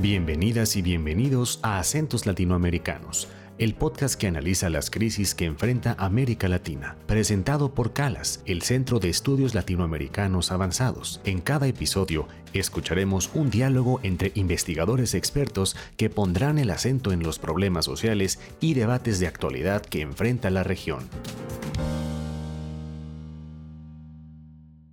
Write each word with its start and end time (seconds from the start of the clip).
Bienvenidas 0.00 0.76
y 0.76 0.82
bienvenidos 0.82 1.60
a 1.62 1.78
Acentos 1.78 2.24
Latinoamericanos, 2.24 3.28
el 3.58 3.74
podcast 3.74 4.18
que 4.18 4.28
analiza 4.28 4.70
las 4.70 4.88
crisis 4.88 5.34
que 5.34 5.44
enfrenta 5.44 5.94
América 5.98 6.48
Latina, 6.48 6.96
presentado 7.06 7.74
por 7.74 7.92
CALAS, 7.92 8.40
el 8.46 8.62
Centro 8.62 8.98
de 8.98 9.10
Estudios 9.10 9.54
Latinoamericanos 9.54 10.52
Avanzados. 10.52 11.20
En 11.24 11.42
cada 11.42 11.66
episodio 11.66 12.28
escucharemos 12.54 13.28
un 13.34 13.50
diálogo 13.50 14.00
entre 14.02 14.32
investigadores 14.36 15.12
expertos 15.12 15.76
que 15.98 16.08
pondrán 16.08 16.56
el 16.56 16.70
acento 16.70 17.12
en 17.12 17.22
los 17.22 17.38
problemas 17.38 17.84
sociales 17.84 18.38
y 18.58 18.72
debates 18.72 19.20
de 19.20 19.26
actualidad 19.26 19.82
que 19.82 20.00
enfrenta 20.00 20.48
la 20.48 20.64
región. 20.64 21.00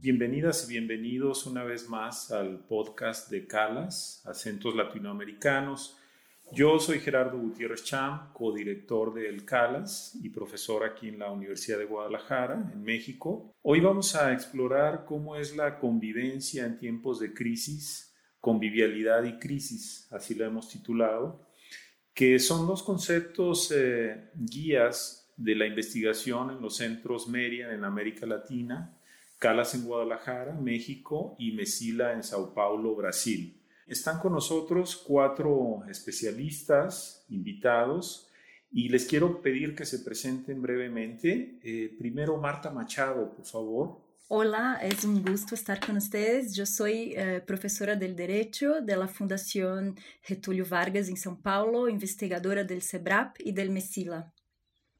Bienvenidas 0.09 0.63
y 0.63 0.71
bienvenidos 0.71 1.45
una 1.47 1.65
vez 1.65 1.89
más 1.89 2.31
al 2.31 2.59
podcast 2.65 3.29
de 3.29 3.45
CALAS, 3.45 4.25
Acentos 4.25 4.73
Latinoamericanos. 4.73 5.97
Yo 6.53 6.79
soy 6.79 7.01
Gerardo 7.01 7.37
Gutiérrez 7.37 7.83
Cham, 7.83 8.31
codirector 8.31 9.13
del 9.13 9.43
CALAS 9.43 10.17
y 10.23 10.29
profesor 10.29 10.85
aquí 10.85 11.09
en 11.09 11.19
la 11.19 11.29
Universidad 11.29 11.77
de 11.77 11.83
Guadalajara, 11.83 12.71
en 12.71 12.83
México. 12.83 13.53
Hoy 13.61 13.81
vamos 13.81 14.15
a 14.15 14.31
explorar 14.31 15.03
cómo 15.03 15.35
es 15.35 15.57
la 15.57 15.77
convivencia 15.77 16.65
en 16.65 16.77
tiempos 16.77 17.19
de 17.19 17.33
crisis, 17.33 18.15
convivialidad 18.39 19.25
y 19.25 19.37
crisis, 19.37 20.07
así 20.13 20.35
lo 20.35 20.45
hemos 20.45 20.69
titulado, 20.69 21.49
que 22.13 22.39
son 22.39 22.65
dos 22.65 22.81
conceptos 22.81 23.73
eh, 23.75 24.31
guías 24.35 25.29
de 25.35 25.53
la 25.53 25.65
investigación 25.65 26.51
en 26.51 26.61
los 26.61 26.77
centros 26.77 27.27
Merian 27.27 27.71
en 27.71 27.83
América 27.83 28.25
Latina 28.25 28.96
Calas 29.39 29.75
en 29.75 29.85
Guadalajara, 29.85 30.53
México 30.53 31.35
y 31.37 31.51
Mesila 31.51 32.13
en 32.13 32.23
Sao 32.23 32.53
Paulo, 32.53 32.95
Brasil. 32.95 33.61
Están 33.85 34.19
con 34.19 34.33
nosotros 34.33 34.97
cuatro 34.97 35.83
especialistas 35.89 37.23
invitados 37.29 38.29
y 38.71 38.89
les 38.89 39.05
quiero 39.05 39.41
pedir 39.41 39.75
que 39.75 39.85
se 39.85 39.99
presenten 39.99 40.61
brevemente. 40.61 41.59
Eh, 41.63 41.95
primero, 41.97 42.37
Marta 42.37 42.71
Machado, 42.71 43.31
por 43.33 43.45
favor. 43.45 44.07
Hola, 44.29 44.79
es 44.81 45.05
un 45.05 45.23
gusto 45.23 45.55
estar 45.55 45.79
con 45.79 45.95
ustedes. 45.95 46.53
Yo 46.53 46.65
soy 46.65 47.13
eh, 47.15 47.41
profesora 47.45 47.95
del 47.95 48.15
Derecho 48.15 48.81
de 48.81 48.97
la 48.97 49.07
Fundación 49.07 49.95
Getúlio 50.21 50.65
Vargas 50.69 51.07
en 51.07 51.15
São 51.15 51.41
Paulo, 51.41 51.87
investigadora 51.87 52.65
del 52.65 52.81
CEBRAP 52.81 53.37
y 53.39 53.53
del 53.53 53.69
MESILA. 53.69 54.33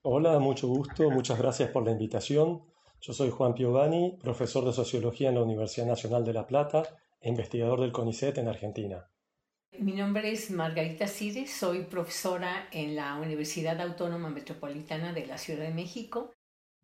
Hola, 0.03 0.39
mucho 0.39 0.69
gusto. 0.69 1.09
Muchas 1.09 1.37
gracias 1.37 1.69
por 1.71 1.83
la 1.83 1.91
invitación. 1.91 2.61
Yo 2.99 3.13
soy 3.13 3.29
Juan 3.29 3.53
Piovani, 3.53 4.17
profesor 4.19 4.65
de 4.65 4.73
Sociología 4.73 5.29
en 5.29 5.35
la 5.35 5.43
Universidad 5.43 5.85
Nacional 5.85 6.25
de 6.25 6.33
La 6.33 6.47
Plata 6.47 6.83
e 7.21 7.29
investigador 7.29 7.79
del 7.79 7.91
CONICET 7.91 8.39
en 8.39 8.47
Argentina. 8.47 9.07
Mi 9.79 9.93
nombre 9.93 10.31
es 10.31 10.49
Margarita 10.49 11.07
Cires, 11.07 11.51
soy 11.51 11.83
profesora 11.83 12.67
en 12.71 12.95
la 12.95 13.15
Universidad 13.15 13.79
Autónoma 13.79 14.29
Metropolitana 14.29 15.13
de 15.13 15.27
la 15.27 15.37
Ciudad 15.37 15.63
de 15.63 15.73
México. 15.73 16.31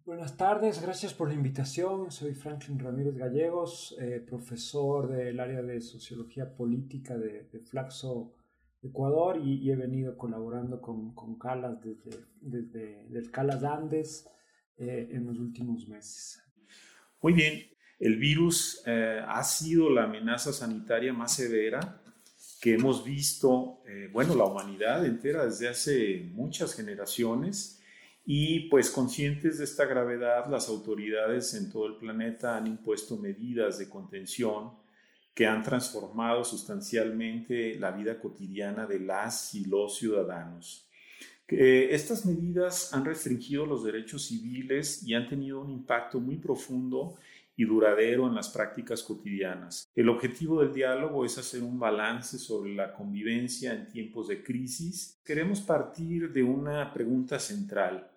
Buenas 0.06 0.38
tardes, 0.38 0.82
gracias 0.82 1.14
por 1.14 1.30
la 1.30 1.34
invitación. 1.34 2.12
Soy 2.12 2.36
Franklin 2.36 2.78
Ramírez 2.78 3.16
Gallegos, 3.16 3.96
eh, 4.00 4.24
profesor 4.26 5.10
del 5.10 5.40
área 5.40 5.64
de 5.64 5.82
Sociología 5.82 6.56
Política 6.56 7.18
de, 7.18 7.60
Flaxo, 7.66 8.34
Ecuador, 8.84 9.40
y, 9.44 9.72
he 9.72 9.76
venido 9.76 10.16
colaborando 10.16 10.80
con, 10.80 11.16
con 11.16 11.40
Calas 11.40 11.82
desde, 11.82 12.26
desde 12.40 13.08
el 13.18 13.32
Calas 13.32 13.64
Andes 13.64 14.30
eh, 14.78 15.10
en 15.12 15.26
los 15.26 15.38
últimos 15.38 15.88
meses. 15.88 16.42
Muy 17.22 17.34
bien, 17.34 17.68
el 18.00 18.18
virus 18.18 18.82
eh, 18.86 19.24
ha 19.26 19.44
sido 19.44 19.90
la 19.90 20.04
amenaza 20.04 20.52
sanitaria 20.52 21.14
más 21.14 21.36
severa 21.36 22.02
que 22.60 22.74
hemos 22.74 23.04
visto, 23.04 23.82
eh, 23.88 24.10
bueno, 24.12 24.36
la 24.36 24.46
humanidad 24.46 25.06
entera 25.06 25.46
desde 25.46 25.68
hace 25.68 26.30
muchas 26.34 26.74
generaciones 26.74 27.82
y 28.26 28.70
pues 28.70 28.90
conscientes 28.90 29.58
de 29.58 29.66
esta 29.66 29.86
gravedad, 29.86 30.50
las 30.50 30.70
autoridades 30.70 31.54
en 31.54 31.70
todo 31.70 31.88
el 31.88 31.98
planeta 31.98 32.58
han 32.58 32.68
impuesto 32.68 33.18
medidas 33.18 33.78
de 33.78 33.90
contención 33.90 34.72
que 35.34 35.46
han 35.46 35.62
transformado 35.62 36.44
sustancialmente 36.44 37.76
la 37.80 37.92
vida 37.92 38.20
cotidiana 38.20 38.86
de 38.86 39.00
las 39.00 39.54
y 39.56 39.66
los 39.66 39.98
ciudadanos 39.98 40.90
estas 41.48 42.26
medidas 42.26 42.94
han 42.94 43.06
restringido 43.06 43.66
los 43.66 43.84
derechos 43.84 44.26
civiles 44.26 45.04
y 45.04 45.14
han 45.14 45.28
tenido 45.28 45.62
un 45.62 45.70
impacto 45.70 46.20
muy 46.20 46.38
profundo 46.38 47.16
y 47.56 47.66
duradero 47.66 48.28
en 48.28 48.36
las 48.36 48.50
prácticas 48.50 49.04
cotidianas. 49.04 49.88
El 49.96 50.10
objetivo 50.10 50.62
del 50.62 50.74
diálogo 50.74 51.26
es 51.26 51.38
hacer 51.38 51.62
un 51.62 51.80
balance 51.80 52.40
sobre 52.40 52.74
la 52.74 52.94
convivencia 52.94 53.74
en 53.74 53.88
tiempos 53.88 54.28
de 54.28 54.44
crisis. 54.44 55.20
Queremos 55.24 55.62
partir 55.62 56.32
de 56.32 56.44
una 56.44 56.92
pregunta 56.94 57.40
central. 57.40 58.10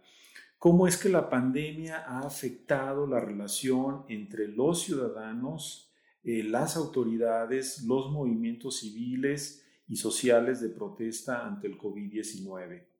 ¿Cómo 0.59 0.87
es 0.87 0.97
que 0.97 1.11
la 1.11 1.29
pandemia 1.29 2.05
ha 2.07 2.21
afectado 2.21 3.07
la 3.07 3.21
relación 3.21 4.05
entre 4.09 4.49
los 4.49 4.83
ciudadanos, 4.83 5.93
eh, 6.25 6.43
las 6.43 6.77
autoridades, 6.77 7.83
los 7.83 8.11
movimientos 8.11 8.79
civiles 8.79 9.63
y 9.87 9.97
sociales 9.97 10.63
de 10.63 10.71
protesta 10.71 11.47
ante 11.47 11.67
el 11.67 11.77
COVID-19? 11.77 12.96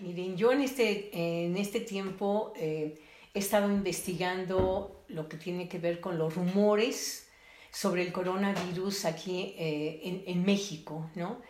Miren, 0.00 0.36
yo 0.36 0.52
en 0.52 0.60
este, 0.60 1.10
en 1.12 1.56
este 1.56 1.80
tiempo 1.80 2.52
eh, 2.56 2.98
he 3.34 3.38
estado 3.38 3.70
investigando 3.70 5.04
lo 5.08 5.28
que 5.28 5.36
tiene 5.36 5.68
que 5.68 5.78
ver 5.78 6.00
con 6.00 6.18
los 6.18 6.34
rumores 6.34 7.28
sobre 7.70 8.02
el 8.02 8.12
coronavirus 8.12 9.04
aquí 9.04 9.54
eh, 9.58 10.00
en, 10.04 10.22
en, 10.26 10.44
México, 10.44 11.10
¿no? 11.14 11.40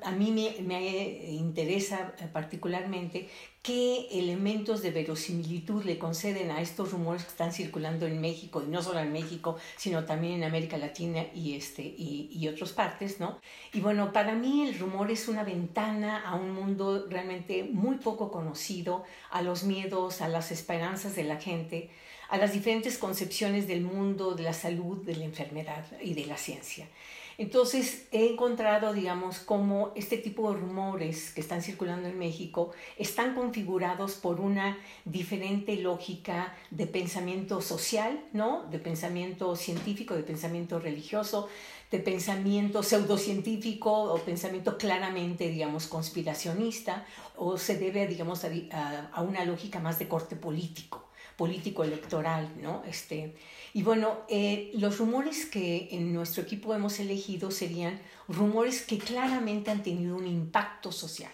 A 0.00 0.10
mí 0.10 0.30
me, 0.32 1.32
interesa 1.32 2.14
particularmente 2.32 3.28
qué 3.62 4.08
elementos 4.10 4.82
de 4.82 4.90
verosimilitud 4.90 5.84
le 5.84 5.98
conceden 5.98 6.50
a 6.50 6.60
estos 6.60 6.90
rumores 6.90 7.22
que 7.22 7.30
están 7.30 7.52
circulando 7.52 8.06
en 8.06 8.20
México, 8.20 8.62
y 8.66 8.68
no 8.68 8.82
solo 8.82 8.98
en 8.98 9.12
México, 9.12 9.56
sino 9.76 10.04
también 10.04 10.34
en 10.34 10.44
América 10.44 10.76
Latina 10.76 11.24
y, 11.34 11.54
este, 11.54 11.82
y, 11.82 12.30
y 12.32 12.48
otras 12.48 12.72
partes, 12.72 13.20
¿no? 13.20 13.40
Y 13.72 13.80
bueno, 13.80 14.12
para 14.12 14.34
mí 14.34 14.66
el 14.68 14.78
rumor 14.78 15.10
es 15.10 15.28
una 15.28 15.44
ventana 15.44 16.22
a 16.26 16.34
un 16.34 16.50
mundo 16.50 17.06
realmente 17.08 17.62
muy 17.64 17.98
poco 17.98 18.32
conocido, 18.32 19.04
a 19.30 19.42
los 19.42 19.62
miedos, 19.62 20.20
a 20.20 20.28
las 20.28 20.50
esperanzas 20.50 21.14
de 21.14 21.24
la 21.24 21.36
gente, 21.36 21.90
a 22.28 22.38
las 22.38 22.52
diferentes 22.52 22.98
concepciones 22.98 23.68
del 23.68 23.82
mundo, 23.82 24.34
de 24.34 24.42
la 24.42 24.54
salud, 24.54 25.04
de 25.04 25.16
la 25.16 25.24
enfermedad 25.24 25.84
y 26.00 26.14
de 26.14 26.26
la 26.26 26.36
ciencia. 26.36 26.88
Entonces 27.38 28.06
he 28.12 28.30
encontrado, 28.30 28.92
digamos, 28.92 29.38
cómo 29.38 29.92
este 29.94 30.18
tipo 30.18 30.52
de 30.52 30.60
rumores 30.60 31.32
que 31.32 31.40
están 31.40 31.62
circulando 31.62 32.08
en 32.08 32.18
México 32.18 32.72
están 32.98 33.34
configurados 33.34 34.14
por 34.14 34.40
una 34.40 34.78
diferente 35.04 35.76
lógica 35.76 36.54
de 36.70 36.86
pensamiento 36.86 37.60
social, 37.60 38.22
¿no? 38.32 38.64
De 38.70 38.78
pensamiento 38.78 39.56
científico, 39.56 40.14
de 40.14 40.22
pensamiento 40.22 40.78
religioso, 40.78 41.48
de 41.90 41.98
pensamiento 41.98 42.82
pseudocientífico 42.82 43.92
o 43.92 44.18
pensamiento 44.18 44.78
claramente, 44.78 45.48
digamos, 45.48 45.86
conspiracionista, 45.86 47.04
o 47.36 47.58
se 47.58 47.78
debe, 47.78 48.06
digamos, 48.06 48.44
a 48.44 49.22
una 49.22 49.44
lógica 49.44 49.78
más 49.78 49.98
de 49.98 50.08
corte 50.08 50.36
político 50.36 51.11
político 51.36 51.84
electoral, 51.84 52.50
¿no? 52.60 52.82
Este, 52.86 53.34
y 53.74 53.82
bueno, 53.82 54.20
eh, 54.28 54.70
los 54.74 54.98
rumores 54.98 55.46
que 55.46 55.88
en 55.92 56.12
nuestro 56.12 56.42
equipo 56.42 56.74
hemos 56.74 56.98
elegido 57.00 57.50
serían 57.50 58.00
rumores 58.28 58.82
que 58.82 58.98
claramente 58.98 59.70
han 59.70 59.82
tenido 59.82 60.16
un 60.16 60.26
impacto 60.26 60.92
social, 60.92 61.32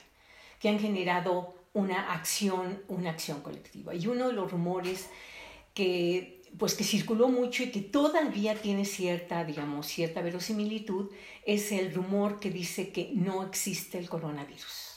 que 0.60 0.68
han 0.68 0.78
generado 0.78 1.54
una 1.72 2.12
acción, 2.12 2.82
una 2.88 3.10
acción 3.10 3.40
colectiva. 3.40 3.94
Y 3.94 4.06
uno 4.06 4.28
de 4.28 4.32
los 4.32 4.50
rumores 4.50 5.08
que 5.74 6.38
pues 6.56 6.74
que 6.74 6.84
circuló 6.84 7.28
mucho 7.28 7.62
y 7.62 7.70
que 7.70 7.82
todavía 7.82 8.54
tiene 8.54 8.84
cierta, 8.84 9.44
digamos, 9.44 9.86
cierta 9.86 10.22
verosimilitud, 10.22 11.10
es 11.44 11.72
el 11.72 11.92
rumor 11.92 12.40
que 12.40 12.50
dice 12.50 12.90
que 12.90 13.10
no 13.14 13.44
existe 13.44 13.98
el 13.98 14.08
coronavirus. 14.08 14.87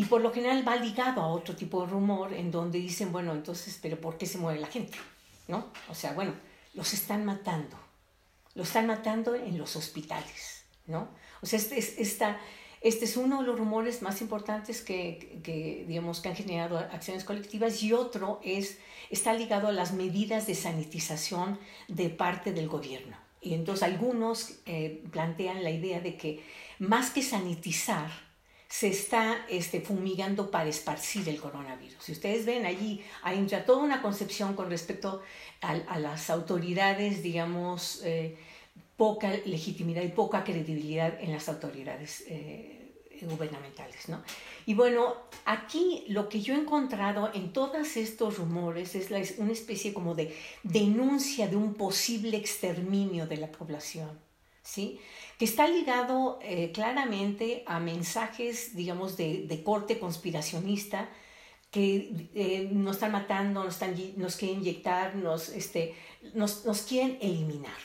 Y 0.00 0.06
por 0.06 0.22
lo 0.22 0.32
general 0.32 0.66
va 0.66 0.76
ligado 0.76 1.20
a 1.20 1.26
otro 1.26 1.54
tipo 1.54 1.82
de 1.82 1.92
rumor 1.92 2.32
en 2.32 2.50
donde 2.50 2.78
dicen, 2.78 3.12
bueno, 3.12 3.32
entonces, 3.32 3.78
pero 3.82 4.00
¿por 4.00 4.16
qué 4.16 4.24
se 4.24 4.38
muere 4.38 4.58
la 4.58 4.66
gente? 4.66 4.96
¿No? 5.46 5.66
O 5.90 5.94
sea, 5.94 6.14
bueno, 6.14 6.32
los 6.72 6.94
están 6.94 7.26
matando. 7.26 7.76
Los 8.54 8.68
están 8.68 8.86
matando 8.86 9.34
en 9.34 9.58
los 9.58 9.76
hospitales, 9.76 10.64
¿no? 10.86 11.10
O 11.42 11.46
sea, 11.46 11.58
este 11.58 11.78
es, 11.78 11.98
esta, 11.98 12.40
este 12.80 13.04
es 13.04 13.18
uno 13.18 13.42
de 13.42 13.46
los 13.46 13.58
rumores 13.58 14.00
más 14.00 14.22
importantes 14.22 14.80
que, 14.80 15.38
que, 15.44 15.84
digamos, 15.86 16.20
que 16.20 16.30
han 16.30 16.36
generado 16.36 16.78
acciones 16.78 17.24
colectivas 17.24 17.82
y 17.82 17.92
otro 17.92 18.40
es, 18.42 18.78
está 19.10 19.34
ligado 19.34 19.68
a 19.68 19.72
las 19.72 19.92
medidas 19.92 20.46
de 20.46 20.54
sanitización 20.54 21.58
de 21.88 22.08
parte 22.08 22.54
del 22.54 22.68
gobierno. 22.68 23.18
Y 23.42 23.52
entonces 23.52 23.82
algunos 23.82 24.60
eh, 24.64 25.04
plantean 25.12 25.62
la 25.62 25.70
idea 25.70 26.00
de 26.00 26.16
que 26.16 26.42
más 26.78 27.10
que 27.10 27.22
sanitizar, 27.22 28.29
se 28.70 28.88
está 28.88 29.44
este, 29.50 29.82
fumigando 29.82 30.50
para 30.50 30.70
esparcir 30.70 31.28
el 31.28 31.38
coronavirus. 31.38 32.02
Si 32.02 32.12
ustedes 32.12 32.46
ven 32.46 32.64
allí, 32.64 33.04
hay 33.22 33.44
toda 33.66 33.82
una 33.82 34.00
concepción 34.00 34.54
con 34.54 34.70
respecto 34.70 35.22
a, 35.60 35.98
las 35.98 36.30
autoridades, 36.30 37.22
digamos, 37.22 38.00
eh, 38.04 38.38
poca 38.96 39.30
legitimidad 39.44 40.02
y 40.02 40.08
poca 40.08 40.44
credibilidad 40.44 41.20
en 41.20 41.32
las 41.32 41.48
autoridades 41.50 42.24
gubernamentales. 43.26 44.08
¿no? 44.08 44.22
Y 44.66 44.74
bueno, 44.74 45.14
aquí 45.44 46.04
lo 46.08 46.28
que 46.28 46.40
yo 46.40 46.54
he 46.54 46.58
encontrado 46.58 47.30
en 47.34 47.52
todos 47.52 47.96
estos 47.96 48.38
rumores 48.38 48.94
es 48.94 49.34
una 49.38 49.52
especie 49.52 49.92
como 49.92 50.14
de 50.14 50.36
denuncia 50.62 51.48
de 51.48 51.56
un 51.56 51.74
posible 51.74 52.36
exterminio 52.36 53.26
de 53.26 53.36
la 53.36 53.50
población, 53.50 54.18
¿sí? 54.62 55.00
Que 55.40 55.46
está 55.46 55.66
ligado 55.66 56.38
eh, 56.42 56.70
claramente 56.70 57.64
a 57.66 57.80
mensajes, 57.80 58.76
digamos, 58.76 59.16
de, 59.16 59.62
corte 59.64 59.98
conspiracionista, 59.98 61.08
que 61.70 62.28
eh, 62.34 62.68
nos 62.70 62.96
están 62.96 63.12
matando, 63.12 63.64
nos, 63.64 63.72
están, 63.72 63.96
nos 64.16 64.36
quieren 64.36 64.58
inyectar, 64.58 65.16
nos, 65.16 65.48
este, 65.48 65.94
nos, 66.34 66.66
nos 66.66 66.82
quieren 66.82 67.16
eliminar. 67.22 67.78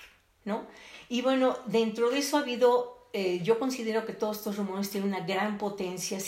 ¿no? 0.44 0.68
Y 1.08 1.22
bueno, 1.22 1.58
dentro 1.68 2.10
de 2.10 2.18
eso 2.20 2.36
ha 2.36 2.42
habido 2.42 2.96
eh, 3.14 3.40
yo 3.42 3.58
considero 3.58 4.06
que 4.06 4.12
todos 4.12 4.40
estos 4.40 4.58
rumores 4.58 4.90
tienen 4.90 5.08
una 5.08 5.26
gran 5.26 5.58
potencia 5.58 6.20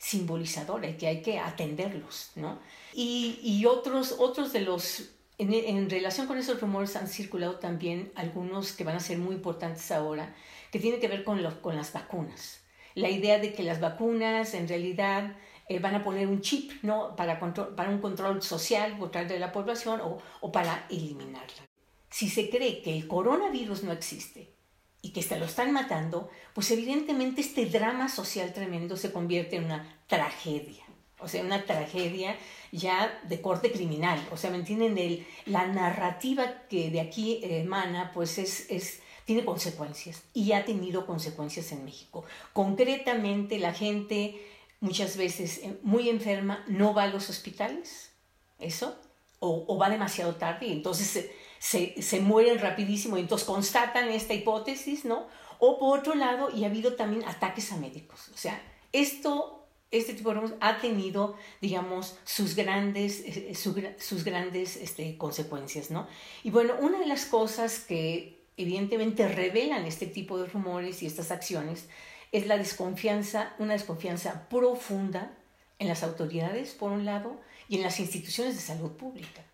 simbolizadora 0.00 0.88
y 0.88 0.96
que 0.96 1.06
hay 1.06 1.22
que 1.22 1.38
atenderlos, 1.38 2.32
¿no? 2.34 2.58
Y, 2.92 3.64
otros, 3.66 4.16
otros 4.18 4.52
de 4.52 4.62
los, 4.62 5.12
en, 5.38 5.88
relación 5.88 6.26
con 6.26 6.36
esos 6.36 6.60
rumores 6.60 6.96
han 6.96 7.06
circulado 7.06 7.60
también 7.60 8.10
algunos 8.16 8.72
que 8.72 8.82
van 8.82 8.96
a 8.96 9.00
ser 9.00 9.18
muy 9.18 9.36
importantes 9.36 9.92
ahora, 9.92 10.34
que 10.74 10.80
tienen 10.80 10.98
que 10.98 11.06
ver 11.06 11.22
con, 11.22 11.40
con 11.60 11.76
las 11.76 11.92
vacunas. 11.92 12.64
La 12.96 13.08
idea 13.08 13.38
de 13.38 13.52
que 13.52 13.62
las 13.62 13.78
vacunas 13.78 14.54
en 14.54 14.66
realidad 14.66 15.36
eh, 15.68 15.78
van 15.78 15.94
a 15.94 16.02
poner 16.02 16.26
un 16.26 16.40
chip, 16.40 16.72
¿no? 16.82 17.14
Para, 17.14 17.38
para 17.38 17.90
un 17.90 18.00
control 18.00 18.42
social 18.42 18.98
control 18.98 19.28
de 19.28 19.38
la 19.38 19.52
población 19.52 20.00
o, 20.00 20.18
o 20.40 20.50
para 20.50 20.84
eliminarla. 20.90 21.62
Si 22.10 22.28
se 22.28 22.50
cree 22.50 22.82
que 22.82 22.92
el 22.92 23.06
coronavirus 23.06 23.84
no 23.84 23.92
existe, 23.92 24.52
y 25.00 25.10
que 25.10 25.22
se 25.22 25.38
lo 25.38 25.44
están 25.44 25.70
matando, 25.70 26.28
pues 26.54 26.68
evidentemente 26.72 27.42
este 27.42 27.66
drama 27.66 28.08
social 28.08 28.52
tremendo 28.52 28.96
se 28.96 29.12
convierte 29.12 29.54
en 29.56 29.66
una 29.66 30.02
tragedia. 30.08 30.82
O 31.20 31.28
sea, 31.28 31.44
una 31.44 31.64
tragedia 31.64 32.36
ya 32.72 33.20
de 33.28 33.40
corte 33.40 33.70
criminal. 33.70 34.18
O 34.32 34.36
sea, 34.36 34.50
¿me 34.50 34.56
entienden? 34.56 34.98
El, 34.98 35.24
la 35.46 35.68
narrativa 35.68 36.66
que 36.68 36.90
de 36.90 37.00
aquí 37.00 37.38
emana, 37.42 38.10
pues 38.12 38.38
es, 38.38 38.68
es, 38.70 39.02
tiene 39.24 39.44
consecuencias 39.44 40.22
y 40.34 40.52
ha 40.52 40.64
tenido 40.64 41.06
consecuencias 41.06 41.72
en 41.72 41.84
México. 41.84 42.24
Concretamente, 42.52 43.58
la 43.58 43.72
gente 43.72 44.40
muchas 44.80 45.16
veces 45.16 45.58
eh, 45.58 45.78
muy 45.82 46.08
enferma 46.08 46.64
no 46.68 46.92
va 46.94 47.04
a 47.04 47.08
los 47.08 47.30
hospitales, 47.30 48.10
eso, 48.58 48.96
o, 49.40 49.76
va 49.76 49.90
demasiado 49.90 50.36
tarde 50.36 50.66
y 50.66 50.72
entonces 50.72 51.30
se, 51.58 52.20
mueren 52.20 52.58
rapidísimo 52.58 53.16
y 53.16 53.20
entonces 53.20 53.46
constatan 53.46 54.08
esta 54.08 54.32
hipótesis, 54.32 55.04
¿no? 55.04 55.26
O 55.58 55.78
por 55.78 55.98
otro 55.98 56.14
lado, 56.14 56.50
y 56.50 56.64
ha 56.64 56.68
habido 56.68 56.94
también 56.94 57.24
ataques 57.24 57.72
a 57.72 57.76
médicos. 57.76 58.30
O 58.34 58.38
sea, 58.38 58.60
esto, 58.92 59.66
este 59.90 60.14
tipo 60.14 60.32
de 60.32 60.54
ha 60.60 60.80
tenido, 60.80 61.36
digamos, 61.60 62.16
sus 62.24 62.54
grandes, 62.54 63.20
eh, 63.20 63.50
eh, 63.50 63.94
sus 63.98 64.24
grandes 64.24 64.76
este, 64.76 65.16
consecuencias, 65.18 65.90
¿no? 65.90 66.06
Y 66.42 66.50
bueno, 66.50 66.74
una 66.80 66.98
de 66.98 67.06
las 67.06 67.26
cosas 67.26 67.80
que 67.80 68.43
evidentemente 68.56 69.28
revelan 69.28 69.84
este 69.84 70.06
tipo 70.06 70.38
de 70.38 70.46
rumores 70.46 71.02
y 71.02 71.06
estas 71.06 71.30
acciones 71.30 71.88
es 72.32 72.46
la 72.46 72.56
desconfianza, 72.56 73.54
una 73.58 73.74
desconfianza 73.74 74.48
profunda 74.48 75.36
en 75.78 75.88
las 75.88 76.02
autoridades, 76.02 76.72
por 76.74 76.92
un 76.92 77.04
lado, 77.04 77.40
y 77.68 77.76
en 77.76 77.82
las 77.82 78.00
instituciones 78.00 78.54
de 78.54 78.60
salud 78.60 78.92
pública 78.92 79.44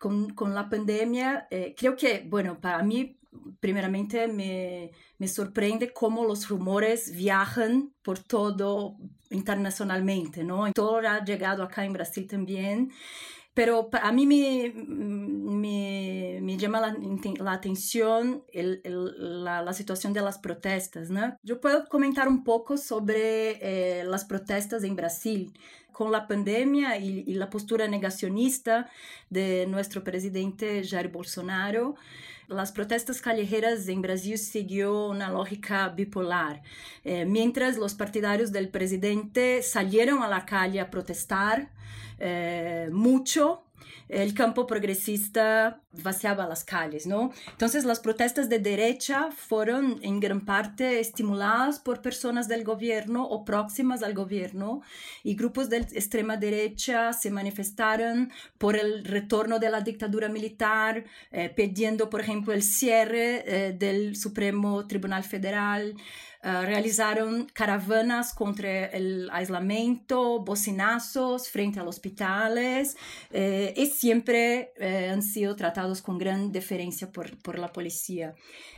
con, 0.00 0.30
con 0.30 0.54
la 0.54 0.70
pandemia, 0.70 1.46
eh, 1.50 1.74
creo 1.76 1.94
que, 1.94 2.24
bueno, 2.26 2.58
para 2.58 2.82
mí, 2.82 3.18
primeramente 3.60 4.28
me, 4.28 4.92
me 5.18 5.28
sorprende 5.28 5.92
cómo 5.92 6.24
los 6.24 6.48
rumores 6.48 7.14
viajan 7.14 7.92
por 8.00 8.18
todo 8.18 8.96
internacionalmente, 9.28 10.42
¿no? 10.42 10.72
Todo 10.72 11.06
ha 11.06 11.22
llegado 11.22 11.62
acá 11.62 11.84
en 11.84 11.92
Brasil 11.92 12.26
también. 12.26 12.90
Pero 13.52 13.90
a 13.92 14.12
mí 14.12 14.26
me, 14.26 14.72
me, 14.74 16.38
me 16.40 16.56
llama 16.56 16.80
la, 16.80 16.96
la 17.38 17.52
atención 17.52 18.44
el, 18.52 18.80
el, 18.84 19.44
la, 19.44 19.62
la, 19.62 19.72
situación 19.72 20.12
de 20.12 20.22
las 20.22 20.38
protestas. 20.38 21.10
¿no? 21.10 21.36
Yo 21.42 21.60
puedo 21.60 21.86
comentar 21.86 22.28
un 22.28 22.44
poco 22.44 22.76
sobre 22.76 23.58
eh, 24.00 24.04
las 24.04 24.24
protestas 24.24 24.84
en 24.84 24.94
Brasil 24.94 25.52
con 25.92 26.12
la 26.12 26.28
pandemia 26.28 26.96
y, 26.98 27.24
y, 27.26 27.34
la 27.34 27.50
postura 27.50 27.88
negacionista 27.88 28.88
de 29.28 29.66
nuestro 29.66 30.04
presidente 30.04 30.82
Jair 30.82 31.08
Bolsonaro, 31.08 31.96
las 32.50 32.72
protestas 32.72 33.20
callejeras 33.20 33.88
en 33.88 34.02
Brasil 34.02 34.36
siguió 34.36 35.08
una 35.08 35.30
lógica 35.30 35.88
bipolar. 35.88 36.62
Eh, 37.04 37.24
mientras 37.24 37.76
los 37.76 37.94
partidarios 37.94 38.52
del 38.52 38.68
presidente 38.68 39.62
salieron 39.62 40.22
a 40.22 40.28
la 40.28 40.44
calle 40.44 40.80
a 40.80 40.90
protestar 40.90 41.70
eh, 42.18 42.88
mucho, 42.92 43.64
el 44.08 44.34
campo 44.34 44.66
progresista 44.66 45.80
vaciaba 46.02 46.46
las 46.46 46.64
calles, 46.64 47.06
¿no? 47.06 47.32
Entonces 47.50 47.84
las 47.84 48.00
protestas 48.00 48.48
de 48.48 48.58
derecha 48.58 49.30
fueron 49.30 49.98
en 50.02 50.20
gran 50.20 50.44
parte 50.44 51.00
estimuladas 51.00 51.78
por 51.78 52.02
personas 52.02 52.48
del 52.48 52.64
gobierno 52.64 53.24
o 53.24 53.44
próximas 53.44 54.02
al 54.02 54.14
gobierno 54.14 54.82
y 55.22 55.34
grupos 55.34 55.68
de 55.68 55.78
extrema 55.78 56.36
derecha 56.36 57.12
se 57.12 57.30
manifestaron 57.30 58.32
por 58.58 58.76
el 58.76 59.04
retorno 59.04 59.58
de 59.58 59.70
la 59.70 59.80
dictadura 59.80 60.28
militar, 60.28 61.04
eh, 61.32 61.48
pidiendo, 61.48 62.10
por 62.10 62.20
ejemplo, 62.20 62.52
el 62.52 62.62
cierre 62.62 63.44
eh, 63.46 63.72
del 63.72 64.16
Supremo 64.16 64.86
Tribunal 64.86 65.24
Federal. 65.24 65.96
Uh, 66.42 66.64
realizaram 66.64 67.46
caravanas 67.52 68.32
contra 68.32 68.90
o 68.94 69.30
aislamiento, 69.30 70.42
bocinazos 70.42 71.50
frente 71.50 71.78
a 71.78 71.84
hospitales 71.84 72.96
eh, 73.30 73.74
y 73.76 73.84
siempre 73.84 74.72
eh, 74.78 75.10
han 75.10 75.22
sido 75.22 75.54
tratados 75.54 76.00
con 76.00 76.16
gran 76.16 76.50
deferencia 76.50 77.12
por, 77.12 77.36
por 77.42 77.58
la 77.58 77.70
policía. 77.70 78.34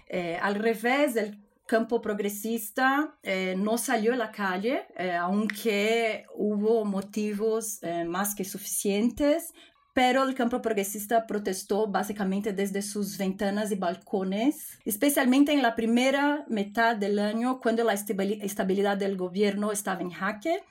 Eh, 0.08 0.36
al 0.42 0.56
revés, 0.56 1.14
el 1.14 1.38
campo 1.66 2.02
progresista 2.02 3.16
eh, 3.22 3.54
no 3.56 3.78
salió 3.78 4.12
a 4.12 4.16
la 4.16 4.30
calle, 4.30 4.86
eh, 4.98 5.12
aunque 5.12 6.24
hubo 6.34 6.84
motivos 6.84 7.82
eh, 7.82 8.04
más 8.04 8.34
que 8.34 8.44
suficientes 8.44 9.52
pero 9.92 10.22
el 10.22 10.34
campo 10.34 10.62
progresista 10.62 11.26
protestó 11.26 11.86
básicamente 11.86 12.52
desde 12.52 12.80
sus 12.80 13.18
ventanas 13.18 13.70
y 13.72 13.74
balcones, 13.74 14.78
especialmente 14.84 15.52
en 15.52 15.60
la 15.60 15.74
primera 15.74 16.44
mitad 16.48 16.96
del 16.96 17.18
año, 17.18 17.60
cuando 17.60 17.84
la 17.84 17.92
estabilidad 17.92 18.96
del 18.96 19.16
gobierno 19.16 19.70
estaba 19.70 20.00
en 20.00 20.10
jaque. 20.10 20.62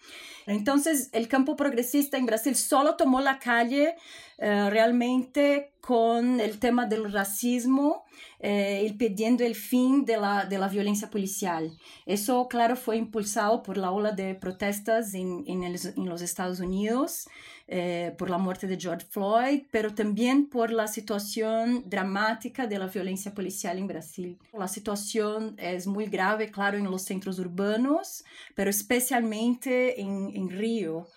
Entonces, 0.47 1.09
el 1.13 1.27
campo 1.27 1.55
progresista 1.55 2.17
en 2.17 2.25
Brasil 2.25 2.55
solo 2.55 2.95
tomó 2.95 3.21
la 3.21 3.37
calle 3.37 3.95
eh, 4.39 4.69
realmente 4.71 5.70
con 5.81 6.39
el 6.39 6.59
tema 6.59 6.85
del 6.85 7.11
racismo 7.11 8.05
eh, 8.39 8.85
y 8.87 8.93
pidiendo 8.93 9.43
el 9.43 9.55
fin 9.55 10.05
de 10.05 10.17
la, 10.17 10.45
de 10.45 10.57
la 10.57 10.67
violencia 10.67 11.09
policial. 11.09 11.71
Eso, 12.05 12.47
claro, 12.47 12.75
fue 12.75 12.97
impulsado 12.97 13.63
por 13.63 13.77
la 13.77 13.91
ola 13.91 14.11
de 14.11 14.35
protestas 14.35 15.13
en, 15.13 15.43
en, 15.47 15.63
el, 15.63 15.79
en 15.97 16.07
los 16.07 16.21
Estados 16.21 16.59
Unidos. 16.59 17.27
Eh, 17.73 18.13
por 18.17 18.29
la 18.29 18.37
muerte 18.37 18.67
de 18.67 18.77
George 18.77 19.05
Floyd, 19.09 19.61
pero 19.71 19.95
también 19.95 20.47
por 20.47 20.73
la 20.73 20.87
situación 20.87 21.85
dramática 21.85 22.67
de 22.67 22.77
la 22.77 22.87
violencia 22.87 23.33
policial 23.33 23.77
en 23.77 23.87
Brasil. 23.87 24.37
La 24.51 24.67
situación 24.67 25.55
es 25.57 25.87
muy 25.87 26.07
grave, 26.07 26.51
claro, 26.51 26.77
en 26.77 26.91
los 26.91 27.03
centros 27.03 27.39
urbanos, 27.39 28.25
pero 28.55 28.69
especialmente 28.69 30.01
en, 30.01 30.31
en 30.35 30.49
Río. 30.49 31.07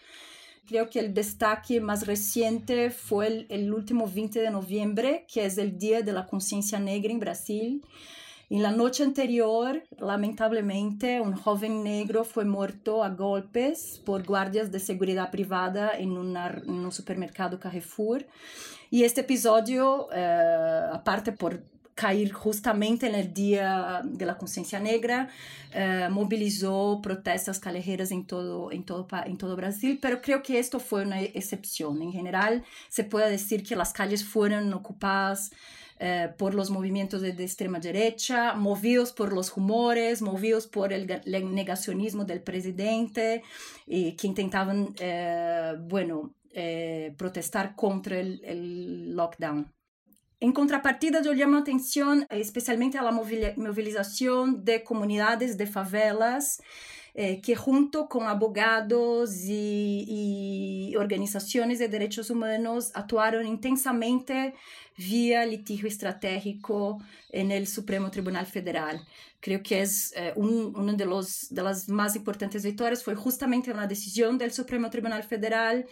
Creo 0.66 0.88
que 0.88 1.00
el 1.00 1.12
destaque 1.12 1.80
más 1.80 2.06
reciente 2.06 2.90
fue 2.90 3.26
el, 3.26 3.46
el 3.50 3.72
último 3.72 4.08
20 4.08 4.40
de 4.40 4.50
noviembre, 4.50 5.26
que 5.32 5.44
es 5.44 5.58
el 5.58 5.78
Día 5.78 6.02
de 6.02 6.12
la 6.12 6.26
Conciencia 6.26 6.78
Negra 6.78 7.12
en 7.12 7.20
Brasil. 7.20 7.82
En 8.50 8.62
la 8.62 8.72
noche 8.72 9.02
anterior, 9.02 9.82
lamentablemente, 9.98 11.20
un 11.20 11.34
joven 11.34 11.82
negro 11.82 12.24
fue 12.24 12.44
muerto 12.44 13.02
a 13.02 13.08
golpes 13.08 14.00
por 14.04 14.24
guardias 14.24 14.70
de 14.70 14.80
seguridad 14.80 15.30
privada 15.30 15.90
en, 15.98 16.16
una, 16.16 16.48
en 16.48 16.70
un 16.70 16.92
supermercado 16.92 17.58
Carrefour. 17.58 18.26
Y 18.90 19.04
este 19.04 19.22
episodio, 19.22 20.08
eh, 20.12 20.80
aparte 20.92 21.32
por 21.32 21.62
cair 21.94 22.32
justamente 22.32 23.06
en 23.06 23.14
el 23.14 23.32
Día 23.32 24.02
de 24.04 24.26
la 24.26 24.36
Conciencia 24.36 24.80
Negra, 24.80 25.28
eh, 25.72 26.08
movilizó 26.10 27.00
protestas 27.02 27.58
callejeras 27.58 28.10
en 28.10 28.26
todo, 28.26 28.72
en, 28.72 28.84
todo, 28.84 29.06
en 29.24 29.38
todo 29.38 29.56
Brasil, 29.56 29.98
pero 30.00 30.20
creo 30.20 30.42
que 30.42 30.58
esto 30.58 30.80
fue 30.80 31.02
una 31.02 31.20
excepción. 31.20 32.02
En 32.02 32.12
general, 32.12 32.64
se 32.88 33.04
puede 33.04 33.30
decir 33.30 33.62
que 33.62 33.76
las 33.76 33.92
calles 33.92 34.24
fueron 34.24 34.72
ocupadas 34.72 35.50
eh, 36.00 36.30
por 36.36 36.54
los 36.54 36.70
movimientos 36.70 37.22
de, 37.22 37.32
de, 37.32 37.44
extrema 37.44 37.78
derecha, 37.78 38.54
movidos 38.54 39.12
por 39.12 39.32
los 39.32 39.54
rumores, 39.54 40.22
movidos 40.22 40.66
por 40.66 40.92
el, 40.92 41.08
el 41.10 41.54
negacionismo 41.54 42.24
del 42.24 42.42
presidente, 42.42 43.42
y 43.86 44.12
que 44.16 44.26
intentaban, 44.26 44.94
eh, 44.98 45.74
bueno, 45.78 46.34
eh, 46.52 47.14
protestar 47.16 47.74
contra 47.76 48.18
el, 48.18 48.40
el 48.44 49.14
lockdown. 49.14 49.73
En 50.44 50.52
contrapartida, 50.52 51.22
yo 51.22 51.32
llamo 51.32 51.56
atención 51.56 52.26
especialmente 52.28 52.98
a 52.98 53.02
la 53.02 53.12
movilización 53.12 54.62
de 54.62 54.84
comunidades 54.84 55.56
de 55.56 55.66
favelas 55.66 56.60
eh, 57.14 57.40
que 57.40 57.56
junto 57.56 58.10
con 58.10 58.26
abogados 58.26 59.36
y, 59.46 60.04
y, 60.90 60.96
organizaciones 60.96 61.78
de 61.78 61.88
derechos 61.88 62.28
humanos 62.28 62.90
actuaron 62.92 63.46
intensamente 63.46 64.52
vía 64.98 65.46
litigio 65.46 65.88
estratégico 65.88 67.00
en 67.30 67.50
el 67.50 67.66
Supremo 67.66 68.10
Tribunal 68.10 68.44
Federal. 68.44 69.00
Creo 69.40 69.62
que 69.62 69.80
es 69.80 70.12
eh, 70.14 70.34
un, 70.36 70.74
uno 70.76 70.92
de, 70.92 71.06
los, 71.06 71.46
de 71.54 71.62
las 71.62 71.88
más 71.88 72.16
importantes 72.16 72.62
victorias 72.62 73.02
fue 73.02 73.14
justamente 73.14 73.70
una 73.70 73.86
decisión 73.86 74.36
del 74.36 74.52
Supremo 74.52 74.90
Tribunal 74.90 75.22
Federal 75.22 75.86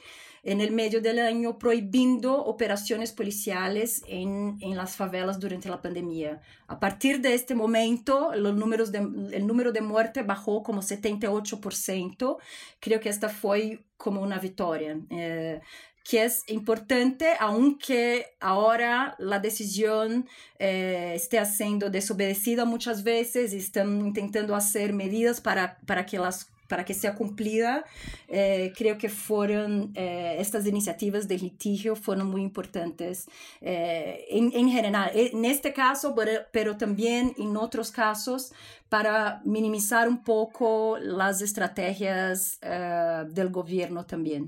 en 0.44 0.60
el 0.60 0.72
medio 0.72 1.00
del 1.00 1.20
año 1.20 1.58
prohibiendo 1.58 2.36
operaciones 2.36 3.12
policiales 3.12 4.02
en, 4.08 4.58
en, 4.60 4.76
las 4.76 4.96
favelas 4.96 5.38
durante 5.38 5.68
la 5.68 5.80
pandemia. 5.80 6.40
A 6.66 6.80
partir 6.80 7.20
de 7.20 7.34
este 7.34 7.54
momento, 7.54 8.34
los 8.34 8.54
números 8.54 8.90
de, 8.90 8.98
el 8.98 9.46
número 9.46 9.70
de 9.70 9.80
muertes 9.80 10.26
bajó 10.26 10.62
como 10.62 10.82
78%. 10.82 12.38
Creo 12.80 13.00
que 13.00 13.08
esta 13.08 13.28
fue 13.28 13.84
como 13.96 14.20
una 14.20 14.38
victoria. 14.38 14.98
Eh, 15.10 15.60
que 16.04 16.24
es 16.24 16.42
importante, 16.48 17.28
aunque 17.38 18.34
ahora 18.40 19.14
la 19.18 19.38
decisión 19.38 20.28
eh, 20.58 21.12
esté 21.14 21.44
siendo 21.46 21.90
desobedecida 21.90 22.64
muchas 22.64 23.04
veces, 23.04 23.52
están 23.52 24.00
intentando 24.00 24.56
hacer 24.56 24.92
medidas 24.92 25.40
para, 25.40 25.78
para 25.86 26.04
que 26.04 26.18
las 26.18 26.50
para 26.72 26.86
que 26.86 26.94
sea 26.94 27.14
cumplida. 27.14 27.84
Eh, 28.28 28.72
creo 28.74 28.96
que 28.96 29.10
fueron, 29.10 29.92
eh, 29.94 30.36
estas 30.38 30.66
iniciativas 30.66 31.28
de 31.28 31.36
litigio 31.36 31.94
fueron 31.94 32.28
muy 32.28 32.40
importantes 32.40 33.28
eh, 33.60 34.24
en, 34.30 34.50
en, 34.54 34.70
general, 34.70 35.10
en 35.14 35.44
este 35.44 35.74
caso, 35.74 36.14
pero, 36.14 36.40
pero, 36.50 36.78
también 36.78 37.34
en 37.36 37.58
otros 37.58 37.90
casos, 37.90 38.54
para 38.88 39.42
minimizar 39.44 40.08
un 40.08 40.24
poco 40.24 40.96
las 40.98 41.42
estrategias 41.42 42.58
del 42.60 43.50
gobierno 43.50 44.06
también. 44.06 44.46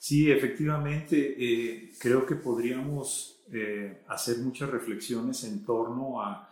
Sí, 0.00 0.28
efectivamente, 0.28 1.92
creo 2.00 2.26
que 2.26 2.34
podríamos 2.34 3.38
hacer 4.08 4.38
muchas 4.38 4.70
reflexiones 4.70 5.44
en 5.44 5.64
torno 5.64 6.20
a 6.20 6.51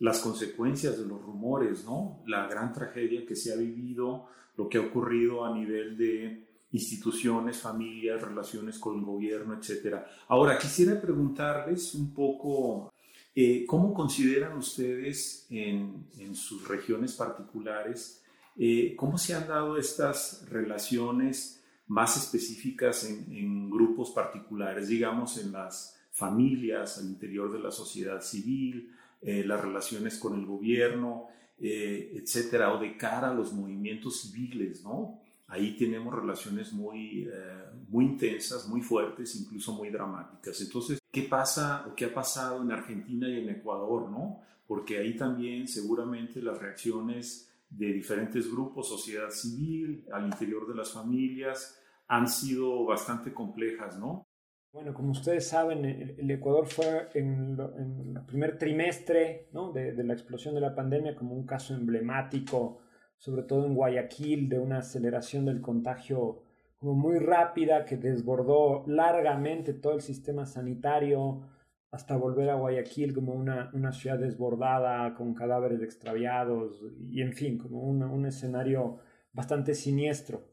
las 0.00 0.20
consecuencias 0.20 0.98
de 0.98 1.06
los 1.06 1.20
rumores, 1.20 1.84
¿no? 1.84 2.22
La 2.26 2.46
gran 2.46 2.72
tragedia 2.72 3.26
que 3.26 3.34
se 3.34 3.52
ha 3.52 3.56
vivido, 3.56 4.26
lo 4.56 4.68
que 4.68 4.78
ha 4.78 4.82
ocurrido 4.82 5.44
a 5.44 5.52
nivel 5.54 5.96
de 5.96 6.48
instituciones, 6.72 7.58
familias, 7.58 8.22
relaciones 8.22 8.78
con 8.78 8.98
el 8.98 9.04
gobierno, 9.04 9.54
etc. 9.54 9.96
Ahora, 10.28 10.58
quisiera 10.58 11.00
preguntarles 11.00 11.94
un 11.94 12.12
poco, 12.12 12.92
eh, 13.34 13.64
¿cómo 13.66 13.92
consideran 13.94 14.56
ustedes 14.56 15.46
en, 15.50 16.06
sus 16.34 16.68
regiones 16.68 17.14
particulares, 17.14 18.22
eh, 18.56 18.94
cómo 18.96 19.18
se 19.18 19.34
han 19.34 19.48
dado 19.48 19.76
estas 19.76 20.46
relaciones 20.48 21.64
más 21.86 22.16
específicas 22.16 23.04
en 23.04 23.70
grupos 23.70 24.10
particulares, 24.10 24.88
digamos, 24.88 25.38
en 25.38 25.52
las 25.52 25.98
familias, 26.10 26.98
al 26.98 27.06
interior 27.06 27.50
de 27.50 27.60
la 27.60 27.70
sociedad 27.70 28.20
civil, 28.20 28.92
eh, 29.20 29.44
las 29.44 29.60
relaciones 29.60 30.18
con 30.18 30.38
el 30.38 30.46
gobierno, 30.46 31.26
eh, 31.58 32.12
etcétera, 32.14 32.72
o 32.72 32.78
de 32.78 32.96
cara 32.96 33.30
a 33.30 33.34
los 33.34 33.52
movimientos 33.52 34.20
civiles, 34.20 34.84
¿no? 34.84 35.20
Ahí 35.48 35.76
tenemos 35.76 36.14
relaciones 36.14 36.72
muy, 36.72 37.22
eh, 37.22 37.64
muy 37.88 38.04
intensas, 38.04 38.68
muy 38.68 38.80
fuertes, 38.80 39.34
incluso 39.34 39.72
muy 39.72 39.90
dramáticas. 39.90 40.60
Entonces, 40.60 41.00
¿qué 41.10 41.22
pasa 41.22 41.84
o 41.88 41.96
qué 41.96 42.04
ha 42.04 42.14
pasado 42.14 42.62
en 42.62 42.70
Argentina 42.70 43.28
y 43.28 43.40
en 43.40 43.48
Ecuador, 43.48 44.08
no? 44.08 44.40
Porque 44.68 44.98
ahí 44.98 45.16
también 45.16 45.66
seguramente 45.66 46.40
las 46.40 46.58
reacciones 46.58 47.50
de 47.68 47.92
diferentes 47.92 48.48
grupos, 48.48 48.88
sociedad 48.88 49.30
civil, 49.30 50.04
al 50.12 50.26
interior 50.26 50.68
de 50.68 50.76
las 50.76 50.92
familias, 50.92 51.80
han 52.06 52.28
sido 52.28 52.84
bastante 52.84 53.34
complejas, 53.34 53.98
¿no? 53.98 54.27
Bueno, 54.72 54.92
como 54.92 55.12
ustedes 55.12 55.48
saben, 55.48 55.84
el 55.84 56.30
Ecuador 56.30 56.66
fue 56.66 57.08
en, 57.14 57.58
el 57.58 58.24
primer 58.26 58.58
trimestre 58.58 59.48
¿no? 59.52 59.72
de, 59.72 59.92
de, 59.92 60.04
la 60.04 60.12
explosión 60.12 60.54
de 60.54 60.60
la 60.60 60.74
pandemia 60.74 61.16
como 61.16 61.34
un 61.34 61.46
caso 61.46 61.74
emblemático, 61.74 62.78
sobre 63.16 63.42
todo 63.42 63.64
en 63.64 63.74
Guayaquil, 63.74 64.48
de 64.48 64.58
una 64.58 64.78
aceleración 64.78 65.46
del 65.46 65.62
contagio 65.62 66.42
como 66.76 66.94
muy 66.94 67.18
rápida 67.18 67.84
que 67.84 67.96
desbordó 67.96 68.84
largamente 68.86 69.72
todo 69.72 69.94
el 69.94 70.00
sistema 70.00 70.46
sanitario 70.46 71.42
hasta 71.90 72.16
volver 72.16 72.50
a 72.50 72.54
Guayaquil 72.54 73.14
como 73.14 73.32
una, 73.32 73.70
una 73.72 73.92
ciudad 73.92 74.18
desbordada 74.18 75.14
con 75.14 75.34
cadáveres 75.34 75.82
extraviados 75.82 76.84
y 77.10 77.22
en 77.22 77.32
fin, 77.32 77.58
como 77.58 77.80
un 77.80 78.26
escenario 78.26 78.98
bastante 79.32 79.74
siniestro. 79.74 80.47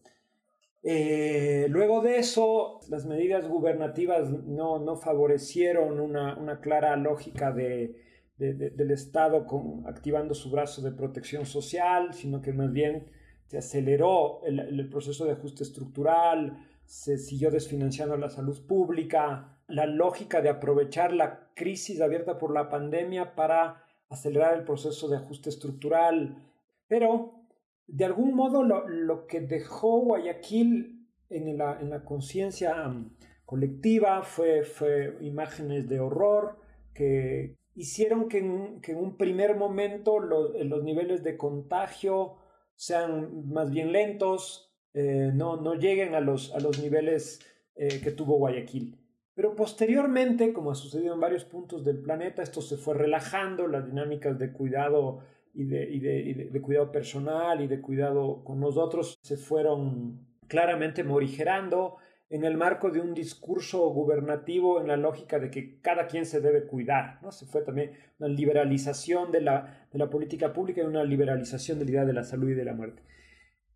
Eh, 0.87 1.65
luego 1.69 2.01
de 2.01 2.19
eso, 2.19 2.79
las 2.89 3.07
medidas 3.07 3.47
gubernativas 3.47 4.29
no, 4.29 4.95
favorecieron 4.97 5.99
una, 5.99 6.59
clara 6.61 6.95
lógica 6.95 7.51
de, 7.51 7.99
de, 8.37 8.53
del 8.53 8.91
Estado 8.91 9.47
con, 9.47 9.87
activando 9.87 10.35
su 10.35 10.51
brazo 10.51 10.83
de 10.83 10.91
protección 10.91 11.47
social, 11.47 12.13
sino 12.13 12.39
que 12.39 12.53
más 12.53 12.71
bien 12.71 13.07
se 13.47 13.57
aceleró 13.57 14.43
el, 14.45 14.59
el, 14.59 14.87
proceso 14.87 15.25
de 15.25 15.31
ajuste 15.31 15.63
estructural, 15.63 16.63
se 16.85 17.17
siguió 17.17 17.49
desfinanciando 17.49 18.15
la 18.15 18.29
salud 18.29 18.63
pública, 18.67 19.57
la 19.67 19.87
lógica 19.87 20.43
de 20.43 20.49
aprovechar 20.49 21.13
la 21.13 21.49
crisis 21.55 21.99
abierta 21.99 22.37
por 22.37 22.53
la 22.53 22.69
pandemia 22.69 23.33
para 23.33 23.83
acelerar 24.09 24.53
el 24.53 24.63
proceso 24.63 25.07
de 25.07 25.17
ajuste 25.17 25.49
estructural, 25.49 26.43
pero 26.87 27.44
de 27.87 28.05
algún 28.05 28.33
modo 28.33 28.63
lo, 28.63 28.87
lo 28.87 29.27
que 29.27 29.41
dejó 29.41 29.99
Guayaquil 29.99 31.07
en 31.29 31.57
la, 31.57 31.79
en 31.79 31.89
la 31.89 32.03
conciencia 32.03 32.87
um, 32.87 33.09
colectiva 33.45 34.23
fue, 34.23 34.63
fue 34.63 35.17
imágenes 35.21 35.87
de 35.87 35.99
horror 35.99 36.59
que 36.93 37.57
hicieron 37.75 38.29
que 38.29 38.39
en, 38.39 38.81
que 38.81 38.93
en 38.93 38.99
un 38.99 39.17
primer 39.17 39.55
momento 39.55 40.19
los, 40.19 40.53
los, 40.65 40.83
niveles 40.83 41.23
de 41.23 41.37
contagio 41.37 42.37
sean 42.75 43.47
más 43.49 43.69
bien 43.69 43.91
lentos, 43.91 44.73
eh, 44.93 45.31
no, 45.33 45.57
no 45.57 45.75
lleguen 45.75 46.15
a 46.15 46.21
los, 46.21 46.53
a 46.55 46.59
los 46.59 46.81
niveles 46.81 47.39
eh, 47.75 48.01
que 48.01 48.11
tuvo 48.11 48.37
Guayaquil. 48.37 48.97
Pero 49.33 49.55
posteriormente, 49.55 50.53
como 50.53 50.71
ha 50.71 50.75
sucedido 50.75 51.13
en 51.13 51.19
varios 51.19 51.43
puntos 51.43 51.83
del 51.83 51.99
planeta, 51.99 52.41
esto 52.41 52.61
se 52.61 52.77
fue 52.77 52.93
relajando, 52.93 53.67
las 53.67 53.85
dinámicas 53.85 54.39
de 54.39 54.53
cuidado 54.53 55.19
y, 55.55 55.65
de, 55.65 55.89
y, 55.89 55.99
de, 55.99 56.19
y 56.19 56.33
de, 56.33 56.61
cuidado 56.61 56.91
personal 56.91 57.61
y 57.61 57.67
de 57.67 57.81
cuidado 57.81 58.43
con 58.43 58.59
nosotros 58.59 59.17
se 59.21 59.37
fueron 59.37 60.27
claramente 60.47 61.03
morigerando 61.03 61.95
en 62.29 62.43
el 62.43 62.57
marco 62.57 62.89
de 62.89 62.99
un 62.99 63.13
discurso 63.13 63.87
gubernativo 63.89 64.81
en 64.81 64.87
la 64.87 64.97
lógica 64.97 65.39
de 65.39 65.49
que 65.49 65.79
cada 65.79 66.07
quien 66.07 66.25
se 66.25 66.41
debe 66.41 66.65
cuidar. 66.65 67.19
¿no? 67.21 67.31
Se 67.31 67.45
fue 67.45 67.61
también 67.61 67.91
una 68.19 68.27
liberalización 68.27 69.31
de 69.31 69.41
la, 69.41 69.87
de 69.91 69.99
la 69.99 70.09
política 70.09 70.51
pública 70.51 70.81
y 70.81 70.85
una 70.85 71.03
liberalización 71.03 71.79
de 71.79 71.85
la 71.85 71.91
idea 71.91 72.05
de 72.05 72.13
la 72.13 72.23
salud 72.23 72.49
y 72.49 72.55
de 72.55 72.65
la 72.65 72.73
muerte. 72.73 73.03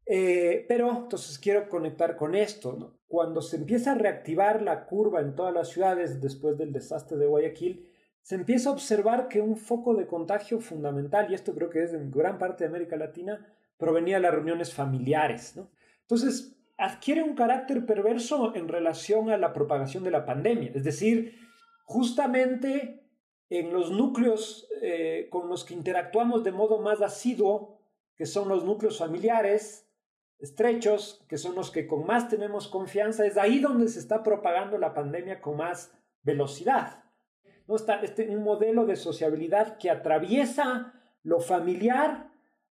Eh, 0.05 0.65
pero 0.67 1.03
entonces 1.03 1.37
quiero 1.37 1.69
conectar 1.69 2.15
con 2.17 2.35
esto. 2.35 2.75
¿no? 2.77 2.99
Cuando 3.07 3.41
se 3.41 3.57
empieza 3.57 3.91
a 3.91 3.95
reactivar 3.95 4.61
la 4.61 4.85
curva 4.85 5.21
en 5.21 5.35
todas 5.35 5.53
las 5.53 5.69
ciudades 5.69 6.19
después 6.19 6.57
del 6.57 6.73
desastre 6.73 7.17
de 7.17 7.27
Guayaquil, 7.27 7.88
se 8.21 8.35
empieza 8.35 8.69
a 8.69 8.73
observar 8.73 9.27
que 9.27 9.41
un 9.41 9.57
foco 9.57 9.95
de 9.95 10.07
contagio 10.07 10.59
fundamental, 10.59 11.29
y 11.29 11.35
esto 11.35 11.53
creo 11.55 11.69
que 11.69 11.83
es 11.83 11.93
en 11.93 12.11
gran 12.11 12.37
parte 12.37 12.63
de 12.63 12.69
América 12.69 12.95
Latina, 12.95 13.53
provenía 13.77 14.17
de 14.17 14.21
las 14.21 14.33
reuniones 14.33 14.73
familiares. 14.73 15.55
¿no? 15.55 15.69
Entonces, 16.01 16.55
adquiere 16.77 17.23
un 17.23 17.35
carácter 17.35 17.85
perverso 17.85 18.55
en 18.55 18.67
relación 18.67 19.29
a 19.29 19.37
la 19.37 19.53
propagación 19.53 20.03
de 20.03 20.11
la 20.11 20.25
pandemia. 20.25 20.71
Es 20.73 20.83
decir, 20.83 21.39
justamente 21.83 23.03
en 23.49 23.73
los 23.73 23.91
núcleos 23.91 24.67
eh, 24.81 25.27
con 25.31 25.49
los 25.49 25.65
que 25.65 25.73
interactuamos 25.73 26.43
de 26.43 26.51
modo 26.51 26.79
más 26.79 27.01
asiduo, 27.01 27.79
que 28.15 28.25
son 28.25 28.47
los 28.47 28.63
núcleos 28.63 28.99
familiares 28.99 29.89
estrechos, 30.39 31.25
que 31.27 31.37
son 31.37 31.55
los 31.55 31.69
que 31.69 31.85
con 31.85 32.05
más 32.05 32.29
tenemos 32.29 32.67
confianza, 32.67 33.25
es 33.25 33.37
ahí 33.37 33.59
donde 33.59 33.87
se 33.89 33.99
está 33.99 34.23
propagando 34.23 34.77
la 34.77 34.93
pandemia 34.93 35.41
con 35.41 35.57
más 35.57 35.93
velocidad. 36.23 37.03
¿No? 37.69 37.75
Está 37.75 38.01
este, 38.01 38.27
un 38.27 38.43
modelo 38.43 38.85
de 38.85 38.95
sociabilidad 38.95 39.77
que 39.77 39.91
atraviesa 39.91 40.93
lo 41.23 41.39
familiar, 41.39 42.31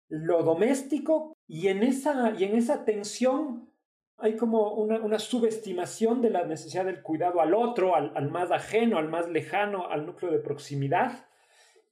lo 0.10 0.44
doméstico, 0.44 1.34
y 1.48 1.70
en 1.70 1.82
esa, 1.82 2.34
y 2.38 2.44
en 2.44 2.56
esa 2.56 2.84
tensión 2.84 3.72
hay 4.18 4.36
como 4.36 4.74
una, 4.74 5.00
una, 5.00 5.18
subestimación 5.18 6.22
de 6.22 6.30
la 6.30 6.46
necesidad 6.46 6.86
del 6.86 7.02
cuidado 7.02 7.42
al 7.42 7.56
otro, 7.56 7.96
al, 7.96 8.12
al, 8.16 8.30
más 8.30 8.52
ajeno, 8.52 9.00
al 9.00 9.10
más 9.10 9.28
lejano, 9.30 9.88
al 9.88 10.06
núcleo 10.06 10.32
de 10.32 10.40
proximidad. 10.40 11.26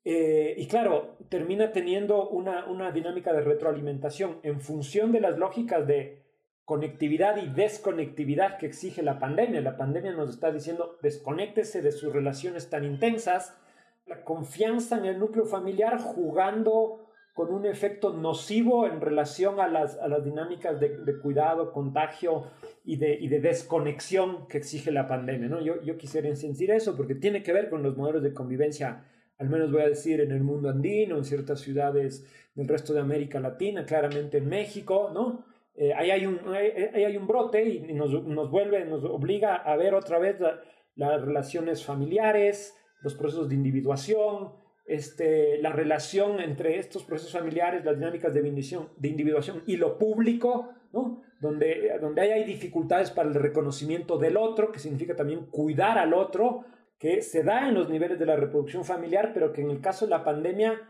Eh, 0.03 0.53
y 0.57 0.67
claro, 0.67 1.17
termina 1.29 1.71
teniendo 1.71 2.29
una, 2.29 2.65
una 2.65 2.91
dinámica 2.91 3.33
de 3.33 3.41
retroalimentación 3.41 4.39
en 4.43 4.61
función 4.61 5.11
de 5.11 5.21
las 5.21 5.37
lógicas 5.37 5.87
de 5.87 6.28
conectividad 6.69 7.37
y 7.37 7.47
desconectividad 7.47 8.59
que 8.59 8.67
exige 8.67 9.01
la 9.01 9.17
pandemia. 9.17 9.59
La 9.59 9.75
pandemia 9.75 10.11
nos 10.11 10.29
está 10.29 10.51
diciendo 10.51 10.99
desconéctese 11.01 11.81
de 11.81 11.91
sus 11.91 12.13
relaciones 12.13 12.69
tan 12.69 12.83
intensas, 12.83 13.57
la 14.05 14.23
confianza 14.23 14.99
en 14.99 15.05
el 15.05 15.17
núcleo 15.17 15.45
familiar 15.45 15.97
jugando 15.97 17.07
con 17.33 17.51
un 17.51 17.65
efecto 17.65 18.13
nocivo 18.13 18.85
en 18.85 19.01
relación 19.01 19.59
a 19.59 19.67
las, 19.67 19.97
a 19.97 20.07
las 20.07 20.23
dinámicas 20.23 20.79
de, 20.79 20.95
de, 20.95 21.17
cuidado, 21.17 21.71
contagio 21.71 22.43
y 22.85 22.97
de, 22.97 23.17
y 23.19 23.29
de, 23.29 23.39
desconexión 23.39 24.47
que 24.47 24.59
exige 24.59 24.91
la 24.91 25.07
pandemia. 25.07 25.49
¿no? 25.49 25.61
Yo, 25.61 25.81
yo 25.81 25.97
quisiera 25.97 26.27
insistir 26.29 26.69
eso 26.69 26.95
porque 26.95 27.15
tiene 27.15 27.41
que 27.41 27.51
ver 27.51 27.71
con 27.71 27.81
los 27.81 27.97
modelos 27.97 28.21
de 28.21 28.35
convivencia, 28.35 29.05
al 29.39 29.49
menos 29.49 29.71
voy 29.71 29.81
a 29.81 29.89
decir 29.89 30.21
en 30.21 30.31
el 30.31 30.43
mundo 30.43 30.69
andino, 30.69 31.17
en 31.17 31.25
ciertas 31.25 31.61
ciudades 31.61 32.27
del 32.53 32.67
resto 32.67 32.93
de 32.93 32.99
América 32.99 33.39
Latina, 33.39 33.87
claramente 33.87 34.37
en 34.37 34.49
México, 34.49 35.09
¿no? 35.11 35.48
Eh, 35.81 35.93
ahí, 35.93 36.11
hay 36.11 36.25
un, 36.25 36.41
ahí 36.53 37.05
hay 37.05 37.15
un 37.15 37.25
brote 37.25 37.63
y 37.63 37.93
nos, 37.93 38.11
nos 38.25 38.51
vuelve, 38.51 38.83
nos 38.83 39.01
obliga 39.05 39.55
a 39.55 39.77
ver 39.77 39.93
otra 39.93 40.19
vez 40.19 40.37
la, 40.41 40.59
las 40.95 41.21
relaciones 41.21 41.85
familiares, 41.85 42.77
los 43.01 43.15
procesos 43.15 43.47
de 43.47 43.55
individuación, 43.55 44.51
este, 44.85 45.57
la 45.61 45.71
relación 45.71 46.41
entre 46.41 46.79
estos 46.79 47.05
procesos 47.05 47.31
familiares, 47.31 47.85
las 47.85 47.97
dinámicas 47.97 48.33
de, 48.33 48.41
de 48.41 49.07
individuación 49.07 49.63
y 49.67 49.77
lo 49.77 49.97
público, 49.97 50.73
¿no? 50.91 51.21
donde, 51.39 51.97
donde 52.01 52.21
hay 52.23 52.43
dificultades 52.43 53.09
para 53.11 53.29
el 53.29 53.35
reconocimiento 53.35 54.17
del 54.17 54.35
otro, 54.35 54.73
que 54.73 54.79
significa 54.79 55.15
también 55.15 55.45
cuidar 55.45 55.97
al 55.97 56.13
otro, 56.13 56.65
que 56.97 57.21
se 57.21 57.43
da 57.43 57.69
en 57.69 57.75
los 57.75 57.89
niveles 57.89 58.19
de 58.19 58.25
la 58.25 58.35
reproducción 58.35 58.83
familiar, 58.83 59.31
pero 59.33 59.53
que 59.53 59.61
en 59.61 59.69
el 59.69 59.79
caso 59.79 60.05
de 60.05 60.09
la 60.09 60.25
pandemia 60.25 60.81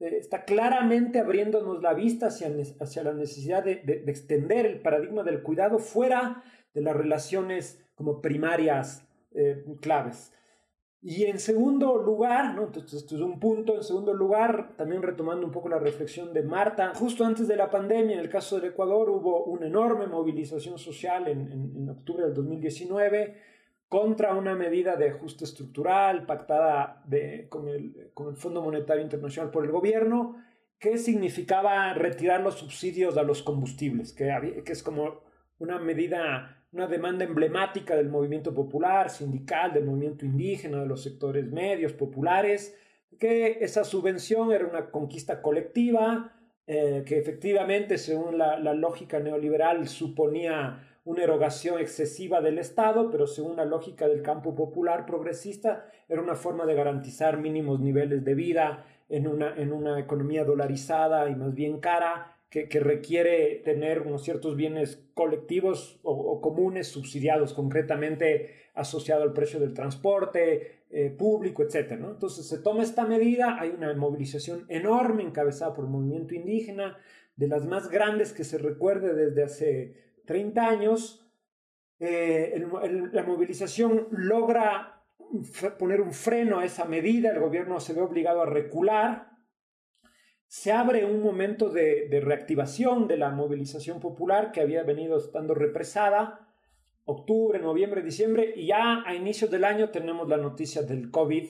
eh, 0.00 0.16
está 0.18 0.44
claramente 0.44 1.20
abriéndonos 1.20 1.82
la 1.82 1.94
vista 1.94 2.26
hacia, 2.26 2.50
hacia 2.80 3.04
la 3.04 3.12
necesidad 3.12 3.62
de, 3.62 3.76
de, 3.76 4.00
de 4.00 4.10
extender 4.10 4.66
el 4.66 4.80
paradigma 4.80 5.22
del 5.22 5.42
cuidado 5.42 5.78
fuera 5.78 6.42
de 6.74 6.80
las 6.80 6.96
relaciones 6.96 7.84
como 7.94 8.20
primarias 8.20 9.06
eh, 9.32 9.64
claves. 9.80 10.32
Y 11.02 11.24
en 11.24 11.38
segundo 11.38 11.96
lugar, 11.96 12.54
¿no? 12.54 12.64
Entonces, 12.64 13.02
esto 13.02 13.14
es 13.16 13.22
un 13.22 13.40
punto, 13.40 13.76
en 13.76 13.82
segundo 13.82 14.12
lugar, 14.12 14.76
también 14.76 15.02
retomando 15.02 15.46
un 15.46 15.52
poco 15.52 15.68
la 15.68 15.78
reflexión 15.78 16.34
de 16.34 16.42
Marta, 16.42 16.92
justo 16.94 17.24
antes 17.24 17.48
de 17.48 17.56
la 17.56 17.70
pandemia, 17.70 18.14
en 18.14 18.20
el 18.20 18.28
caso 18.28 18.56
del 18.56 18.70
Ecuador, 18.70 19.08
hubo 19.08 19.44
una 19.44 19.66
enorme 19.66 20.06
movilización 20.06 20.78
social 20.78 21.28
en, 21.28 21.52
en, 21.52 21.76
en 21.76 21.88
octubre 21.88 22.24
del 22.24 22.34
2019 22.34 23.34
contra 23.90 24.34
una 24.34 24.54
medida 24.54 24.94
de 24.94 25.10
ajuste 25.10 25.44
estructural 25.44 26.24
pactada 26.24 27.02
con, 27.48 27.66
el, 27.66 28.12
con 28.14 28.36
Fondo 28.36 28.62
Monetario 28.62 29.02
Internacional 29.02 29.50
por 29.50 29.64
el 29.64 29.72
gobierno, 29.72 30.36
que 30.78 30.96
significaba 30.96 31.92
retirar 31.92 32.40
los 32.40 32.54
subsidios 32.54 33.18
a 33.18 33.24
los 33.24 33.42
combustibles, 33.42 34.12
que, 34.12 34.62
es 34.64 34.82
como 34.84 35.24
una 35.58 35.80
medida 35.80 36.56
una 36.72 36.86
demanda 36.86 37.24
emblemática 37.24 37.96
del 37.96 38.08
movimiento 38.08 38.54
popular, 38.54 39.10
sindical, 39.10 39.72
del 39.72 39.86
movimiento 39.86 40.24
indígena, 40.24 40.78
de 40.78 40.86
los 40.86 41.02
sectores 41.02 41.50
medios, 41.50 41.92
populares, 41.92 42.78
que 43.18 43.58
esa 43.60 43.82
subvención 43.82 44.52
era 44.52 44.68
una 44.68 44.92
conquista 44.92 45.42
colectiva, 45.42 46.32
eh, 46.68 47.02
que 47.04 47.18
efectivamente, 47.18 47.98
según 47.98 48.38
la, 48.38 48.56
lógica 48.72 49.18
neoliberal, 49.18 49.88
suponía 49.88 50.89
una 51.04 51.22
erogación 51.22 51.80
excesiva 51.80 52.40
del 52.40 52.58
Estado, 52.58 53.10
pero 53.10 53.26
según 53.26 53.56
la 53.56 53.64
lógica 53.64 54.06
del 54.08 54.22
campo 54.22 54.54
popular 54.54 55.06
progresista, 55.06 55.86
era 56.08 56.20
una 56.20 56.34
forma 56.34 56.66
de 56.66 56.74
garantizar 56.74 57.38
mínimos 57.38 57.80
niveles 57.80 58.24
de 58.24 58.34
vida 58.34 58.84
en 59.08 59.26
una, 59.26 59.54
en 59.56 59.72
una 59.72 59.98
economía 59.98 60.44
dolarizada 60.44 61.28
y 61.30 61.34
más 61.34 61.54
bien 61.54 61.80
cara, 61.80 62.36
que, 62.50 62.68
que, 62.68 62.80
requiere 62.80 63.62
tener 63.64 64.00
unos 64.00 64.24
ciertos 64.24 64.56
bienes 64.56 65.04
colectivos 65.14 66.00
o, 66.02 66.40
comunes 66.40 66.88
subsidiados, 66.88 67.54
concretamente 67.54 68.54
asociado 68.74 69.22
al 69.22 69.32
precio 69.32 69.60
del 69.60 69.72
transporte 69.72 70.82
eh, 70.90 71.10
público, 71.10 71.62
etc. 71.62 71.92
Entonces 71.92 72.48
se 72.48 72.58
toma 72.58 72.82
esta 72.82 73.04
medida, 73.04 73.56
hay 73.60 73.70
una 73.70 73.94
movilización 73.94 74.66
enorme 74.68 75.22
encabezada 75.22 75.74
por 75.74 75.84
el 75.84 75.90
movimiento 75.92 76.34
indígena, 76.34 76.98
de 77.36 77.48
las 77.48 77.66
más 77.66 77.88
grandes 77.88 78.32
que 78.32 78.44
se 78.44 78.58
recuerde 78.58 79.14
desde 79.14 79.42
hace 79.44 80.09
30 80.30 80.64
años. 80.64 81.26
Eh, 81.98 82.64
la 83.12 83.24
movilización 83.24 84.06
logra 84.12 85.02
poner 85.76 86.00
un 86.00 86.12
freno 86.12 86.60
a 86.60 86.64
esa 86.64 86.84
medida, 86.84 87.32
el 87.32 87.40
gobierno 87.40 87.80
se 87.80 87.94
ve 87.94 88.00
obligado 88.00 88.40
a 88.40 88.46
recular, 88.46 89.32
se 90.46 90.70
abre 90.70 91.04
un 91.04 91.20
momento 91.20 91.68
de, 91.68 92.08
de, 92.08 92.20
reactivación 92.20 93.08
de 93.08 93.16
la 93.16 93.30
movilización 93.30 93.98
popular 93.98 94.52
que 94.52 94.60
había 94.60 94.84
venido 94.84 95.18
estando 95.18 95.52
represada, 95.52 96.48
octubre, 97.06 97.58
noviembre, 97.58 98.00
diciembre, 98.00 98.52
y 98.54 98.68
ya 98.68 99.02
a 99.04 99.16
inicios 99.16 99.50
del 99.50 99.64
año 99.64 99.90
tenemos 99.90 100.28
la 100.28 100.36
noticia 100.36 100.82
del 100.82 101.10
COVID, 101.10 101.48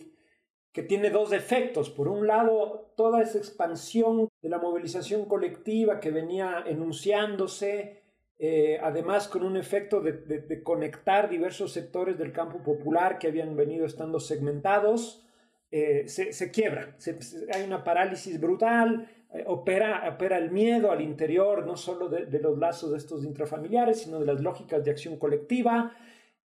que 0.73 0.83
tiene 0.83 1.11
dos 1.11 1.33
efectos. 1.33 1.91
Por 1.91 2.09
un 2.09 2.27
lado, 2.27 2.93
toda 2.97 3.21
esa 3.21 3.37
expansión 3.37 4.31
de 4.41 4.49
la 4.49 4.59
movilización 4.59 5.27
colectiva 5.27 6.01
que 6.01 6.11
venía 6.11 6.65
enunciándose, 6.67 8.00
eh, 8.43 8.79
además 8.83 9.29
con 9.29 9.45
un 9.45 9.59
efecto 9.59 10.01
de, 10.01 10.13
de, 10.13 10.39
de 10.39 10.63
conectar 10.63 11.29
diversos 11.29 11.73
sectores 11.73 12.17
del 12.17 12.33
campo 12.33 12.63
popular 12.63 13.19
que 13.19 13.29
habían 13.29 13.55
venido 13.55 13.85
estando 13.85 14.19
segmentados, 14.19 15.27
eh, 15.71 16.09
se, 16.09 16.33
se, 16.33 16.51
quiebra, 16.51 16.95
se, 16.97 17.21
se, 17.21 17.47
hay 17.53 17.65
una 17.65 17.85
parálisis 17.85 18.41
brutal, 18.41 19.09
eh, 19.33 19.45
opera, 19.47 20.09
opera 20.13 20.39
el 20.39 20.51
miedo 20.51 20.91
al 20.91 21.03
interior, 21.03 21.67
no 21.67 21.77
solo 21.77 22.09
de, 22.09 22.25
de, 22.25 22.41
los 22.41 22.59
lazos 22.59 22.93
de 22.93 22.97
estos 22.97 23.25
intrafamiliares, 23.25 24.01
sino 24.01 24.19
de 24.19 24.27
las 24.27 24.41
lógicas 24.41 24.83
de 24.85 24.91
acción 24.91 25.19
colectiva. 25.19 25.95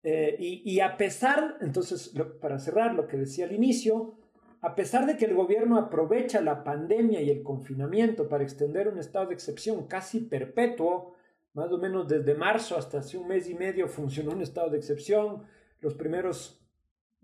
Eh, 0.04 0.36
y, 0.38 0.62
y, 0.70 0.82
a 0.82 0.98
pesar, 0.98 1.58
entonces, 1.62 2.14
lo, 2.14 2.40
para 2.40 2.60
cerrar 2.60 2.94
lo 2.94 3.08
que 3.08 3.18
decía 3.18 3.46
al 3.46 3.54
inicio, 3.54 4.16
a 4.62 4.76
pesar 4.76 5.08
de 5.08 5.16
que 5.16 5.26
el 5.26 5.34
gobierno 5.34 5.78
aprovecha 5.78 6.42
la 6.42 6.64
pandemia 6.64 7.22
y 7.22 7.30
el 7.30 7.42
confinamiento 7.42 8.28
para 8.28 8.44
extender 8.44 8.90
un 8.90 9.00
estado 9.00 9.28
de 9.28 9.34
excepción 9.34 9.88
casi 9.88 10.20
perpetuo, 10.20 11.15
más 11.56 11.72
o 11.72 11.78
menos 11.78 12.08
desde 12.08 12.36
marzo 12.36 12.78
hasta 12.78 13.00
hace 13.00 13.18
un 13.18 13.28
mes 13.28 13.50
y 13.50 13.56
medio 13.56 13.88
funcionó 13.88 14.32
un 14.32 14.42
estado 14.42 14.70
de 14.70 14.78
excepción, 14.78 15.44
los 15.80 15.96
primeros 15.96 16.62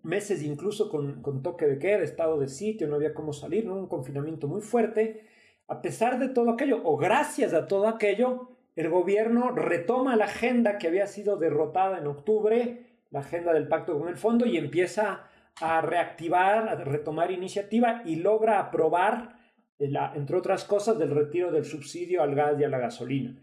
meses 0.04 0.42
incluso 0.42 0.90
con, 0.90 1.22
con, 1.22 1.44
toque 1.44 1.68
de 1.68 1.78
queda, 1.78 2.02
estado 2.02 2.40
de 2.40 2.48
sitio, 2.48 2.88
no 2.88 2.96
había 2.96 3.14
cómo 3.14 3.34
salir, 3.34 3.66
¿no? 3.66 3.76
un 3.76 3.88
confinamiento 3.88 4.48
muy 4.48 4.62
fuerte. 4.62 5.28
A 5.68 5.82
pesar 5.82 6.18
de 6.18 6.30
todo 6.30 6.50
aquello, 6.50 6.82
o 6.84 6.98
gracias 6.98 7.54
a 7.54 7.68
todo 7.68 7.88
aquello, 7.88 8.50
el 8.76 8.90
gobierno 8.90 9.52
retoma 9.52 10.16
la 10.16 10.26
agenda 10.26 10.78
que 10.78 10.88
había 10.88 11.08
sido 11.08 11.36
derrotada 11.36 12.00
en 12.00 12.08
octubre, 12.08 12.88
la 13.10 13.20
agenda 13.20 13.52
del 13.52 13.68
pacto 13.68 14.00
con 14.00 14.08
el 14.08 14.18
fondo, 14.18 14.46
y 14.46 14.58
empieza 14.58 15.28
a 15.60 15.82
reactivar, 15.82 16.70
a 16.70 16.76
retomar 16.76 17.32
iniciativa 17.32 18.02
y 18.06 18.16
logra 18.16 18.60
aprobar, 18.60 19.36
la, 19.78 20.14
entre 20.16 20.38
otras 20.38 20.64
cosas, 20.64 20.98
del 20.98 21.12
retiro 21.12 21.52
del 21.52 21.66
subsidio 21.66 22.24
al 22.24 22.34
gas 22.34 22.58
y 22.60 22.64
a 22.64 22.70
la 22.70 22.80
gasolina. 22.80 23.36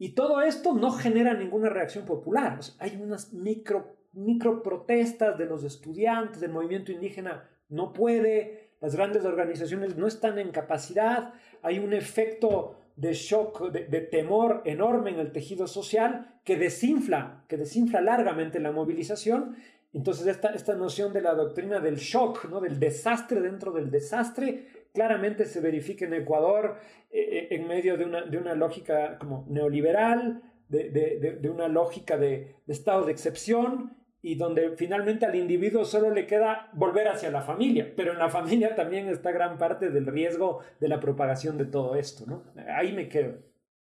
Y 0.00 0.14
todo 0.14 0.40
esto 0.40 0.72
no 0.72 0.92
genera 0.92 1.34
ninguna 1.34 1.68
reacción 1.68 2.06
popular. 2.06 2.58
Hay 2.78 2.98
unas 3.00 3.34
micro 3.34 3.98
microprotestas 4.12 5.36
de 5.36 5.44
los 5.44 5.62
estudiantes 5.62 6.40
del 6.40 6.50
movimiento 6.50 6.90
indígena 6.90 7.48
no 7.68 7.92
puede, 7.92 8.70
las 8.80 8.96
grandes 8.96 9.26
organizaciones 9.26 9.96
no 9.98 10.06
están 10.06 10.38
en 10.38 10.52
capacidad, 10.52 11.34
hay 11.62 11.78
un 11.78 11.92
efecto 11.92 12.76
de 12.96 13.12
shock, 13.12 13.70
de, 13.70 13.84
de, 13.86 14.00
temor 14.00 14.62
enorme 14.64 15.10
en 15.10 15.20
el 15.20 15.32
tejido 15.32 15.66
social 15.68 16.40
que 16.44 16.56
desinfla, 16.56 17.44
que 17.46 17.58
desinfla 17.58 18.00
largamente 18.00 18.58
la 18.58 18.72
movilización. 18.72 19.54
Entonces 19.92 20.26
esta, 20.26 20.48
esta 20.48 20.74
noción 20.76 21.12
de 21.12 21.20
la 21.20 21.34
doctrina 21.34 21.78
del 21.78 21.96
shock, 21.96 22.46
¿no? 22.46 22.60
del 22.60 22.80
desastre 22.80 23.42
dentro 23.42 23.70
del 23.70 23.90
desastre, 23.90 24.66
claramente 24.92 25.44
se 25.44 25.60
verifica 25.60 26.04
en 26.04 26.14
Ecuador 26.14 26.76
eh, 27.10 27.48
en 27.50 27.66
medio 27.66 27.96
de 27.96 28.04
una, 28.04 28.22
de 28.22 28.38
una 28.38 28.54
lógica 28.54 29.18
como 29.18 29.46
neoliberal, 29.48 30.42
de, 30.68 30.90
de, 30.90 31.38
de 31.40 31.50
una 31.50 31.68
lógica 31.68 32.16
de, 32.16 32.56
estado 32.68 33.04
de 33.04 33.12
excepción, 33.12 33.96
y 34.22 34.34
donde 34.34 34.76
finalmente 34.76 35.24
al 35.24 35.34
individuo 35.34 35.84
solo 35.84 36.10
le 36.10 36.26
queda 36.26 36.68
volver 36.74 37.08
hacia 37.08 37.30
la 37.30 37.40
familia, 37.40 37.92
pero 37.96 38.12
en 38.12 38.18
la 38.18 38.28
familia 38.28 38.74
también 38.74 39.08
está 39.08 39.32
gran 39.32 39.56
parte 39.56 39.90
del 39.90 40.06
riesgo 40.06 40.60
de 40.78 40.88
la 40.88 41.00
propagación 41.00 41.56
de 41.56 41.64
todo 41.64 41.96
esto, 41.96 42.24
¿no? 42.26 42.44
Ahí 42.68 42.92
me 42.92 43.08
quedo. 43.08 43.38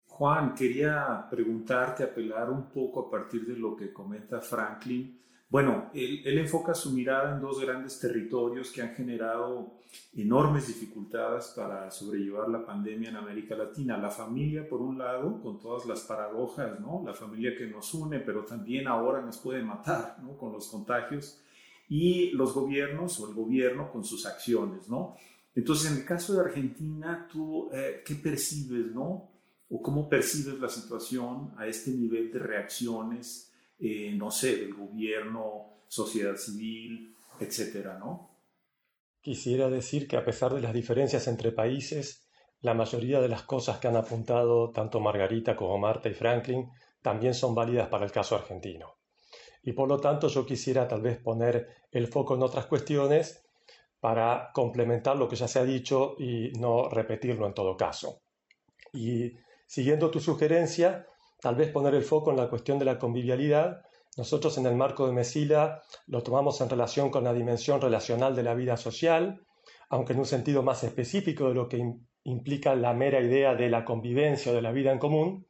Juan, 0.05 0.53
quería 0.53 1.25
preguntarte, 1.29 2.03
apelar 2.03 2.49
un 2.49 2.69
poco 2.69 3.07
a 3.07 3.09
partir 3.09 3.45
de 3.45 3.55
lo 3.55 3.75
que 3.75 3.91
comenta 3.91 4.41
Franklin. 4.41 5.19
Bueno, 5.49 5.89
él, 5.95 6.37
enfoca 6.37 6.75
su 6.75 6.91
mirada 6.91 7.33
en 7.33 7.41
dos 7.41 7.59
grandes 7.59 7.99
territorios 7.99 8.71
que 8.71 8.83
han 8.83 8.93
generado 8.93 9.79
enormes 10.15 10.67
dificultades 10.67 11.53
para 11.55 11.89
sobrellevar 11.89 12.49
la 12.49 12.63
pandemia 12.63 13.09
en 13.09 13.15
América 13.15 13.55
Latina. 13.55 13.97
La 13.97 14.11
familia, 14.11 14.69
por 14.69 14.79
un 14.79 14.99
lado, 14.99 15.41
con 15.41 15.59
todas 15.59 15.87
las 15.87 16.01
paradojas, 16.01 16.79
¿no? 16.79 17.01
La 17.03 17.15
familia 17.15 17.57
que 17.57 17.65
nos 17.65 17.91
une, 17.95 18.19
pero 18.19 18.45
también 18.45 18.87
ahora 18.87 19.21
nos 19.21 19.37
puede 19.37 19.63
matar, 19.63 20.17
¿no? 20.21 20.37
Con 20.37 20.51
los 20.51 20.67
contagios. 20.67 21.41
Y 21.87 22.29
los 22.31 22.53
gobiernos 22.53 23.19
o 23.19 23.27
el 23.27 23.33
gobierno 23.33 23.91
con 23.91 24.03
sus 24.03 24.27
acciones, 24.27 24.87
¿no? 24.87 25.15
Entonces, 25.55 25.91
en 25.91 25.97
el 25.97 26.05
caso 26.05 26.35
de 26.35 26.41
Argentina, 26.41 27.27
¿tú 27.31 27.69
eh, 27.73 28.03
qué 28.05 28.13
percibes, 28.13 28.93
no? 28.93 29.29
o 29.69 29.81
cómo 29.81 30.09
percibes 30.09 30.59
la 30.59 30.69
situación 30.69 31.53
a 31.57 31.67
este 31.67 31.91
nivel 31.91 32.31
de 32.31 32.39
reacciones, 32.39 33.48
eh, 33.79 34.11
no 34.15 34.29
sé, 34.31 34.57
del 34.57 34.73
gobierno, 34.73 35.83
sociedad 35.87 36.35
civil, 36.35 37.15
etcétera, 37.39 37.97
¿no? 37.97 38.29
Quisiera 39.21 39.69
decir 39.69 40.07
que 40.07 40.17
a 40.17 40.25
pesar 40.25 40.53
de 40.53 40.61
las 40.61 40.73
diferencias 40.73 41.27
entre 41.27 41.51
países, 41.51 42.27
la 42.61 42.73
mayoría 42.73 43.21
de 43.21 43.29
las 43.29 43.43
cosas 43.43 43.79
que 43.79 43.87
han 43.87 43.95
apuntado 43.95 44.71
tanto 44.71 44.99
Margarita 44.99 45.55
como 45.55 45.77
Marta 45.77 46.09
y 46.09 46.13
Franklin 46.13 46.69
también 47.01 47.33
son 47.33 47.55
válidas 47.55 47.87
para 47.87 48.05
el 48.05 48.11
caso 48.11 48.35
argentino. 48.35 48.97
Y 49.63 49.73
por 49.73 49.87
lo 49.87 49.99
tanto 49.99 50.27
yo 50.27 50.45
quisiera 50.45 50.87
tal 50.87 51.01
vez 51.01 51.17
poner 51.17 51.67
el 51.91 52.07
foco 52.07 52.35
en 52.35 52.43
otras 52.43 52.65
cuestiones 52.65 53.45
para 53.99 54.51
complementar 54.53 55.17
lo 55.17 55.27
que 55.27 55.35
ya 55.35 55.47
se 55.47 55.59
ha 55.59 55.63
dicho 55.63 56.15
y 56.17 56.51
no 56.59 56.89
repetirlo 56.89 57.45
en 57.45 57.53
todo 57.53 57.75
caso. 57.75 58.21
Y 58.93 59.33
siguiendo 59.65 60.09
tu 60.09 60.19
sugerencia, 60.19 61.05
tal 61.41 61.55
vez 61.55 61.71
poner 61.71 61.95
el 61.95 62.03
foco 62.03 62.31
en 62.31 62.37
la 62.37 62.49
cuestión 62.49 62.79
de 62.79 62.85
la 62.85 62.99
convivialidad. 62.99 63.81
Nosotros 64.17 64.57
en 64.57 64.65
el 64.65 64.75
marco 64.75 65.07
de 65.07 65.13
Mesila 65.13 65.81
lo 66.07 66.21
tomamos 66.23 66.59
en 66.61 66.69
relación 66.69 67.09
con 67.09 67.23
la 67.23 67.33
dimensión 67.33 67.79
relacional 67.81 68.35
de 68.35 68.43
la 68.43 68.53
vida 68.53 68.77
social, 68.77 69.41
aunque 69.89 70.13
en 70.13 70.19
un 70.19 70.25
sentido 70.25 70.63
más 70.63 70.83
específico 70.83 71.47
de 71.47 71.55
lo 71.55 71.67
que 71.69 71.95
implica 72.23 72.75
la 72.75 72.93
mera 72.93 73.21
idea 73.21 73.55
de 73.55 73.69
la 73.69 73.85
convivencia 73.85 74.51
o 74.51 74.55
de 74.55 74.61
la 74.61 74.71
vida 74.71 74.91
en 74.91 74.99
común. 74.99 75.47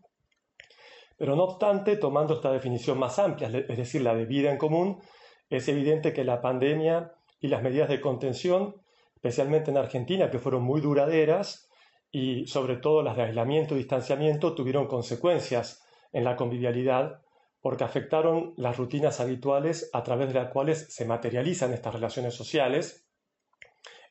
Pero 1.18 1.36
no 1.36 1.44
obstante, 1.44 1.98
tomando 1.98 2.36
esta 2.36 2.52
definición 2.52 2.98
más 2.98 3.20
amplia, 3.20 3.50
es 3.50 3.78
decir, 3.78 4.02
la 4.02 4.16
de 4.16 4.26
vida 4.26 4.52
en 4.52 4.58
común, 4.58 5.02
es 5.50 5.68
evidente 5.68 6.14
que 6.14 6.24
la 6.24 6.42
pandemia 6.42 7.14
y 7.42 7.48
las 7.48 7.64
medidas 7.64 7.90
de 7.90 8.00
contención, 8.00 8.76
especialmente 9.16 9.72
en 9.72 9.78
Argentina, 9.78 10.30
que 10.30 10.40
fueron 10.40 10.64
muy 10.64 10.80
duraderas, 10.80 11.69
y 12.12 12.48
sobre 12.48 12.78
todo 12.78 13.04
las 13.04 13.16
de 13.16 13.24
aislamiento 13.24 13.76
y 13.76 13.80
distanciamiento, 13.80 14.56
tuvieron 14.56 14.88
consecuencias 14.88 15.84
en 16.12 16.24
la 16.24 16.36
convivialidad 16.36 17.22
porque 17.62 17.84
afectaron 17.84 18.54
las 18.58 18.78
rutinas 18.78 19.20
habituales 19.20 19.90
a 19.94 20.04
través 20.04 20.30
de 20.30 20.36
las 20.36 20.52
cuales 20.52 20.94
se 20.94 21.06
materializan 21.06 21.74
estas 21.74 21.94
relaciones 21.94 22.34
sociales 22.34 23.06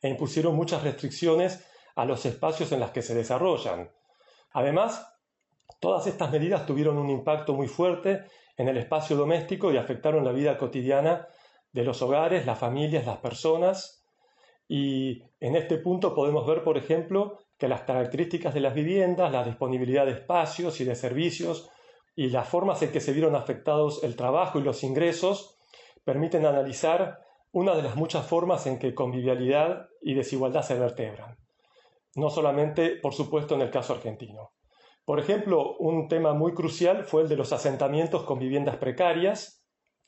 e 0.01 0.09
impusieron 0.09 0.55
muchas 0.55 0.83
restricciones 0.83 1.65
a 1.95 2.05
los 2.05 2.25
espacios 2.25 2.71
en 2.71 2.79
los 2.79 2.91
que 2.91 3.01
se 3.01 3.15
desarrollan. 3.15 3.91
Además, 4.51 5.05
todas 5.79 6.07
estas 6.07 6.31
medidas 6.31 6.65
tuvieron 6.65 6.97
un 6.97 7.09
impacto 7.09 7.53
muy 7.53 7.67
fuerte 7.67 8.23
en 8.55 8.67
el 8.67 8.77
espacio 8.77 9.17
doméstico 9.17 9.71
y 9.71 9.77
afectaron 9.77 10.23
la 10.23 10.31
vida 10.31 10.57
cotidiana 10.57 11.27
de 11.71 11.83
los 11.83 12.01
hogares, 12.01 12.45
las 12.45 12.59
familias, 12.59 13.05
las 13.05 13.17
personas. 13.17 14.05
Y 14.67 15.23
en 15.39 15.55
este 15.55 15.77
punto 15.77 16.13
podemos 16.13 16.45
ver, 16.45 16.63
por 16.63 16.77
ejemplo, 16.77 17.39
que 17.59 17.67
las 17.67 17.81
características 17.81 18.53
de 18.53 18.61
las 18.61 18.73
viviendas, 18.73 19.31
la 19.31 19.43
disponibilidad 19.43 20.07
de 20.07 20.13
espacios 20.13 20.81
y 20.81 20.85
de 20.85 20.95
servicios 20.95 21.69
y 22.15 22.29
las 22.29 22.47
formas 22.47 22.81
en 22.81 22.91
que 22.91 23.01
se 23.01 23.13
vieron 23.13 23.35
afectados 23.35 24.03
el 24.03 24.15
trabajo 24.15 24.57
y 24.57 24.63
los 24.63 24.83
ingresos 24.83 25.59
permiten 26.03 26.47
analizar 26.47 27.19
una 27.51 27.75
de 27.75 27.83
las 27.83 27.95
muchas 27.95 28.25
formas 28.25 28.65
en 28.65 28.79
que 28.79 28.95
convivialidad 28.95 29.89
y 30.01 30.15
desigualdad 30.15 30.63
se 30.63 30.79
vertebran 30.79 31.37
no 32.15 32.29
solamente, 32.29 32.97
por 33.01 33.13
supuesto, 33.13 33.55
en 33.55 33.61
el 33.61 33.71
caso 33.71 33.93
argentino. 33.93 34.51
Por 35.05 35.19
ejemplo, 35.19 35.75
un 35.77 36.07
tema 36.07 36.33
muy 36.33 36.53
crucial 36.53 37.03
fue 37.05 37.23
el 37.23 37.29
de 37.29 37.35
los 37.35 37.51
asentamientos 37.53 38.23
con 38.23 38.39
viviendas 38.39 38.77
precarias 38.77 39.63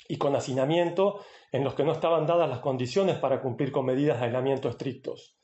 y 0.08 0.18
con 0.18 0.36
hacinamiento 0.36 1.22
en 1.52 1.64
los 1.64 1.74
que 1.74 1.84
no 1.84 1.92
estaban 1.92 2.26
dadas 2.26 2.50
las 2.50 2.60
condiciones 2.60 3.18
para 3.18 3.42
cumplir 3.42 3.72
con 3.72 3.86
medidas 3.86 4.20
de 4.20 4.26
aislamiento 4.26 4.70
estrictos. 4.70 5.38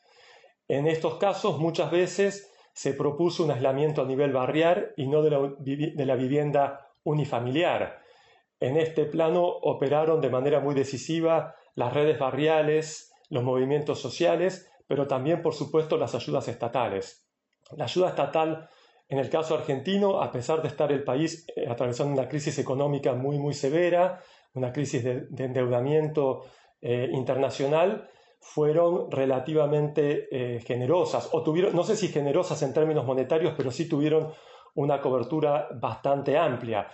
En 0.68 0.88
estos 0.88 1.16
casos, 1.16 1.60
muchas 1.60 1.92
veces 1.92 2.52
se 2.74 2.94
propuso 2.94 3.44
un 3.44 3.52
aislamiento 3.52 4.02
a 4.02 4.06
nivel 4.06 4.32
barrial 4.32 4.94
y 4.98 5.08
no 5.08 5.22
de 5.22 5.32
la, 5.32 5.40
de 5.60 6.06
la 6.06 6.16
vivienda 6.16 6.88
unifamiliar. 7.04 8.02
En 8.60 8.78
este 8.78 9.06
plano 9.06 9.46
operaron 9.46 10.22
de 10.22 10.30
manera 10.30 10.60
muy 10.60 10.76
decisiva 10.76 11.56
las 11.76 11.94
redes 11.94 12.20
barriales, 12.20 13.12
los 13.30 13.44
movimientos 13.44 14.00
sociales, 14.00 14.70
pero 14.88 15.08
también, 15.08 15.42
por 15.42 15.54
supuesto, 15.54 15.98
las 15.98 16.16
ayudas 16.16 16.48
estatales. 16.48 17.28
La 17.76 17.86
ayuda 17.86 18.10
estatal, 18.10 18.70
en 19.10 19.20
el 19.20 19.30
caso 19.30 19.56
argentino, 19.56 20.22
a 20.22 20.32
pesar 20.32 20.62
de 20.62 20.70
estar 20.70 20.92
el 20.92 21.04
país 21.04 21.46
eh, 21.56 21.68
atravesando 21.70 22.14
una 22.14 22.30
crisis 22.30 22.58
económica 22.58 23.14
muy, 23.14 23.38
muy 23.38 23.54
severa, 23.54 24.22
una 24.54 24.72
crisis 24.72 25.04
de, 25.04 25.28
endeudamiento 25.38 26.46
eh, 26.82 27.10
internacional, 27.12 28.10
fueron 28.40 29.12
relativamente 29.12 30.28
eh, 30.32 30.60
generosas, 30.62 31.30
o 31.32 31.44
tuvieron, 31.44 31.76
no 31.76 31.84
sé 31.84 31.96
si 31.96 32.08
generosas 32.08 32.62
en 32.64 32.74
términos 32.74 33.06
monetarios, 33.06 33.54
pero 33.58 33.72
sí 33.72 33.88
tuvieron 33.88 34.32
una 34.76 35.02
cobertura 35.02 35.70
bastante 35.82 36.38
amplia. 36.38 36.88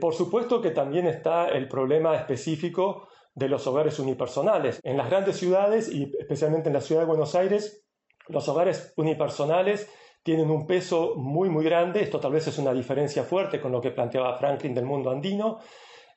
por 0.00 0.14
supuesto 0.14 0.60
que 0.60 0.72
también 0.72 1.06
está 1.06 1.48
el 1.48 1.68
problema 1.68 2.16
específico 2.16 3.08
de 3.34 3.48
los 3.48 3.66
hogares 3.66 3.98
unipersonales. 3.98 4.80
En 4.82 4.96
las 4.96 5.08
grandes 5.08 5.36
ciudades 5.36 5.92
y 5.92 6.12
especialmente 6.18 6.68
en 6.68 6.74
la 6.74 6.80
ciudad 6.80 7.02
de 7.02 7.06
Buenos 7.06 7.34
Aires, 7.34 7.86
los 8.28 8.48
hogares 8.48 8.92
unipersonales 8.96 9.90
tienen 10.22 10.50
un 10.50 10.66
peso 10.66 11.14
muy 11.16 11.48
muy 11.48 11.64
grande. 11.64 12.02
Esto 12.02 12.20
tal 12.20 12.32
vez 12.32 12.46
es 12.46 12.58
una 12.58 12.72
diferencia 12.72 13.22
fuerte 13.24 13.60
con 13.60 13.72
lo 13.72 13.80
que 13.80 13.90
planteaba 13.90 14.38
Franklin 14.38 14.74
del 14.74 14.84
mundo 14.84 15.10
andino. 15.10 15.58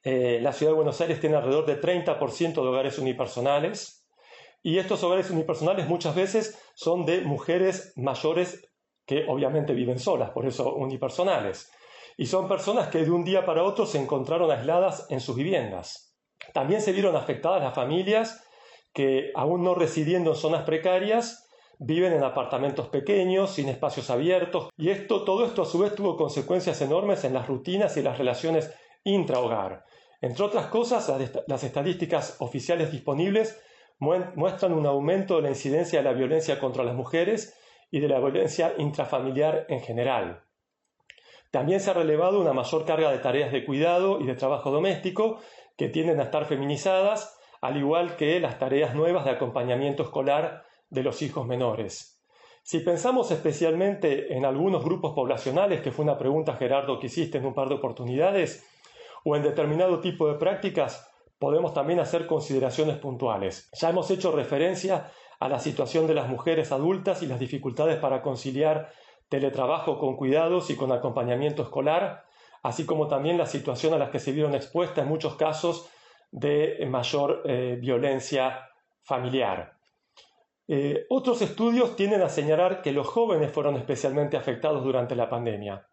Eh, 0.04 0.40
la 0.42 0.52
ciudad 0.52 0.74
de 0.74 0.78
Buenos 0.78 1.00
Aires 1.00 1.20
tiene 1.20 1.38
alrededor 1.38 1.66
de 1.66 1.80
30% 1.80 2.54
de 2.54 2.68
hogares 2.68 3.00
unipersonales 3.00 4.03
y 4.63 4.80
estos 4.80 5.04
hogares 5.04 5.30
unipersonales 5.30 5.88
muchas 5.88 6.15
veces 6.15 6.58
son 6.73 7.06
de 7.06 7.21
mujeres 7.21 7.93
mayores 7.97 8.65
que 9.06 9.26
obviamente 9.28 9.73
viven 9.73 9.99
solas, 9.99 10.32
por 10.32 10.47
eso 10.47 10.73
unipersonales. 10.73 11.69
Y 12.15 12.28
son 12.28 12.47
personas 12.47 12.88
que 12.88 13.04
de 13.04 13.12
un 13.12 13.26
día 13.26 13.45
para 13.45 13.63
otro 13.63 13.86
se 13.86 13.99
encontraron 13.99 14.49
aisladas 14.49 15.06
en 15.10 15.19
sus 15.19 15.36
viviendas. 15.36 16.15
También 16.54 16.82
se 16.82 16.93
vieron 16.93 17.15
afectadas 17.17 17.62
las 17.62 17.76
familias 17.76 18.43
que, 18.93 19.32
aún 19.36 19.63
no 19.63 19.76
residiendo 19.76 20.32
en 20.32 20.38
zonas 20.38 20.63
precarias, 20.63 21.49
viven 21.80 22.13
en 22.13 22.23
apartamentos 22.23 22.88
pequeños, 22.88 23.52
sin 23.52 23.67
espacios 23.67 24.10
abiertos, 24.10 24.69
y 24.78 24.89
esto, 24.89 25.26
todo 25.26 25.45
esto 25.45 25.63
a 25.63 25.65
su 25.65 25.80
vez 25.80 25.95
tuvo 25.95 26.15
consecuencias 26.15 26.82
enormes 26.82 27.26
en 27.26 27.34
las 27.34 27.47
rutinas 27.47 27.97
y 27.97 28.02
las 28.02 28.17
relaciones 28.17 28.73
intrahogar. 29.04 29.84
Entre 30.21 30.45
otras 30.45 30.67
cosas, 30.67 31.12
las 31.47 31.63
estadísticas 31.65 32.38
oficiales 32.39 32.91
disponibles 32.91 33.60
muestran 34.04 34.74
un 34.74 34.86
aumento 34.86 35.38
de 35.38 35.44
la 35.44 35.50
incidencia 35.50 36.00
de 36.00 36.06
la 36.06 36.13
violencia 36.13 36.60
contra 36.60 36.84
las 36.84 36.96
mujeres 36.96 37.58
y 37.89 38.00
de 38.00 38.08
la 38.08 38.20
violencia 38.20 38.74
intrafamiliar 38.78 39.66
en 39.70 39.80
general. 39.80 40.44
También 41.52 41.80
se 41.80 41.92
ha 41.92 41.94
relevado 41.94 42.42
una 42.42 42.54
mayor 42.54 42.86
carga 42.86 43.12
de 43.12 43.20
tareas 43.20 43.52
de 43.52 43.63
cuidado 43.63 44.20
y 44.20 44.26
de 44.26 44.36
trabajo 44.36 44.72
doméstico 44.72 45.39
que 45.78 45.88
tienden 45.88 46.20
a 46.20 46.24
estar 46.24 46.46
feminizadas, 46.46 47.38
al 47.62 47.78
igual 47.78 48.16
que 48.16 48.39
las 48.39 48.60
tareas 48.60 48.96
nuevas 48.96 49.26
de 49.26 49.32
acompañamiento 49.32 50.04
escolar 50.04 50.63
de 50.89 51.04
los 51.04 51.22
hijos 51.22 51.46
menores. 51.46 52.20
Si 52.63 52.80
pensamos 52.80 53.30
especialmente 53.30 54.36
en 54.36 54.46
algunos 54.46 54.84
grupos 54.84 55.13
poblacionales, 55.13 55.82
que 55.82 55.92
fue 55.92 56.06
una 56.06 56.18
pregunta 56.18 56.56
Gerardo 56.56 57.00
que 57.00 57.08
hiciste 57.08 57.38
en 57.38 57.46
un 57.46 57.54
par 57.54 57.70
de 57.70 57.76
oportunidades, 57.76 58.66
o 59.24 59.36
en 59.36 59.44
determinado 59.44 60.00
tipo 60.00 60.28
de 60.28 60.39
prácticas, 60.39 61.12
podemos 61.44 61.74
también 61.74 62.00
hacer 62.00 62.26
consideraciones 62.26 62.96
puntuales. 63.00 63.70
Ya 63.74 63.90
hemos 63.90 64.10
hecho 64.10 64.32
referencia 64.32 65.12
a 65.42 65.50
la 65.50 65.60
situación 65.60 66.08
de 66.08 66.14
las 66.14 66.30
mujeres 66.30 66.72
adultas 66.72 67.22
y 67.22 67.26
las 67.26 67.38
dificultades 67.38 67.98
para 67.98 68.22
conciliar 68.22 68.94
teletrabajo 69.28 70.00
con 70.00 70.16
cuidados 70.16 70.70
y 70.70 70.78
con 70.78 70.94
acompañamiento 70.94 71.62
escolar, 71.62 72.24
así 72.62 72.86
como 72.86 73.10
también 73.10 73.38
la 73.38 73.46
situación 73.46 73.94
a 73.94 73.98
la 73.98 74.10
que 74.10 74.20
se 74.20 74.32
vieron 74.32 74.56
expuestas 74.56 75.04
en 75.04 75.10
muchos 75.10 75.36
casos 75.36 75.90
de 76.32 76.78
mayor 76.90 77.42
eh, 77.44 77.78
violencia 77.78 78.70
familiar. 79.02 79.74
Eh, 80.70 81.06
otros 81.10 81.42
estudios 81.42 81.98
tienden 81.98 82.22
a 82.22 82.30
señalar 82.30 82.82
que 82.82 82.94
los 82.94 83.06
jóvenes 83.06 83.52
fueron 83.52 83.76
especialmente 83.76 84.38
afectados 84.38 84.82
durante 84.82 85.14
la 85.14 85.28
pandemia. 85.28 85.90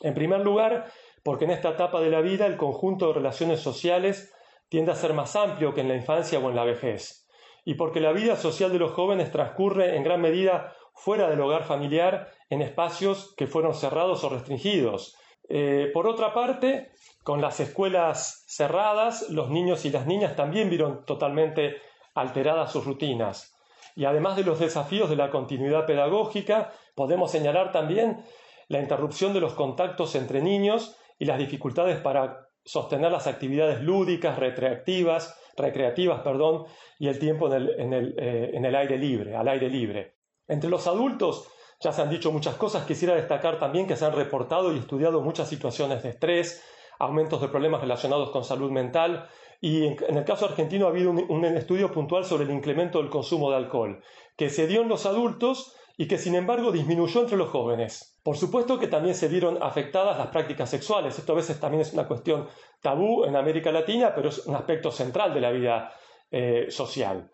En 0.00 0.12
primer 0.12 0.40
lugar, 0.40 0.90
porque 1.22 1.44
en 1.44 1.52
esta 1.52 1.68
etapa 1.68 2.00
de 2.00 2.10
la 2.10 2.20
vida 2.20 2.46
el 2.46 2.56
conjunto 2.56 3.06
de 3.06 3.14
relaciones 3.14 3.60
sociales 3.60 4.34
tiende 4.72 4.90
a 4.90 4.94
ser 4.94 5.12
más 5.12 5.36
amplio 5.36 5.74
que 5.74 5.82
en 5.82 5.88
la 5.88 5.96
infancia 5.96 6.38
o 6.38 6.48
en 6.48 6.56
la 6.56 6.64
vejez, 6.64 7.28
y 7.62 7.74
porque 7.74 8.00
la 8.00 8.12
vida 8.12 8.36
social 8.36 8.72
de 8.72 8.78
los 8.78 8.92
jóvenes 8.92 9.30
transcurre 9.30 9.96
en 9.98 10.02
gran 10.02 10.22
medida 10.22 10.72
fuera 10.94 11.28
del 11.28 11.42
hogar 11.42 11.64
familiar 11.64 12.30
en 12.48 12.62
espacios 12.62 13.34
que 13.36 13.46
fueron 13.46 13.74
cerrados 13.74 14.24
o 14.24 14.30
restringidos, 14.30 15.14
eh, 15.50 15.90
por 15.92 16.06
otra 16.06 16.32
parte, 16.32 16.90
con 17.22 17.42
las 17.42 17.60
escuelas 17.60 18.44
cerradas, 18.46 19.28
los 19.28 19.50
niños 19.50 19.84
y 19.84 19.90
las 19.90 20.06
niñas 20.06 20.36
también 20.36 20.70
vieron 20.70 21.04
totalmente 21.04 21.76
alteradas 22.14 22.72
sus 22.72 22.86
rutinas. 22.86 23.54
Y 23.94 24.06
además 24.06 24.36
de 24.36 24.44
los 24.44 24.58
desafíos 24.58 25.10
de 25.10 25.16
la 25.16 25.28
continuidad 25.28 25.84
pedagógica, 25.84 26.72
podemos 26.94 27.30
señalar 27.30 27.72
también 27.72 28.24
la 28.68 28.80
interrupción 28.80 29.34
de 29.34 29.40
los 29.40 29.52
contactos 29.52 30.14
entre 30.14 30.40
niños 30.40 30.96
y 31.18 31.26
las 31.26 31.36
dificultades 31.36 31.98
para 32.00 32.41
sostener 32.64 33.10
las 33.10 33.26
actividades 33.26 33.80
lúdicas, 33.80 34.38
recreativas, 34.38 35.38
recreativas 35.56 36.20
perdón, 36.20 36.64
y 36.98 37.08
el 37.08 37.18
tiempo 37.18 37.48
en 37.48 37.52
el, 37.54 37.80
en 37.80 37.92
el, 37.92 38.14
eh, 38.18 38.50
en 38.54 38.64
el 38.64 38.74
aire 38.74 38.98
libre, 38.98 39.36
al 39.36 39.48
aire 39.48 39.68
libre. 39.68 40.16
Entre 40.48 40.70
los 40.70 40.86
adultos 40.86 41.48
Ya 41.80 41.90
se 41.90 42.00
han 42.00 42.10
dicho 42.10 42.30
muchas 42.30 42.54
cosas, 42.54 42.86
quisiera 42.86 43.16
destacar 43.16 43.58
también 43.58 43.88
que 43.88 43.96
se 43.96 44.04
han 44.04 44.12
reportado 44.12 44.72
y 44.72 44.78
estudiado 44.78 45.20
muchas 45.20 45.48
situaciones 45.48 46.04
de 46.04 46.10
estrés, 46.10 46.62
aumentos 47.00 47.40
de 47.40 47.48
problemas 47.48 47.80
relacionados 47.80 48.30
con 48.30 48.44
salud 48.44 48.70
mental 48.70 49.28
y 49.60 49.86
en, 49.86 50.16
el 50.16 50.24
caso 50.24 50.46
argentino 50.46 50.86
ha 50.86 50.90
habido 50.90 51.10
un, 51.10 51.44
estudio 51.44 51.90
puntual 51.92 52.24
sobre 52.24 52.44
el 52.44 52.50
incremento 52.50 52.98
del 52.98 53.10
consumo 53.10 53.50
de 53.50 53.56
alcohol, 53.56 54.02
que 54.36 54.50
se 54.50 54.66
dio 54.66 54.82
en 54.82 54.88
los 54.88 55.06
adultos 55.06 55.76
y 55.96 56.08
que 56.08 56.18
sin 56.18 56.34
embargo 56.34 56.72
disminuyó 56.72 57.20
entre 57.20 57.36
los 57.36 57.50
jóvenes. 57.50 58.18
Por 58.22 58.36
supuesto 58.36 58.78
que 58.78 58.86
también 58.86 59.14
se 59.14 59.28
vieron 59.28 59.62
afectadas 59.62 60.18
las 60.18 60.28
prácticas 60.28 60.70
sexuales. 60.70 61.18
Esto 61.18 61.32
a 61.32 61.36
veces 61.36 61.60
también 61.60 61.82
es 61.82 61.92
una 61.92 62.08
cuestión 62.08 62.48
tabú 62.80 63.24
en 63.24 63.36
América 63.36 63.70
Latina, 63.72 64.12
pero 64.14 64.28
es 64.28 64.46
un 64.46 64.54
aspecto 64.54 64.90
central 64.90 65.34
de 65.34 65.40
la 65.40 65.50
vida 65.50 65.92
eh, 66.30 66.66
social. 66.70 67.30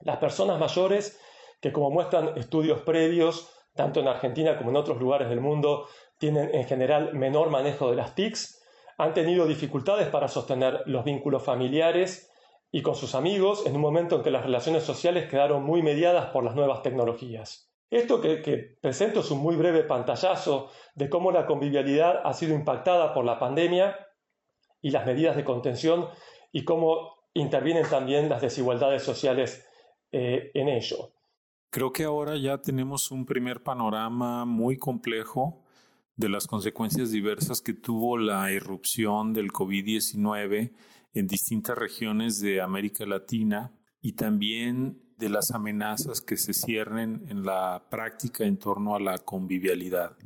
Las 0.00 0.18
personas 0.18 0.60
mayores, 0.60 1.20
que 1.60 1.72
como 1.72 1.90
muestran 1.90 2.36
estudios 2.36 2.80
previos, 2.82 3.50
tanto 3.74 4.00
en 4.00 4.08
Argentina 4.08 4.56
como 4.56 4.70
en 4.70 4.76
otros 4.76 4.98
lugares 4.98 5.28
del 5.28 5.40
mundo, 5.40 5.88
tienen 6.18 6.54
en 6.54 6.64
general 6.64 7.14
menor 7.14 7.50
manejo 7.50 7.90
de 7.90 7.96
las 7.96 8.14
TICs, 8.14 8.62
han 8.96 9.14
tenido 9.14 9.46
dificultades 9.46 10.08
para 10.08 10.28
sostener 10.28 10.82
los 10.86 11.04
vínculos 11.04 11.44
familiares 11.44 12.30
y 12.70 12.82
con 12.82 12.94
sus 12.94 13.14
amigos 13.14 13.64
en 13.66 13.76
un 13.76 13.80
momento 13.80 14.16
en 14.16 14.22
que 14.22 14.30
las 14.30 14.42
relaciones 14.42 14.82
sociales 14.82 15.28
quedaron 15.28 15.62
muy 15.62 15.82
mediadas 15.82 16.30
por 16.30 16.44
las 16.44 16.54
nuevas 16.54 16.82
tecnologías. 16.82 17.67
Esto 17.90 18.20
que, 18.20 18.76
presento 18.80 19.20
es 19.20 19.30
un 19.30 19.38
muy 19.38 19.56
breve 19.56 19.82
pantallazo 19.82 20.70
de 20.94 21.08
cómo 21.08 21.32
la 21.32 21.46
convivialidad 21.46 22.20
ha 22.24 22.34
sido 22.34 22.54
impactada 22.54 23.14
por 23.14 23.24
la 23.24 23.38
pandemia 23.38 23.96
y 24.82 24.90
las 24.90 25.06
medidas 25.06 25.36
de 25.36 25.44
contención 25.44 26.08
y 26.52 26.64
cómo 26.64 27.14
intervienen 27.32 27.88
también 27.88 28.28
las 28.28 28.42
desigualdades 28.42 29.02
sociales 29.02 29.66
eh, 30.12 30.50
en 30.54 30.68
ello. 30.68 31.12
Creo 31.70 31.92
que 31.92 32.04
ahora 32.04 32.36
ya 32.36 32.58
tenemos 32.58 33.10
un 33.10 33.24
primer 33.24 33.62
panorama 33.62 34.44
muy 34.44 34.76
complejo 34.76 35.62
de 36.16 36.28
las 36.28 36.46
consecuencias 36.46 37.10
diversas 37.10 37.60
que 37.60 37.74
tuvo 37.74 38.18
la 38.18 38.50
irrupción 38.50 39.32
del 39.32 39.52
COVID-19 39.52 40.72
en 41.14 41.26
distintas 41.26 41.78
regiones 41.78 42.40
de 42.40 42.60
América 42.60 43.06
Latina 43.06 43.72
y 44.00 44.12
también 44.12 45.07
de 45.18 45.28
las 45.28 45.50
amenazas 45.50 46.20
que 46.20 46.36
se 46.36 46.54
ciernen 46.54 47.26
en 47.28 47.44
la 47.44 47.82
práctica 47.90 48.44
en 48.44 48.56
torno 48.56 48.94
a 48.94 49.00
la 49.00 49.18
convivialidad. 49.18 50.16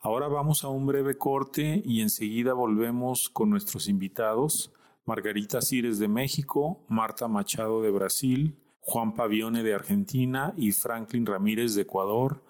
Ahora 0.00 0.28
vamos 0.28 0.64
a 0.64 0.68
un 0.68 0.86
breve 0.86 1.16
corte 1.16 1.82
y 1.84 2.00
enseguida 2.00 2.52
volvemos 2.52 3.30
con 3.30 3.50
nuestros 3.50 3.88
invitados, 3.88 4.72
Margarita 5.04 5.60
Cires 5.62 5.98
de 5.98 6.08
México, 6.08 6.84
Marta 6.88 7.28
Machado 7.28 7.80
de 7.82 7.90
Brasil, 7.90 8.56
Juan 8.80 9.14
Pavione 9.14 9.62
de 9.62 9.74
Argentina 9.74 10.52
y 10.56 10.72
Franklin 10.72 11.26
Ramírez 11.26 11.74
de 11.74 11.82
Ecuador 11.82 12.42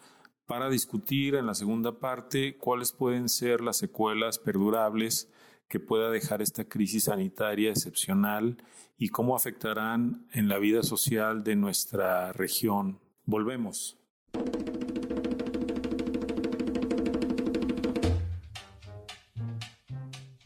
para 0.47 0.71
discutir 0.71 1.35
en 1.35 1.47
la 1.47 1.55
segunda 1.55 1.99
parte 1.99 2.57
cuáles 2.57 2.93
pueden 2.93 3.29
ser 3.29 3.61
las 3.61 3.77
secuelas 3.77 4.39
perdurables 4.39 5.31
que 5.71 5.81
pueda 5.81 6.11
dejar 6.11 6.43
esta 6.43 6.65
crisis 6.65 7.05
sanitaria 7.05 7.71
excepcional 7.71 8.59
y 8.99 9.09
cómo 9.09 9.35
afectarán 9.37 10.27
en 10.33 10.49
la 10.49 10.59
vida 10.59 10.83
social 10.83 11.45
de 11.45 11.55
nuestra 11.55 12.33
región. 12.33 12.99
Volvemos. 13.25 13.97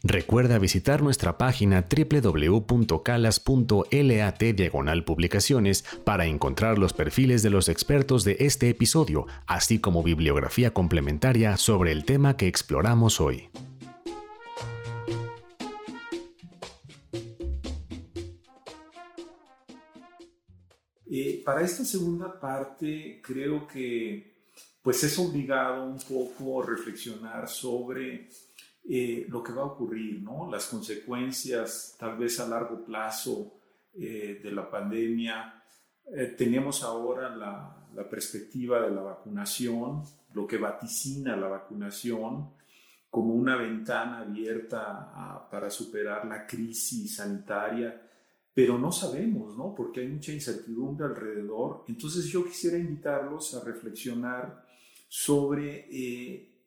Recuerda 0.03 0.59
visitar 0.59 1.01
nuestra 1.01 1.39
página 1.39 1.87
www.calas.lat 1.89 4.43
diagonal 4.43 5.03
publicaciones 5.03 5.83
para 6.03 6.27
encontrar 6.27 6.77
los 6.77 6.93
perfiles 6.93 7.41
de 7.41 7.49
los 7.49 7.67
expertos 7.67 8.23
de 8.23 8.37
este 8.41 8.69
episodio, 8.69 9.25
así 9.47 9.79
como 9.79 10.03
bibliografía 10.03 10.71
complementaria 10.71 11.57
sobre 11.57 11.91
el 11.91 12.05
tema 12.05 12.37
que 12.37 12.47
exploramos 12.47 13.19
hoy. 13.19 13.49
Para 21.45 21.61
esta 21.61 21.85
segunda 21.85 22.39
parte 22.39 23.21
creo 23.23 23.67
que 23.67 24.35
pues 24.81 25.03
es 25.03 25.17
obligado 25.17 25.85
un 25.85 25.99
poco 25.99 26.61
reflexionar 26.61 27.47
sobre 27.47 28.29
eh, 28.87 29.25
lo 29.29 29.41
que 29.41 29.53
va 29.53 29.63
a 29.63 29.65
ocurrir, 29.65 30.21
¿no? 30.21 30.49
las 30.51 30.65
consecuencias 30.67 31.95
tal 31.99 32.17
vez 32.17 32.39
a 32.39 32.47
largo 32.47 32.83
plazo 32.83 33.53
eh, 33.93 34.39
de 34.43 34.51
la 34.51 34.69
pandemia. 34.69 35.63
Eh, 36.13 36.35
tenemos 36.37 36.83
ahora 36.83 37.35
la, 37.35 37.87
la, 37.95 38.09
perspectiva 38.09 38.81
de 38.81 38.91
la 38.91 39.01
vacunación, 39.01 40.03
lo 40.33 40.45
que 40.45 40.57
vaticina 40.57 41.35
la 41.35 41.47
vacunación 41.47 42.51
como 43.09 43.33
una 43.33 43.55
ventana 43.55 44.19
abierta 44.19 45.47
para 45.49 45.69
superar 45.69 46.25
la 46.25 46.45
crisis 46.45 47.15
sanitaria, 47.15 48.04
pero 48.55 48.79
no 48.79 48.91
sabemos, 48.91 49.55
¿no? 49.55 49.75
Porque 49.75 49.99
hay 49.99 50.07
mucha 50.07 50.31
incertidumbre 50.31 51.05
alrededor. 51.05 51.85
Entonces 51.87 52.25
yo 52.25 52.43
quisiera 52.43 52.77
invitarlos 52.77 53.53
a 53.53 53.63
reflexionar 53.63 54.65
sobre 55.07 55.87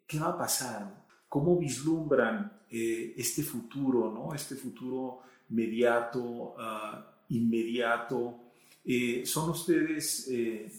qué 0.06 0.18
va 0.20 0.28
a 0.28 0.38
pasar, 0.38 1.08
¿Cómo 1.28 1.58
vislumbran 1.58 2.50
eh, 2.70 3.12
este 3.16 3.42
futuro, 3.42 4.10
¿no? 4.10 4.34
este 4.34 4.54
futuro 4.54 5.20
mediato, 5.50 6.54
ah, 6.58 7.16
inmediato? 7.28 8.40
Eh, 8.84 9.24
¿Son 9.26 9.50
ustedes 9.50 10.26
eh, 10.28 10.72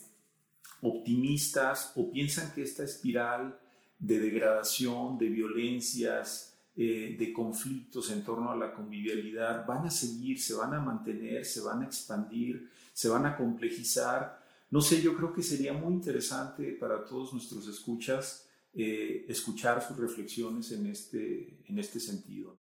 optimistas 0.82 1.94
o 1.96 2.12
piensan 2.12 2.52
que 2.54 2.64
esta 2.64 2.84
espiral 2.84 3.60
de 4.00 4.20
degradación, 4.20 5.20
de 5.20 5.30
violencias, 5.30 6.49
de 6.86 7.34
conflictos 7.34 8.10
en 8.10 8.24
torno 8.24 8.52
a 8.52 8.56
la 8.56 8.74
convivialidad 8.74 9.66
van 9.66 9.86
a 9.86 9.90
seguir, 9.90 10.40
se 10.40 10.54
van 10.54 10.74
a 10.74 10.80
mantener, 10.80 11.44
se 11.44 11.60
van 11.60 11.82
a 11.82 11.86
expandir, 11.86 12.70
se 12.94 13.10
van 13.10 13.26
a 13.26 13.36
complejizar? 13.36 14.42
No 14.72 14.80
sé, 14.82 15.02
yo 15.02 15.16
creo 15.18 15.34
que 15.34 15.44
sería 15.44 15.74
muy 15.74 15.94
interesante 15.94 16.72
para 16.80 17.04
todos 17.04 17.34
nuestros 17.34 17.68
escuchas 17.68 18.48
eh, 18.74 19.26
escuchar 19.28 19.86
sus 19.86 19.98
reflexiones 19.98 20.72
en 20.72 20.88
este, 20.88 21.58
en 21.68 21.80
este 21.80 22.00
sentido. 22.00 22.58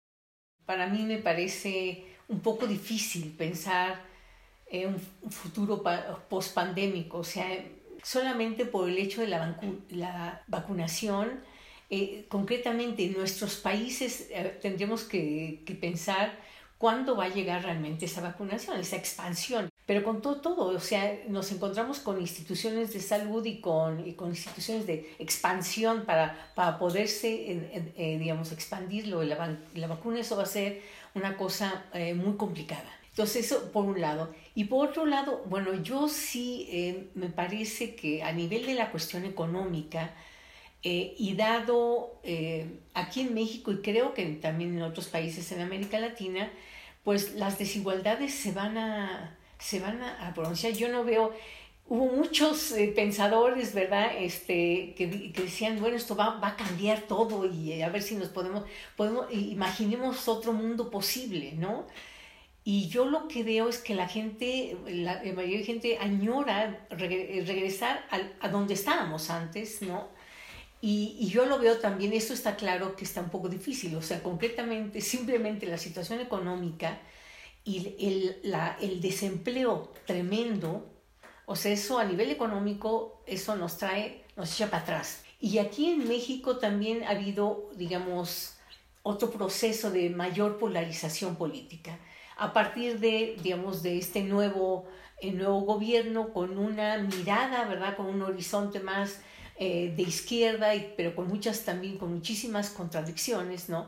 Para 0.64 0.88
mí 0.88 1.04
me 1.04 1.18
parece 1.18 2.04
un 2.26 2.40
poco 2.40 2.66
difícil 2.66 3.36
pensar 3.36 4.04
en 4.66 4.94
un 5.22 5.30
futuro 5.30 5.82
post-pandémico, 6.28 7.18
o 7.18 7.24
sea, 7.24 7.46
solamente 8.02 8.64
por 8.64 8.88
el 8.88 8.98
hecho 8.98 9.20
de 9.20 9.28
la 9.28 10.42
vacunación, 10.48 11.40
eh, 11.90 12.26
concretamente 12.28 13.04
en 13.04 13.14
nuestros 13.14 13.56
países 13.56 14.28
eh, 14.30 14.58
tendríamos 14.60 15.04
que, 15.04 15.62
pensar 15.80 16.38
cuándo 16.76 17.16
va 17.16 17.24
a 17.24 17.28
llegar 17.28 17.62
realmente 17.64 18.04
esa 18.04 18.20
vacunación, 18.20 18.78
esa 18.78 18.96
expansión. 18.96 19.68
Pero 19.86 20.04
con 20.04 20.20
todo, 20.20 20.40
todo, 20.40 20.66
o 20.66 20.80
sea, 20.80 21.18
nos 21.28 21.50
encontramos 21.50 21.98
con 21.98 22.20
instituciones 22.20 22.92
de 22.92 23.00
salud 23.00 23.44
y 23.46 23.60
con, 23.60 24.12
con 24.12 24.28
instituciones 24.28 24.86
de 24.86 25.14
expansión 25.18 26.04
para, 26.04 26.52
para 26.54 26.78
poderse, 26.78 27.72
eh, 27.96 28.18
digamos, 28.18 28.52
expandirlo. 28.52 29.22
La, 29.22 29.58
la 29.74 29.86
vacuna, 29.86 30.20
eso 30.20 30.36
va 30.36 30.42
a 30.42 30.46
ser 30.46 30.82
una 31.14 31.36
cosa 31.36 31.84
eh, 31.92 32.14
muy 32.14 32.36
complicada. 32.36 32.90
Entonces, 33.10 33.46
eso 33.46 33.72
por 33.72 33.84
un 33.84 34.00
lado. 34.00 34.32
Y 34.54 34.64
por 34.64 34.88
otro 34.88 35.06
lado, 35.06 35.42
bueno, 35.46 35.74
yo 35.82 36.08
sí 36.08 36.68
eh, 36.70 37.08
me 37.14 37.28
parece 37.28 37.94
que 37.94 38.22
a 38.22 38.32
nivel 38.32 38.66
de 38.66 38.74
la 38.74 38.90
cuestión 38.90 39.24
económica, 39.24 40.14
y 40.82 41.34
dado 41.34 42.20
aquí 42.94 43.20
en 43.22 43.34
México 43.34 43.72
y 43.72 43.82
creo 43.82 44.14
que 44.14 44.24
también 44.26 44.76
en 44.76 44.82
otros 44.82 45.08
países 45.08 45.50
en 45.52 45.60
América 45.60 45.98
Latina, 45.98 46.50
pues 47.04 47.34
las 47.34 47.58
desigualdades 47.58 48.34
se 48.34 48.52
van 48.52 48.76
a, 48.76 49.38
se 49.58 49.80
van 49.80 50.02
a, 50.02 50.32
pronunciar. 50.34 50.72
Yo 50.74 50.88
no 50.88 51.04
veo, 51.04 51.32
hubo 51.86 52.06
muchos 52.06 52.72
eh, 52.72 52.92
pensadores, 52.94 53.74
¿verdad? 53.74 54.10
Este, 54.18 54.94
que, 54.96 55.32
que, 55.32 55.42
decían, 55.42 55.80
bueno, 55.80 55.96
esto 55.96 56.16
va, 56.16 56.38
va, 56.38 56.48
a 56.48 56.56
cambiar 56.56 57.02
todo 57.02 57.46
y 57.46 57.72
eh, 57.72 57.84
a 57.84 57.88
ver 57.88 58.02
si 58.02 58.14
nos 58.14 58.28
podemos, 58.28 58.64
podemos, 58.96 59.32
imaginemos 59.32 60.28
otro 60.28 60.52
mundo 60.52 60.90
posible, 60.90 61.52
¿no? 61.52 61.86
Y 62.64 62.88
yo 62.88 63.06
lo 63.06 63.28
que 63.28 63.42
veo 63.42 63.70
es 63.70 63.78
que 63.78 63.94
la 63.94 64.06
gente, 64.06 64.76
la, 64.86 65.22
mayoría 65.34 65.58
de 65.60 65.64
gente 65.64 65.98
añora 65.98 66.86
regresar 66.90 68.04
a, 68.40 68.48
donde 68.50 68.74
estábamos 68.74 69.30
antes, 69.30 69.80
¿no? 69.80 70.08
Y, 70.80 71.16
y, 71.18 71.28
yo 71.28 71.46
lo 71.46 71.58
veo 71.58 71.78
también, 71.78 72.12
esto 72.12 72.32
está 72.32 72.54
claro 72.54 72.94
que 72.94 73.04
está 73.04 73.20
un 73.20 73.30
poco 73.30 73.48
difícil, 73.48 73.96
o 73.96 74.02
sea, 74.02 74.22
concretamente, 74.22 75.00
simplemente 75.00 75.66
la 75.66 75.76
situación 75.76 76.20
económica 76.20 77.00
y 77.64 77.96
el, 77.98 78.38
la, 78.44 78.78
el 78.80 79.00
desempleo 79.00 79.92
tremendo, 80.06 80.88
o 81.46 81.56
sea, 81.56 81.72
eso 81.72 81.98
a 81.98 82.04
nivel 82.04 82.30
económico, 82.30 83.22
eso 83.26 83.56
nos 83.56 83.76
trae, 83.76 84.22
nos 84.36 84.52
echa 84.54 84.70
para 84.70 84.84
atrás. 84.84 85.24
Y 85.40 85.58
aquí 85.58 85.90
en 85.90 86.06
México 86.06 86.58
también 86.58 87.04
ha 87.04 87.10
habido, 87.10 87.70
digamos, 87.76 88.56
otro 89.02 89.30
proceso 89.30 89.90
de 89.90 90.10
mayor 90.10 90.58
polarización 90.58 91.36
política. 91.36 91.98
A 92.36 92.52
partir 92.52 93.00
de, 93.00 93.36
digamos, 93.42 93.82
de 93.82 93.98
este 93.98 94.22
nuevo, 94.22 94.86
el 95.20 95.38
nuevo 95.38 95.60
gobierno 95.60 96.32
con 96.32 96.58
una 96.58 96.98
mirada, 96.98 97.64
¿verdad? 97.64 97.96
Con 97.96 98.06
un 98.06 98.22
horizonte 98.22 98.80
más 98.80 99.20
eh, 99.58 99.92
de 99.96 100.02
izquierda, 100.02 100.72
pero 100.96 101.14
con 101.14 101.28
muchas 101.28 101.64
también, 101.64 101.98
con 101.98 102.14
muchísimas 102.14 102.70
contradicciones, 102.70 103.68
¿no? 103.68 103.86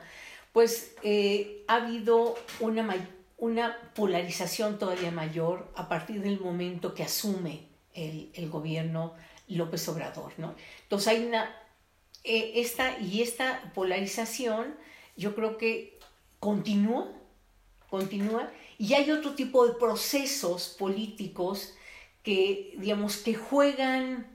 Pues 0.53 0.95
eh, 1.03 1.65
ha 1.69 1.77
habido 1.77 2.37
una, 2.59 3.09
una 3.39 3.77
polarización 3.95 4.79
todavía 4.79 5.13
mayor 5.13 5.71
a 5.77 5.89
partir 5.89 6.23
del 6.23 6.41
momento 6.41 6.93
que 6.93 7.05
asume 7.05 7.69
el, 7.95 8.31
el 8.35 8.51
gobierno 8.51 9.15
López 9.47 9.89
Obrador, 9.89 10.33
¿no? 10.39 10.55
Entonces 10.83 11.09
hay 11.09 11.25
una, 11.25 11.55
eh, 12.25 12.53
esta, 12.57 12.99
y 12.99 13.23
esta 13.23 13.73
polarización 13.75 14.75
yo 15.17 15.35
creo 15.35 15.57
que 15.57 15.99
continúa, 16.39 17.13
continúa, 17.89 18.51
y 18.79 18.95
hay 18.95 19.11
otro 19.11 19.35
tipo 19.35 19.67
de 19.67 19.75
procesos 19.75 20.75
políticos 20.79 21.75
que, 22.23 22.75
digamos, 22.79 23.19
que 23.19 23.35
juegan, 23.35 24.27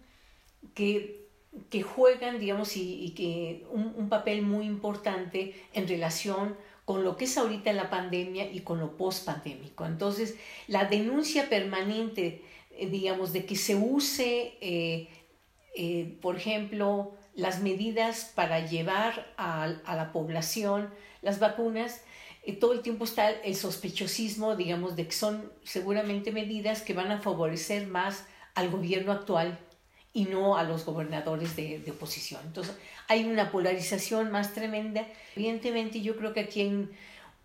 que, 0.73 1.24
que 1.69 1.81
juegan, 1.81 2.39
digamos, 2.39 2.75
y, 2.75 3.13
que 3.15 3.65
un, 3.71 3.93
un, 3.97 4.09
papel 4.09 4.41
muy 4.41 4.65
importante 4.65 5.55
en 5.73 5.87
relación 5.87 6.55
con 6.85 7.03
lo 7.03 7.17
que 7.17 7.25
es 7.25 7.37
ahorita 7.37 7.73
la 7.73 7.89
pandemia 7.89 8.51
y 8.51 8.61
con 8.61 8.79
lo 8.79 8.97
post-pandémico. 8.97 9.85
Entonces, 9.85 10.35
la 10.67 10.85
denuncia 10.85 11.49
permanente, 11.49 12.43
eh, 12.71 12.87
digamos, 12.89 13.33
de 13.33 13.45
que 13.45 13.55
se 13.55 13.75
use, 13.75 14.57
eh, 14.61 15.07
eh, 15.75 16.17
por 16.21 16.35
ejemplo, 16.35 17.13
las 17.33 17.61
medidas 17.61 18.31
para 18.35 18.65
llevar 18.65 19.33
a, 19.37 19.63
a 19.63 19.95
la 19.95 20.11
población 20.11 20.89
las 21.21 21.39
vacunas, 21.39 22.01
todo 22.59 22.73
el 22.73 22.81
tiempo 22.81 23.05
está 23.05 23.31
el 23.31 23.55
sospechosismo, 23.55 24.55
digamos, 24.55 24.95
de 24.95 25.07
que 25.07 25.13
son 25.13 25.51
seguramente 25.63 26.31
medidas 26.31 26.83
que 26.83 26.93
van 26.93 27.11
a 27.11 27.19
favorecer 27.19 27.87
más 27.87 28.27
al 28.53 28.69
gobierno 28.69 29.11
actual 29.11 29.59
y 30.15 30.23
no 30.23 30.57
a 30.57 30.63
los 30.63 30.85
gobernadores 30.85 31.57
de, 31.57 31.79
de 31.79 31.91
oposición. 31.91 32.39
Entonces, 32.45 32.73
hay 33.09 33.25
una 33.25 33.51
polarización 33.51 34.31
más 34.31 34.53
tremenda. 34.53 35.05
Evidentemente, 35.35 36.01
yo 36.01 36.15
creo 36.15 36.33
que 36.33 36.39
aquí 36.39 36.87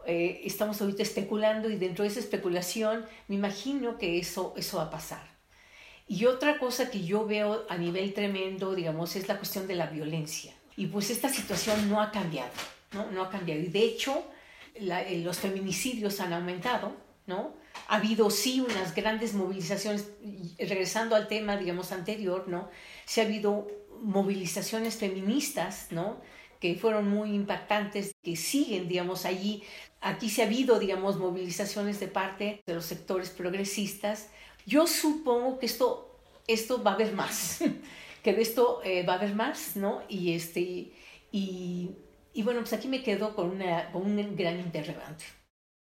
eh, 0.06 0.40
estamos 0.44 0.80
ahorita 0.80 1.02
especulando 1.02 1.68
y 1.68 1.74
dentro 1.74 2.04
de 2.04 2.10
esa 2.10 2.20
especulación 2.20 3.04
me 3.26 3.34
imagino 3.34 3.98
que 3.98 4.18
eso, 4.18 4.54
eso 4.56 4.76
va 4.76 4.84
a 4.84 4.90
pasar. 4.90 5.28
Y 6.06 6.26
otra 6.26 6.58
cosa 6.58 6.92
que 6.92 7.02
yo 7.02 7.26
veo 7.26 7.66
a 7.68 7.76
nivel 7.76 8.14
tremendo, 8.14 8.72
digamos, 8.76 9.16
es 9.16 9.26
la 9.26 9.36
cuestión 9.36 9.66
de 9.66 9.74
la 9.74 9.86
violencia. 9.86 10.54
Y 10.76 10.86
pues 10.86 11.10
esta 11.10 11.28
situación 11.28 11.90
no 11.90 12.00
ha 12.00 12.12
cambiado, 12.12 12.52
¿no? 12.92 13.10
No 13.10 13.22
ha 13.22 13.30
cambiado. 13.30 13.60
Y 13.60 13.66
de 13.66 13.82
hecho, 13.82 14.24
eh, 14.76 15.20
los 15.24 15.38
feminicidios 15.38 16.20
han 16.20 16.32
aumentado, 16.32 16.92
¿no? 17.26 17.52
Ha 17.88 17.96
habido 17.96 18.30
sí 18.30 18.60
unas 18.60 18.94
grandes 18.94 19.34
movilizaciones, 19.34 20.10
regresando 20.58 21.16
al 21.16 21.28
tema, 21.28 21.56
digamos, 21.56 21.92
anterior, 21.92 22.48
¿no? 22.48 22.70
Se 23.04 23.20
ha 23.20 23.24
habido 23.24 23.68
movilizaciones 24.02 24.96
feministas, 24.96 25.88
¿no? 25.90 26.20
Que 26.60 26.74
fueron 26.74 27.08
muy 27.08 27.34
impactantes, 27.34 28.14
que 28.22 28.36
siguen, 28.36 28.88
digamos, 28.88 29.24
allí. 29.24 29.62
Aquí 30.00 30.30
se 30.30 30.42
ha 30.42 30.46
habido, 30.46 30.78
digamos, 30.78 31.18
movilizaciones 31.18 32.00
de 32.00 32.08
parte 32.08 32.62
de 32.66 32.74
los 32.74 32.84
sectores 32.84 33.30
progresistas. 33.30 34.28
Yo 34.66 34.86
supongo 34.86 35.58
que 35.58 35.66
esto, 35.66 36.20
esto 36.46 36.82
va 36.82 36.92
a 36.92 36.94
haber 36.94 37.12
más, 37.12 37.60
que 38.22 38.32
de 38.32 38.42
esto 38.42 38.80
eh, 38.84 39.04
va 39.04 39.14
a 39.14 39.16
haber 39.16 39.34
más, 39.34 39.76
¿no? 39.76 40.02
Y, 40.08 40.34
este, 40.34 40.92
y 41.32 41.90
y 42.32 42.42
bueno, 42.42 42.60
pues 42.60 42.72
aquí 42.72 42.88
me 42.88 43.02
quedo 43.02 43.34
con, 43.34 43.50
una, 43.50 43.90
con 43.92 44.02
un 44.02 44.36
gran 44.36 44.58
interrogante. 44.60 45.24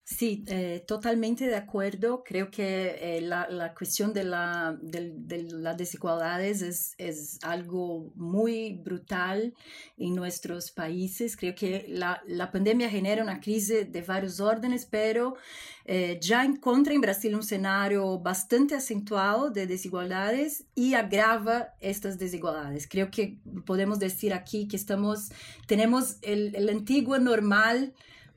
Sí, 0.08 0.46
eh, 0.50 0.84
totalmente 0.88 1.48
de 1.48 1.56
acuerdo. 1.56 2.24
Creo 2.24 2.52
que 2.52 3.18
eh, 3.18 3.22
la, 3.22 3.50
la, 3.50 3.74
cuestión 3.74 4.14
de, 4.14 4.24
la, 4.24 4.78
de, 4.80 5.14
de 5.18 5.42
las 5.52 5.76
desigualdades 5.78 6.62
es, 6.62 6.94
es, 7.00 7.40
algo 7.42 8.12
muy 8.14 8.74
brutal 8.84 9.56
en 9.98 10.14
nuestros 10.14 10.70
países. 10.70 11.36
Creo 11.36 11.56
que 11.56 11.88
la, 11.90 12.22
la 12.28 12.52
pandemia 12.52 12.88
genera 12.88 13.24
una 13.24 13.40
crisis 13.40 13.92
de 13.92 14.02
varios 14.04 14.40
órdenes, 14.40 14.86
pero 14.86 15.38
eh, 15.86 16.20
ya 16.22 16.46
encuentra 16.46 16.94
en 16.94 17.02
Brasil 17.02 17.34
un 17.34 17.40
escenario 17.40 18.20
bastante 18.20 18.76
acentuado 18.76 19.50
de 19.50 19.66
desigualdades 19.66 20.66
y 20.76 20.94
agrava 20.94 21.70
estas 21.80 22.20
desigualdades. 22.20 22.88
Creo 22.88 23.10
que 23.10 23.40
podemos 23.66 23.98
decir 23.98 24.36
aquí 24.36 24.68
que 24.68 24.76
estamos, 24.76 25.32
tenemos 25.66 26.18
el, 26.22 26.56
el 26.56 26.70
antiguo 26.70 27.18
normal 27.18 27.96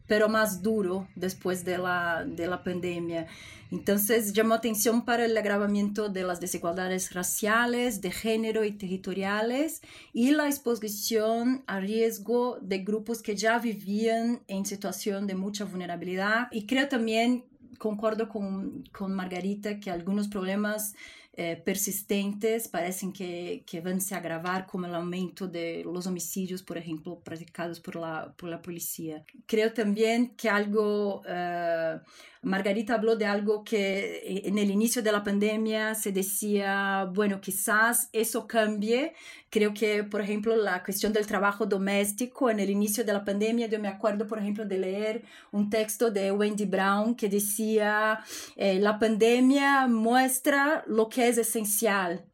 pero 0.09 0.29
más 0.29 0.63
duro 0.63 1.07
después 1.15 1.65
de 1.65 1.79
la, 1.79 2.25
de 2.27 2.49
la 2.49 2.65
pandemia. 2.65 3.29
Entonces 3.71 4.33
llamó 4.33 4.55
atención 4.55 5.05
para 5.05 5.27
el 5.27 5.37
agravamiento 5.37 6.09
de 6.09 6.23
las 6.23 6.41
desigualdades 6.41 7.13
raciales, 7.13 8.01
de 8.01 8.11
género 8.11 8.65
y 8.65 8.73
territoriales 8.73 9.83
y 10.15 10.31
la 10.31 10.47
exposición 10.47 11.63
a 11.67 11.79
riesgo 11.79 12.59
de 12.63 12.79
grupos 12.79 13.23
que 13.23 13.37
ya 13.37 13.59
vivían 13.59 14.41
en 14.49 14.65
situación 14.65 15.27
de 15.27 15.35
mucha 15.35 15.67
vulnerabilidad. 15.67 16.49
Y 16.51 16.67
creo 16.67 16.89
también, 16.89 17.45
concuerdo 17.77 18.31
con, 18.31 18.85
con 18.91 19.13
Margarita, 19.13 19.79
que 19.81 19.91
algunos 19.91 20.29
problemas 20.29 20.95
eh, 21.41 21.55
persistentes 21.55 22.67
parecen 22.67 23.13
que, 23.13 23.63
que, 23.65 23.81
van 23.81 24.01
a 24.11 24.17
agravar, 24.17 24.67
como 24.67 24.87
el 24.87 24.95
aumento 24.97 25.47
de 25.47 25.85
los 25.85 26.05
homicidios, 26.09 26.65
por 26.65 26.77
ejemplo, 26.77 27.21
practicados 27.21 27.79
por 27.79 27.95
la, 27.95 28.35
por 28.37 28.49
la 28.49 28.61
policía. 28.61 29.25
Creo 29.47 29.73
también 29.73 30.35
que 30.37 30.49
algo... 30.49 31.21
Uh, 31.21 32.01
Margarita 32.43 32.95
habló 32.95 33.17
de 33.17 33.27
algo 33.27 33.65
que 33.65 34.23
eh, 34.25 34.43
en 34.45 34.59
el 34.59 34.71
inicio 34.71 35.03
de 35.03 35.13
la 35.13 35.25
pandemia 35.25 35.95
se 35.95 36.13
decía, 36.13 37.09
bueno, 37.13 37.41
quizás 37.41 38.09
eso 38.13 38.47
cambie. 38.47 39.15
Creo 39.51 39.75
que, 39.75 40.05
por 40.05 40.21
ejemplo, 40.21 40.57
la 40.57 40.83
cuestión 40.85 41.13
del 41.13 41.27
trabajo 41.27 41.67
doméstico, 41.67 42.51
en 42.51 42.61
el 42.61 42.71
inicio 42.71 43.05
de 43.05 43.13
la 43.13 43.25
pandemia, 43.25 43.67
yo 43.67 43.81
me 43.81 43.89
acuerdo, 43.89 44.27
por 44.27 44.39
ejemplo, 44.39 44.65
de 44.65 44.79
leer 44.79 45.23
un 45.53 45.71
texto 45.71 46.11
de 46.11 46.31
Wendy 46.33 46.67
Brown 46.67 47.15
que 47.15 47.29
decía, 47.29 48.21
eh, 48.57 48.79
la 48.79 48.99
pandemia 48.99 49.87
muestra 49.87 50.85
lo 50.87 51.09
que 51.09 51.29
es 51.29 51.39
esencial 51.39 52.25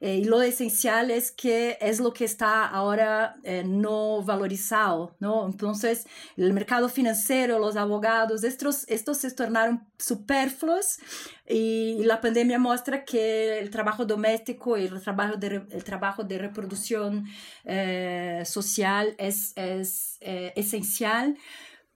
eh, 0.00 0.16
y 0.16 0.24
lo 0.24 0.42
esencial 0.42 1.10
es 1.10 1.30
que 1.30 1.78
es 1.80 2.00
lo 2.00 2.12
que 2.12 2.24
está 2.24 2.66
ahora 2.66 3.36
eh, 3.42 3.62
no 3.64 4.22
valorizado, 4.22 5.16
¿no? 5.20 5.46
Entonces, 5.46 6.06
el 6.36 6.52
mercado 6.52 6.88
financiero, 6.88 7.58
los 7.58 7.76
abogados, 7.76 8.44
estos, 8.44 8.84
estos 8.88 9.18
se 9.18 9.30
tornaron 9.30 9.86
superfluos 9.98 10.98
y 11.48 12.02
la 12.04 12.20
pandemia 12.20 12.58
muestra 12.58 13.04
que 13.04 13.58
el 13.58 13.70
trabajo 13.70 14.04
doméstico 14.04 14.76
y 14.76 14.86
el 14.86 15.02
trabajo 15.02 15.36
de, 15.36 15.62
el 15.70 15.84
trabajo 15.84 16.24
de 16.24 16.38
reproducción 16.38 17.26
eh, 17.64 18.42
social 18.44 19.14
es, 19.18 19.52
es 19.56 20.18
esencial 20.20 21.36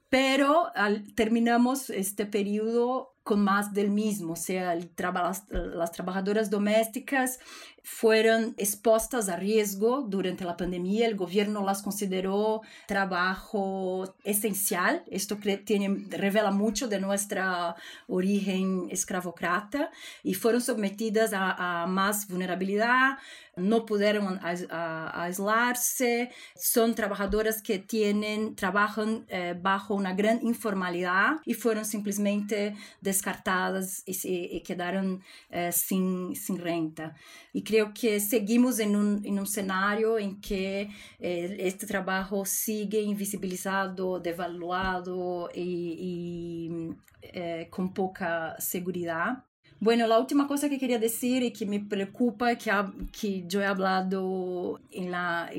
pero 0.09 0.71
al, 0.75 1.13
terminamos 1.13 1.89
este 1.89 2.25
periodo 2.25 3.15
con 3.29 3.41
más 3.41 3.73
del 3.75 3.91
mismo, 3.91 4.33
o 4.33 4.35
sea, 4.35 4.75
trabajadoras 4.95 6.49
domésticas 6.49 7.37
fueron 7.83 8.53
expuestas 8.57 9.29
a 9.29 9.35
riesgo 9.35 10.01
durante 10.01 10.45
la 10.45 10.57
pandemia. 10.57 11.05
El 11.05 11.15
gobierno 11.15 11.63
las 11.63 11.81
consideró 11.81 12.61
trabajo 12.87 14.15
esencial. 14.23 15.03
Esto 15.09 15.37
tiene, 15.65 16.05
revela 16.09 16.51
mucho 16.51 16.87
de 16.87 16.99
nuestra 16.99 17.75
origen 18.07 18.87
escravocrata 18.89 19.91
y 20.23 20.33
fueron 20.33 20.61
sometidas 20.61 21.33
a, 21.33 21.83
a 21.83 21.87
más 21.87 22.27
vulnerabilidad, 22.27 23.17
no 23.59 23.85
pudieron 23.85 24.39
aislarse, 24.41 26.31
son 26.55 26.95
trabajadoras 26.95 27.61
que 27.61 27.79
tienen, 27.79 28.55
trabajan 28.55 29.25
eh, 29.29 29.55
bajo 29.59 29.95
una 29.95 30.13
gran 30.13 30.39
informalidad 30.45 31.37
y 31.45 31.53
fueron 31.53 31.85
simplemente 31.85 32.75
descartadas 33.01 34.03
y, 34.05 34.17
y 34.25 34.61
quedaron 34.61 35.21
eh, 35.49 35.71
sin, 35.71 36.35
sin 36.35 36.57
renta. 36.57 37.15
Y 37.53 37.63
creo 37.69 37.93
que 37.93 38.19
seguimos 38.19 38.79
en 38.79 38.95
un, 38.95 39.21
en 39.23 39.37
un 39.37 39.45
escenario 39.45 40.17
en 40.17 40.41
que 40.41 40.89
eh, 41.19 41.55
este 41.59 41.85
trabajo 41.85 42.43
sigue 42.43 42.99
invisibilizado, 42.99 44.19
devaluado 44.19 45.51
y, 45.53 45.93
y 46.09 46.95
eh, 47.21 47.67
con 47.69 47.93
poca 47.93 48.55
seguridad. 48.59 49.43
Bueno, 49.79 50.07
la 50.07 50.17
última 50.17 50.47
cosa 50.47 50.67
que 50.67 50.79
quería 50.79 50.97
decir 50.97 51.43
y 51.43 51.53
que 51.53 51.67
me 51.67 51.79
preocupa, 51.79 52.55
que, 52.55 52.71
que 53.17 53.43
yo 53.47 53.61
he 53.61 53.65
hablado 53.65 54.81
en, 54.91 55.11
la, 55.11 55.49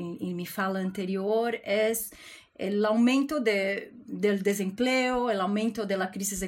fala 0.45 0.79
anterior, 0.81 1.55
es 1.63 2.11
el 2.61 2.85
aumento 2.85 3.39
de, 3.39 3.91
del 4.05 4.43
desempleo, 4.43 5.31
el 5.31 5.41
aumento 5.41 5.85
de 5.87 5.97
la 5.97 6.11
crisis, 6.11 6.47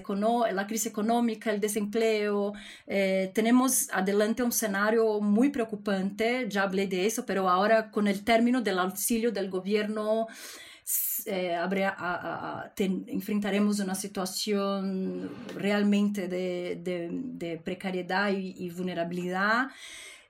la 0.54 0.68
crisis 0.68 0.86
económica, 0.86 1.50
el 1.50 1.60
desempleo. 1.60 2.54
Eh, 2.86 3.32
tenemos 3.34 3.90
adelante 3.92 4.44
un 4.44 4.50
escenario 4.50 5.20
muy 5.22 5.50
preocupante, 5.50 6.48
ya 6.50 6.64
hablé 6.64 6.86
de 6.86 7.08
eso, 7.08 7.26
pero 7.26 7.50
ahora 7.50 7.90
con 7.90 8.08
el 8.08 8.24
término 8.24 8.62
del 8.62 8.78
auxilio 8.78 9.32
del 9.32 9.50
gobierno 9.50 10.28
eh, 11.26 11.56
habría, 11.56 11.90
a, 11.98 12.62
a, 12.62 12.74
ten, 12.76 13.06
enfrentaremos 13.08 13.80
una 13.80 13.96
situación 13.96 15.32
realmente 15.56 16.28
de, 16.28 16.80
de, 16.84 17.10
de 17.12 17.58
precariedad 17.58 18.30
y, 18.30 18.54
y 18.56 18.70
vulnerabilidad. 18.70 19.70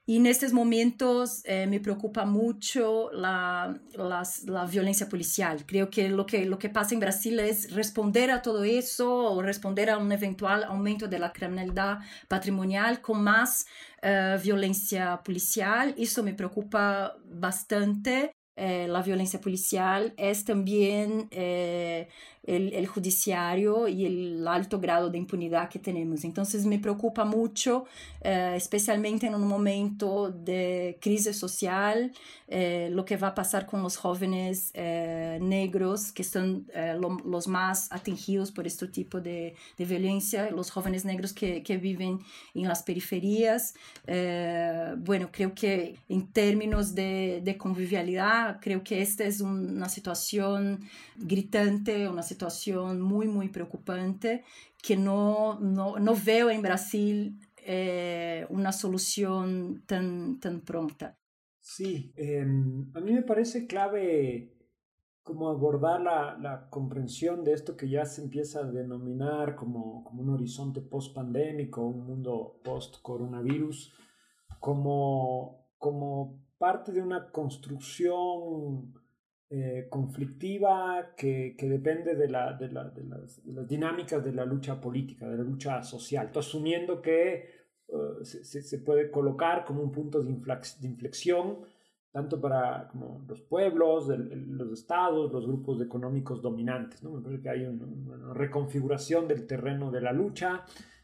Y 0.06 0.18
en 0.18 0.26
estos 0.26 0.52
momentos 0.52 1.42
eh, 1.46 1.66
me 1.66 1.80
preocupa 1.80 2.26
mucho 2.26 3.10
la, 3.14 3.80
la, 3.96 4.66
violencia 4.66 5.08
policial. 5.08 5.66
Creo 5.66 5.90
que 5.90 6.10
lo, 6.10 6.26
que 6.26 6.46
lo 6.46 6.60
que 6.60 6.70
pasa 6.70 6.94
en 6.94 7.00
Brasil 7.00 7.40
es 7.40 7.72
responder 7.74 8.30
a 8.30 8.42
todo 8.42 8.66
eso 8.66 9.32
o 9.32 9.42
responder 9.42 9.90
a 9.90 9.98
un 9.98 10.12
eventual 10.12 10.66
aumento 10.66 11.08
de 11.08 11.20
la 11.20 11.32
criminalidad 11.32 12.00
patrimonial 12.28 13.00
con 13.00 13.24
más 13.24 13.66
uh, 14.04 14.42
violencia 14.44 15.22
policial. 15.24 15.96
Eso 15.98 16.22
me 16.22 16.34
preocupa 16.34 17.16
bastante. 17.26 18.34
Eh, 18.56 18.88
la 18.88 19.02
violencia 19.02 19.42
policial 19.42 20.14
es 20.16 20.46
también 20.46 21.28
eh, 21.32 22.08
el, 22.46 22.74
el, 22.74 22.88
judiciario 22.88 23.88
y 23.88 24.06
el 24.06 24.48
alto 24.48 24.80
grado 24.80 25.10
de 25.10 25.18
impunidad 25.18 25.70
que 25.70 25.80
tenemos. 25.80 26.24
Entonces 26.26 26.66
me 26.66 26.78
preocupa 26.78 27.24
mucho, 27.24 27.86
eh, 28.22 28.54
especialmente 28.56 29.28
en 29.28 29.36
un 29.36 29.48
momento 29.48 30.30
de 30.30 30.98
crisis 31.00 31.38
social, 31.38 32.12
eh, 32.50 32.90
lo 32.92 33.06
que 33.06 33.16
va 33.16 33.30
a 33.30 33.36
pasar 33.36 33.66
con 33.66 33.82
los 33.82 33.96
jóvenes 33.96 34.72
eh, 34.74 35.40
negros, 35.42 36.12
que 36.12 36.24
son 36.24 36.68
lo, 37.00 37.18
los 37.26 37.48
más 37.48 37.92
atingidos 37.92 38.52
por 38.52 38.68
este 38.68 38.88
tipo 38.88 39.22
de, 39.22 39.56
de 39.78 39.86
violencia, 39.86 40.52
los 40.52 40.70
jóvenes 40.70 41.06
negros 41.06 41.32
que, 41.34 41.64
que 41.64 41.78
viven 41.78 42.20
en 42.54 42.68
las 42.68 42.84
periferias. 42.84 43.74
bueno, 44.98 45.30
creo 45.32 45.54
que 45.54 45.96
en 46.10 46.28
términos 46.28 46.94
de, 46.94 47.42
de 47.44 47.58
convivialidad, 47.58 48.43
creo 48.62 48.84
que 48.84 49.02
esta 49.02 49.24
es 49.26 49.42
una 49.42 49.90
situación 49.90 50.82
gritante, 51.16 52.08
una 52.08 52.24
situación 52.24 53.02
muy, 53.02 53.28
muy 53.28 53.50
preocupante 53.50 54.44
que 54.82 54.98
no, 54.98 55.60
no, 55.60 55.98
no 55.98 56.16
veo 56.16 56.50
en 56.50 56.62
Brasil 56.62 57.40
eh, 57.58 58.46
una 58.50 58.72
solución 58.72 59.84
tan, 59.86 60.40
tan 60.40 60.62
pronta. 60.62 61.18
Sí, 61.62 62.12
eh, 62.18 62.42
a 62.42 63.00
mí 63.00 63.14
me 63.14 63.24
parece 63.24 63.66
clave 63.66 64.54
como 65.24 65.48
abordar 65.48 66.02
la, 66.02 66.38
la, 66.38 66.70
comprensión 66.70 67.46
de 67.46 67.54
esto 67.54 67.78
que 67.78 67.90
ya 67.90 68.06
se 68.06 68.22
empieza 68.22 68.60
a 68.60 68.70
denominar 68.70 69.56
como, 69.56 70.04
como 70.04 70.22
un 70.22 70.30
horizonte 70.32 70.82
post-pandémico, 70.82 71.82
un 71.82 72.06
mundo 72.06 72.60
post-coronavirus, 72.66 73.94
como, 74.60 75.70
como 75.78 76.43
parte 76.64 76.94
de 76.94 77.02
una 77.02 77.30
construcción 77.30 78.94
eh, 79.50 79.88
conflictiva 79.90 81.14
que, 81.18 81.58
que, 81.58 81.68
depende 81.68 82.16
de, 82.16 82.30
la, 82.30 82.54
de, 82.54 82.72
la, 82.72 82.86
de, 82.86 83.04
las, 83.04 83.68
dinámicas 83.68 84.24
de 84.24 84.32
la 84.32 84.46
lucha 84.46 84.80
política, 84.80 85.28
de 85.28 85.40
la 85.40 85.44
lucha 85.44 85.84
social. 85.84 86.28
Estoy 86.28 86.40
asumiendo 86.40 87.02
que 87.02 87.50
uh, 87.88 88.24
se, 88.24 88.62
se, 88.62 88.78
puede 88.80 89.12
colocar 89.12 89.66
como 89.66 89.84
un 89.84 89.92
punto 89.92 90.24
de, 90.24 90.32
inflexión 90.32 91.66
tanto 92.14 92.40
para 92.40 92.88
como 92.88 93.26
los 93.28 93.42
pueblos, 93.42 94.08
los 94.08 94.72
estados, 94.72 95.34
los 95.34 95.46
grupos 95.46 95.82
económicos 95.82 96.42
dominantes. 96.42 97.04
¿no? 97.04 97.10
Me 97.10 97.22
parece 97.22 97.42
que 97.42 97.50
hay 97.50 97.66
una, 97.66 97.86
una 97.86 98.34
reconfiguración 98.34 99.28
del 99.28 99.48
terreno 99.48 99.92
de 99.92 100.00
la 100.00 100.14
lucha, 100.14 100.64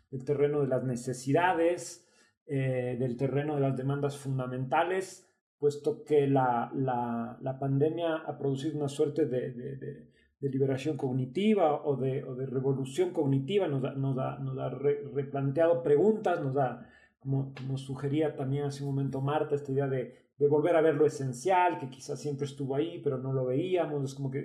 del 0.09 0.23
terreno 0.23 0.61
de 0.61 0.67
las 0.67 0.85
necesidades, 0.85 2.07
eh, 2.45 2.95
del 2.97 3.17
terreno 3.17 3.55
de 3.55 3.61
las 3.61 3.75
demandas 3.75 4.15
fundamentales 4.17 5.28
puesto 5.59 6.03
que 6.03 6.27
la, 6.27 6.71
la, 6.73 7.37
la 7.41 7.59
pandemia 7.59 8.15
ha 8.25 8.37
producido 8.37 8.77
una 8.77 8.87
suerte 8.87 9.25
de, 9.25 9.51
de, 9.51 9.75
de, 9.75 10.49
liberación 10.49 10.95
cognitiva 10.95 11.83
o 11.85 11.97
de, 11.97 12.23
o 12.23 12.33
de 12.33 12.45
revolución 12.45 13.11
cognitiva, 13.11 13.67
nos 13.67 13.83
ha, 13.83 13.91
nos 13.91 14.17
ha, 14.17 14.39
nos 14.39 14.57
ha 14.57 14.69
replanteado 14.69 15.83
preguntas, 15.83 16.41
nos 16.41 16.55
ha, 16.55 16.87
como, 17.19 17.53
como, 17.53 17.77
sugería 17.77 18.35
también 18.37 18.63
hace 18.63 18.83
un 18.83 18.91
momento 18.91 19.19
Marta, 19.19 19.55
esta 19.55 19.71
idea 19.71 19.87
de, 19.87 20.17
volver 20.49 20.77
a 20.77 20.81
ver 20.81 20.95
lo 20.95 21.05
esencial, 21.05 21.77
que 21.77 21.89
quizás 21.89 22.21
siempre 22.21 22.45
estuvo 22.45 22.73
ahí, 22.73 23.01
pero 23.03 23.17
no 23.17 23.33
lo 23.33 23.47
veíamos, 23.47 24.01
es 24.05 24.15
como 24.15 24.31
que 24.31 24.39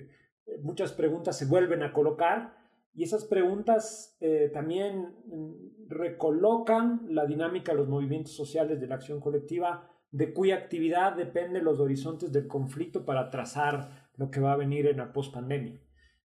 eh, 0.46 0.58
muchas 0.60 0.92
preguntas 0.92 1.38
se 1.38 1.46
vuelven 1.46 1.84
a 1.84 1.92
colocar 1.92 2.56
y 2.92 3.04
esas 3.04 3.24
preguntas 3.24 4.16
eh, 4.20 4.50
también 4.52 5.14
mm, 5.26 5.88
recolocan 5.88 7.06
la 7.08 7.24
dinámica 7.24 7.70
de 7.70 7.78
los 7.78 7.88
movimientos 7.88 8.32
sociales 8.32 8.80
de 8.80 8.88
la 8.88 8.96
acción 8.96 9.20
colectiva 9.20 9.93
de 10.14 10.32
cuya 10.32 10.54
actividad 10.54 11.16
dependen 11.16 11.64
los 11.64 11.80
horizontes 11.80 12.30
del 12.30 12.46
conflicto 12.46 13.04
para 13.04 13.30
trazar 13.30 14.10
lo 14.16 14.30
que 14.30 14.38
va 14.38 14.52
a 14.52 14.56
venir 14.56 14.86
en 14.86 14.98
la 14.98 15.12
pospandemia. 15.12 15.80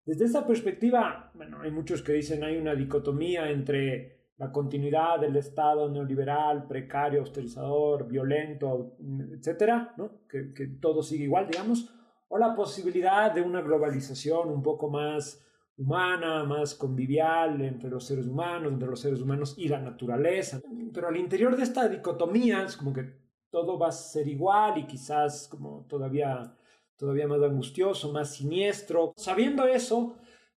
Desde 0.06 0.24
esta 0.24 0.46
perspectiva, 0.46 1.32
bueno, 1.34 1.60
hay 1.62 1.72
muchos 1.72 2.00
que 2.00 2.12
dicen 2.12 2.44
hay 2.44 2.56
una 2.56 2.76
dicotomía 2.76 3.50
entre 3.50 4.30
la 4.36 4.52
continuidad 4.52 5.18
del 5.18 5.34
Estado 5.34 5.90
neoliberal, 5.90 6.68
precario, 6.68 7.20
austerizador, 7.22 8.06
violento, 8.06 8.94
etcétera, 9.36 9.94
¿no? 9.96 10.28
que, 10.28 10.54
que 10.54 10.68
todo 10.80 11.02
sigue 11.02 11.24
igual, 11.24 11.48
digamos, 11.48 11.92
o 12.28 12.38
la 12.38 12.54
posibilidad 12.54 13.34
de 13.34 13.42
una 13.42 13.62
globalización 13.62 14.48
un 14.50 14.62
poco 14.62 14.90
más 14.90 15.44
humana, 15.76 16.44
más 16.44 16.76
convivial 16.76 17.60
entre 17.62 17.90
los 17.90 18.06
seres 18.06 18.28
humanos, 18.28 18.72
entre 18.72 18.88
los 18.88 19.00
seres 19.00 19.20
humanos 19.20 19.56
y 19.58 19.66
la 19.66 19.80
naturaleza. 19.80 20.60
Pero 20.94 21.08
al 21.08 21.16
interior 21.16 21.56
de 21.56 21.64
esta 21.64 21.88
dicotomía, 21.88 22.62
es 22.62 22.76
como 22.76 22.92
que 22.92 23.21
todo 23.52 23.78
va 23.78 23.88
a 23.88 23.92
ser 23.92 24.26
igual 24.26 24.78
y 24.78 24.86
quizás 24.86 25.46
como 25.46 25.84
todavía, 25.86 26.56
todavía 26.96 27.28
más 27.28 27.42
angustioso, 27.42 28.10
más 28.10 28.34
siniestro. 28.34 29.12
Sabiendo 29.16 29.66
eso, 29.66 30.16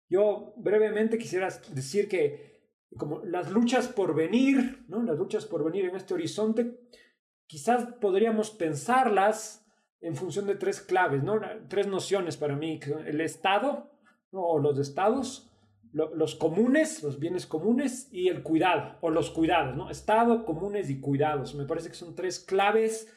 yo 0.09 0.55
brevemente 0.57 1.19
quisiera 1.19 1.49
decir 1.73 2.09
que 2.09 2.55
como 2.97 3.19
las 3.25 3.51
luchas 3.51 3.89
por 3.89 4.15
venir, 4.15 4.85
¿no? 4.87 5.03
las 5.03 5.19
luchas 5.19 5.45
por 5.45 5.65
venir 5.65 5.87
en 5.87 5.97
este 5.97 6.15
horizonte, 6.15 6.79
quizás 7.47 7.95
podríamos 8.01 8.51
pensarlas 8.53 9.67
en 10.01 10.15
función 10.15 10.47
de 10.47 10.55
tres 10.55 10.81
claves, 10.81 11.25
¿no? 11.25 11.41
tres 11.69 11.89
nociones 11.89 12.37
para 12.37 12.55
mí, 12.55 12.79
el 13.07 13.21
Estado 13.21 13.91
o 14.31 14.61
los 14.61 14.79
estados, 14.79 15.51
los 15.95 16.35
comunes, 16.35 17.05
los 17.05 17.21
bienes 17.21 17.47
comunes 17.47 18.09
y 18.11 18.29
el 18.29 18.43
cuidado 18.43 18.99
o 19.01 19.11
los 19.11 19.31
cuidados, 19.31 19.77
¿no? 19.77 19.91
Estado, 19.91 20.45
comunes 20.45 20.91
y 20.91 21.01
cuidados. 21.01 21.55
Me 21.55 21.67
parece 21.67 21.89
que 21.89 21.95
son 21.95 22.17
tres 22.17 22.41
claves 22.41 23.15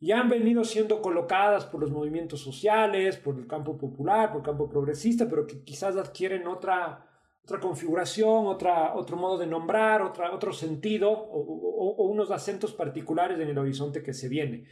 y 0.00 0.10
han 0.10 0.28
venido 0.28 0.64
siendo 0.64 1.00
colocadas 1.00 1.64
por 1.64 1.80
los 1.80 1.92
movimientos 1.92 2.40
sociales, 2.40 3.16
por 3.16 3.38
el 3.38 3.46
campo 3.46 3.78
popular, 3.78 4.30
por 4.30 4.40
el 4.40 4.44
campo 4.44 4.68
progresista, 4.68 5.28
pero 5.28 5.46
que 5.46 5.62
quizás 5.62 5.96
adquieren 5.96 6.48
otra, 6.48 7.08
otra 7.44 7.60
configuración, 7.60 8.48
otra, 8.48 8.96
otro 8.96 9.16
modo 9.16 9.38
de 9.38 9.46
nombrar, 9.46 10.02
otra, 10.02 10.34
otro 10.34 10.52
sentido 10.52 11.10
o, 11.12 11.38
o, 11.38 12.04
unos 12.08 12.32
acentos 12.32 12.74
particulares 12.74 13.38
en 13.38 13.48
el 13.48 13.58
horizonte 13.58 14.02
que 14.02 14.12
se 14.12 14.28
viene. 14.28 14.66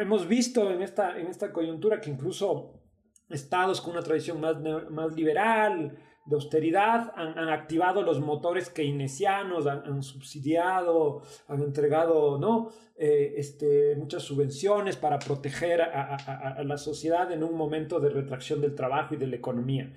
Hemos 0.00 0.26
visto 0.26 0.70
en 0.70 0.80
esta, 0.80 1.18
en 1.18 1.26
esta 1.26 1.52
coyuntura 1.52 2.00
que 2.00 2.10
incluso 2.10 2.87
estados 3.30 3.80
con 3.80 3.92
una 3.92 4.02
tradición 4.02 4.40
más, 4.40 4.56
más 4.90 5.14
liberal, 5.14 5.98
de 6.28 6.34
austeridad, 6.34 7.12
han, 7.16 7.38
han, 7.38 7.48
activado 7.48 8.02
los 8.02 8.20
motores 8.20 8.68
keynesianos, 8.68 9.66
han, 9.66 9.82
han 9.86 10.02
subsidiado, 10.02 11.22
han 11.46 11.62
entregado 11.62 12.38
¿no? 12.38 12.70
Eh, 12.96 13.34
este, 13.38 13.96
muchas 13.96 14.24
subvenciones 14.24 14.96
para 14.96 15.18
proteger 15.18 15.80
a, 15.80 16.16
a, 16.16 16.52
a, 16.58 16.64
la 16.64 16.76
sociedad 16.76 17.32
en 17.32 17.42
un 17.42 17.56
momento 17.56 17.98
de 17.98 18.10
retracción 18.10 18.60
del 18.60 18.74
trabajo 18.74 19.14
y 19.14 19.16
de 19.16 19.26
la 19.26 19.36
economía. 19.36 19.90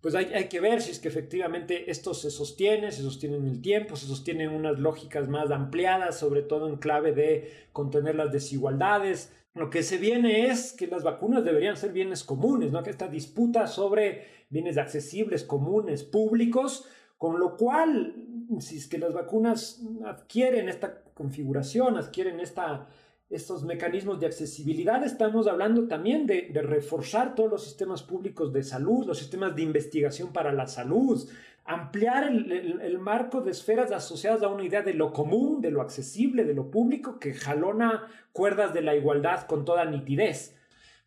Pues 0.00 0.14
hay, 0.16 0.26
hay, 0.34 0.48
que 0.48 0.60
ver 0.60 0.82
si 0.82 0.90
es 0.90 0.98
que 0.98 1.08
efectivamente 1.08 1.90
esto 1.90 2.14
se 2.14 2.30
sostiene, 2.30 2.90
se 2.90 3.02
sostiene 3.02 3.36
en 3.36 3.46
el 3.46 3.62
tiempo, 3.62 3.94
se 3.94 4.06
sostienen 4.06 4.50
unas 4.50 4.78
lógicas 4.78 5.28
más 5.28 5.50
ampliadas, 5.50 6.18
sobre 6.18 6.42
todo 6.42 6.68
en 6.68 6.76
clave 6.76 7.12
de 7.12 7.52
contener 7.72 8.16
las 8.16 8.32
desigualdades, 8.32 9.32
lo 9.56 9.70
que 9.70 9.82
se 9.82 9.96
viene 9.96 10.48
es 10.48 10.74
que 10.74 10.86
las 10.86 11.02
vacunas 11.02 11.42
deberían 11.42 11.78
ser 11.78 11.90
bienes 11.90 12.22
comunes, 12.24 12.72
¿no? 12.72 12.82
Que 12.82 12.90
esta 12.90 13.08
disputa 13.08 13.66
sobre 13.66 14.26
bienes 14.50 14.76
accesibles, 14.76 15.44
comunes, 15.44 16.04
públicos, 16.04 16.86
con 17.16 17.40
lo 17.40 17.56
cual, 17.56 18.14
si 18.60 18.76
es 18.76 18.86
que 18.86 18.98
las 18.98 19.14
vacunas 19.14 19.80
adquieren 20.04 20.68
esta 20.68 21.02
configuración, 21.14 21.96
adquieren 21.96 22.38
esta, 22.40 22.86
estos 23.30 23.64
mecanismos 23.64 24.20
de 24.20 24.26
accesibilidad, 24.26 25.02
estamos 25.02 25.46
hablando 25.46 25.88
también 25.88 26.26
de, 26.26 26.50
de, 26.52 26.60
reforzar 26.60 27.34
todos 27.34 27.50
los 27.50 27.64
sistemas 27.64 28.02
públicos 28.02 28.52
de 28.52 28.62
salud, 28.62 29.06
los 29.06 29.16
sistemas 29.16 29.56
de 29.56 29.62
investigación 29.62 30.34
para 30.34 30.52
la 30.52 30.66
salud, 30.66 31.26
ampliar 31.66 32.24
el, 32.24 32.50
el, 32.52 32.80
el, 32.80 32.98
marco 32.98 33.40
de 33.40 33.50
esferas 33.50 33.92
asociadas 33.92 34.42
a 34.42 34.48
una 34.48 34.64
idea 34.64 34.82
de 34.82 34.94
lo 34.94 35.12
común, 35.12 35.60
de 35.60 35.70
lo 35.70 35.82
accesible, 35.82 36.44
de 36.44 36.54
lo 36.54 36.70
público, 36.70 37.18
que 37.18 37.34
jalona 37.34 38.06
cuerdas 38.32 38.72
de 38.72 38.82
la 38.82 38.94
igualdad 38.94 39.46
con 39.46 39.64
toda 39.64 39.84
nitidez. 39.84 40.55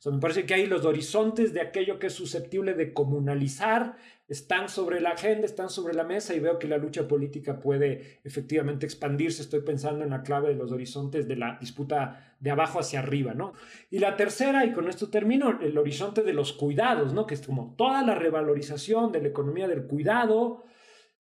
O 0.06 0.12
me 0.12 0.20
parece 0.20 0.46
que 0.46 0.54
ahí 0.54 0.66
los 0.66 0.86
horizontes 0.86 1.54
de 1.54 1.60
aquello 1.60 2.00
que 2.00 2.08
es 2.08 2.14
susceptible 2.14 2.74
de 2.74 2.94
comunalizar 2.94 3.98
están 4.30 4.70
sobre 4.70 5.02
la 5.02 5.12
agenda, 5.12 5.46
están 5.46 5.70
sobre 5.70 5.94
la 5.94 6.06
mesa 6.06 6.34
y 6.34 6.40
veo 6.40 6.58
que 6.58 6.70
la 6.70 6.78
lucha 6.78 7.06
política 7.08 7.60
puede 7.60 8.22
efectivamente 8.24 8.86
expandirse. 8.86 9.42
Estoy 9.42 9.62
pensando 9.62 10.06
en 10.06 10.12
la 10.12 10.24
clave 10.24 10.50
de 10.50 10.56
los 10.56 10.72
horizontes 10.72 11.28
de 11.28 11.36
la 11.36 11.58
disputa 11.60 12.36
de 12.40 12.52
abajo 12.52 12.80
hacia 12.80 13.00
arriba, 13.00 13.34
¿no? 13.34 13.54
Y 13.90 14.00
la 14.00 14.16
tercera, 14.16 14.64
y 14.66 14.72
con 14.72 14.88
esto 14.88 15.10
termino, 15.10 15.60
el 15.60 15.78
horizonte 15.78 16.24
de 16.24 16.34
los 16.34 16.54
cuidados, 16.54 17.14
¿no? 17.14 17.28
Que 17.28 17.34
es 17.34 17.46
como 17.46 17.76
toda 17.76 18.02
la 18.04 18.16
revalorización 18.16 19.12
de 19.12 19.22
la 19.22 19.28
economía 19.28 19.68
del 19.68 19.86
cuidado. 19.86 20.64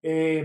Eh, 0.02 0.44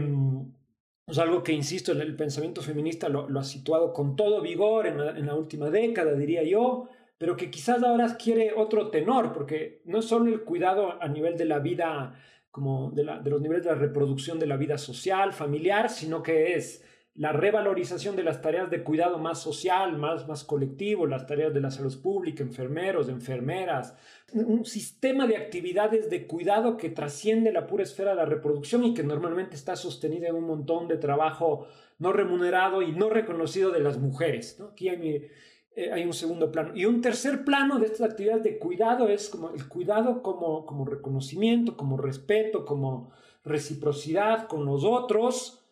Es 1.07 1.20
algo 1.20 1.43
que, 1.43 1.51
insisto, 1.51 1.91
el, 1.91 2.16
pensamiento 2.16 2.61
feminista 2.61 3.09
lo, 3.09 3.28
ha 3.39 3.43
situado 3.43 3.93
con 3.93 4.16
todo 4.16 4.41
vigor 4.41 4.88
en 4.88 5.26
la 5.26 5.36
última 5.36 5.70
década, 5.70 6.13
diría 6.13 6.43
yo, 6.43 6.89
pero 7.18 7.38
que 7.38 7.49
quizás 7.49 7.82
ahora 7.84 8.18
quiere 8.18 8.53
otro 8.55 8.89
tenor, 8.89 9.34
porque 9.34 9.82
no 9.86 9.99
es 9.99 10.05
solo 10.05 10.32
el 10.32 10.43
cuidado 10.43 11.01
a 11.01 11.07
nivel 11.07 11.38
de 11.38 11.45
la 11.45 11.59
vida, 11.59 12.20
como 12.51 12.91
de, 12.91 13.03
la, 13.03 13.20
de 13.20 13.30
los 13.30 13.41
niveles 13.41 13.63
de 13.63 13.72
la 13.72 13.78
reproducción 13.78 14.39
de 14.39 14.47
la 14.47 14.57
vida 14.57 14.78
social, 14.78 15.34
familiar, 15.34 15.89
sino 15.89 16.22
que 16.22 16.55
es 16.55 16.84
la 17.16 17.32
revalorización 17.32 18.18
de 18.18 18.24
las 18.24 18.41
tareas 18.41 18.70
de 18.70 18.84
cuidado 18.84 19.18
más 19.18 19.41
social, 19.41 19.97
más, 19.97 20.28
más 20.28 20.43
colectivo, 20.43 21.07
las 21.07 21.26
tareas 21.26 21.53
de 21.53 21.61
la 21.61 21.72
salud 21.72 22.01
pública, 22.01 22.43
enfermeros, 22.43 23.07
enfermeras, 23.07 23.95
un 24.34 24.66
sistema 24.66 25.26
de 25.26 25.38
actividades 25.38 26.09
de 26.09 26.28
cuidado 26.28 26.76
que 26.76 26.89
trasciende 26.89 27.53
la 27.53 27.68
pura 27.68 27.84
esfera 27.84 28.11
de 28.11 28.18
la 28.18 28.26
reproducción 28.26 28.84
y 28.84 28.93
que 28.93 29.03
normalmente 29.03 29.55
está 29.55 29.78
sostenida 29.78 30.28
en 30.28 30.36
un 30.36 30.45
montón 30.45 30.89
de 30.89 30.97
trabajo 30.97 31.68
no 31.99 32.11
remunerado 32.11 32.82
y 32.82 32.91
no 32.91 33.09
reconocido 33.09 33.72
de 33.72 33.80
las 33.80 33.97
mujeres. 33.97 34.59
Aquí 34.59 34.89
hay, 34.89 35.30
eh, 35.76 35.91
hay, 35.91 36.05
un 36.05 36.13
segundo 36.13 36.51
plano. 36.51 36.71
Y 36.76 36.86
un 36.86 37.01
tercer 37.01 37.43
plano 37.43 37.80
de 37.80 37.86
estas 37.88 38.09
actividades 38.09 38.43
de 38.43 38.57
cuidado 38.57 39.07
es 39.09 39.30
como 39.30 39.49
el 39.51 39.67
cuidado 39.67 40.21
como, 40.21 40.65
como 40.65 40.86
reconocimiento, 40.86 41.76
como 41.78 41.97
respeto, 41.97 42.65
como 42.65 43.11
reciprocidad 43.43 44.47
con 44.47 44.65
los 44.65 44.84
otros 44.84 45.65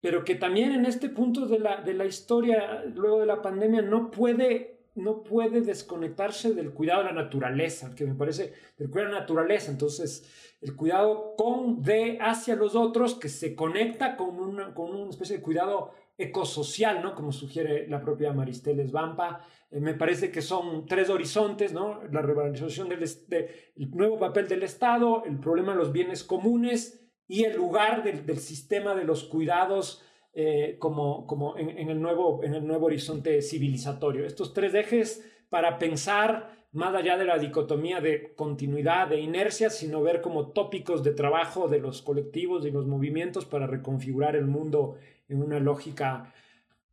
pero 0.00 0.24
que 0.24 0.34
también 0.34 0.72
en 0.72 0.86
este 0.86 1.08
punto 1.10 1.46
de 1.46 1.58
la, 1.58 1.82
de 1.82 1.94
la 1.94 2.06
historia, 2.06 2.84
luego 2.94 3.20
de 3.20 3.26
la 3.26 3.42
pandemia, 3.42 3.82
no 3.82 4.10
puede, 4.10 4.86
no 4.94 5.22
puede 5.22 5.60
desconectarse 5.60 6.54
del 6.54 6.72
cuidado 6.72 7.02
de 7.02 7.12
la 7.12 7.22
naturaleza, 7.22 7.94
que 7.94 8.06
me 8.06 8.14
parece, 8.14 8.54
del 8.78 8.88
cuidado 8.88 9.10
de 9.10 9.14
la 9.14 9.20
naturaleza. 9.20 9.70
Entonces, 9.70 10.56
el 10.62 10.74
cuidado 10.74 11.34
con, 11.36 11.82
de, 11.82 12.18
hacia 12.20 12.56
los 12.56 12.74
otros, 12.74 13.14
que 13.14 13.28
se 13.28 13.54
conecta 13.54 14.16
con 14.16 14.40
una, 14.40 14.72
con 14.72 14.94
una 14.94 15.10
especie 15.10 15.36
de 15.36 15.42
cuidado 15.42 15.92
ecosocial, 16.20 17.02
¿no? 17.02 17.14
Como 17.14 17.32
sugiere 17.32 17.86
la 17.88 18.00
propia 18.00 18.32
Maristeles 18.32 18.92
Vampa. 18.92 19.40
Eh, 19.70 19.80
me 19.80 19.94
parece 19.94 20.30
que 20.30 20.42
son 20.42 20.86
tres 20.86 21.08
horizontes, 21.10 21.72
¿no? 21.72 22.00
La 22.10 22.22
revalorización 22.22 22.88
del 22.88 23.02
el 23.02 23.90
nuevo 23.92 24.18
papel 24.18 24.48
del 24.48 24.62
Estado, 24.62 25.24
el 25.24 25.38
problema 25.38 25.72
de 25.72 25.78
los 25.78 25.92
bienes 25.92 26.24
comunes 26.24 27.00
y 27.26 27.44
el 27.44 27.56
lugar 27.56 28.02
del, 28.02 28.38
sistema 28.38 28.94
de 28.94 29.04
los 29.04 29.24
cuidados 29.24 30.02
eh, 30.32 30.76
como, 30.78 31.26
como 31.26 31.56
en, 31.56 31.88
el 31.88 32.00
nuevo, 32.00 32.42
en 32.42 32.54
el 32.54 32.66
nuevo 32.66 32.86
horizonte 32.86 33.40
civilizatorio. 33.40 34.26
Estos 34.26 34.52
tres 34.52 34.74
ejes 34.74 35.24
para 35.48 35.78
pensar 35.78 36.60
más 36.72 36.94
allá 36.94 37.16
de 37.16 37.24
la 37.24 37.38
dicotomía 37.38 38.00
de 38.00 38.34
continuidad, 38.34 39.08
de 39.08 39.20
inercia, 39.20 39.70
sino 39.70 40.02
ver 40.02 40.20
como 40.20 40.52
tópicos 40.52 41.02
de 41.02 41.12
trabajo 41.12 41.68
de 41.68 41.80
los 41.80 42.02
colectivos 42.02 42.64
y 42.64 42.70
los 42.70 42.86
movimientos 42.86 43.44
para 43.44 43.66
reconfigurar 43.66 44.36
el 44.36 44.46
mundo 44.46 44.96
en 45.30 45.42
una 45.42 45.58
lógica 45.58 46.32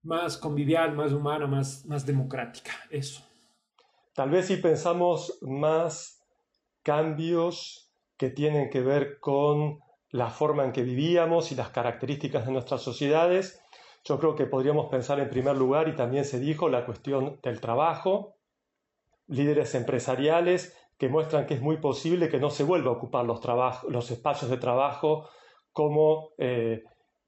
más 0.03 0.37
convivial, 0.37 0.95
más 0.95 1.11
humana, 1.11 1.47
más, 1.47 1.85
más 1.85 2.05
democrática. 2.05 2.71
Eso. 2.89 3.21
Tal 4.13 4.29
vez 4.29 4.47
si 4.47 4.57
pensamos 4.57 5.37
más 5.41 6.23
cambios 6.83 7.91
que 8.15 8.29
tienen 8.29 8.69
que 8.69 8.81
ver 8.81 9.19
con 9.19 9.79
la 10.09 10.29
forma 10.29 10.63
en 10.63 10.71
que 10.71 10.83
vivíamos 10.83 11.51
y 11.51 11.55
las 11.55 11.69
características 11.69 12.45
de 12.45 12.51
nuestras 12.51 12.81
sociedades. 12.81 13.61
Yo 14.03 14.19
creo 14.19 14.35
que 14.35 14.45
podríamos 14.45 14.87
pensar 14.87 15.19
en 15.19 15.29
primer 15.29 15.57
lugar, 15.57 15.89
y 15.89 15.95
también 15.95 16.23
se 16.23 16.39
dijo, 16.39 16.69
la 16.69 16.85
cuestión 16.85 17.39
del 17.43 17.59
trabajo, 17.59 18.37
líderes 19.27 19.75
empresariales 19.75 20.75
que 20.97 21.09
muestran 21.09 21.45
que 21.45 21.55
es 21.55 21.61
muy 21.61 21.77
posible 21.77 22.29
que 22.29 22.39
no 22.39 22.49
se 22.49 22.63
vuelva 22.63 22.89
a 22.89 22.93
ocupar 22.93 23.25
los, 23.25 23.41
los 23.89 24.09
espacios 24.09 24.49
de 24.49 24.57
trabajo 24.57 25.29
como 25.73 26.29
eh, 26.37 26.83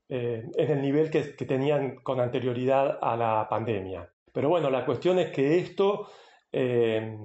eh, 0.09 0.43
en 0.55 0.71
el 0.71 0.81
nivel 0.81 1.09
que, 1.09 1.21
tenían 1.45 1.97
con 1.97 2.19
anterioridad 2.19 2.99
a 3.01 3.15
la 3.15 3.47
pandemia. 3.49 4.09
Pero 4.33 4.49
bueno, 4.49 4.69
la 4.69 4.85
cuestión 4.85 5.19
es 5.19 5.31
que 5.31 5.59
esto 5.59 6.09
eh, 6.51 7.15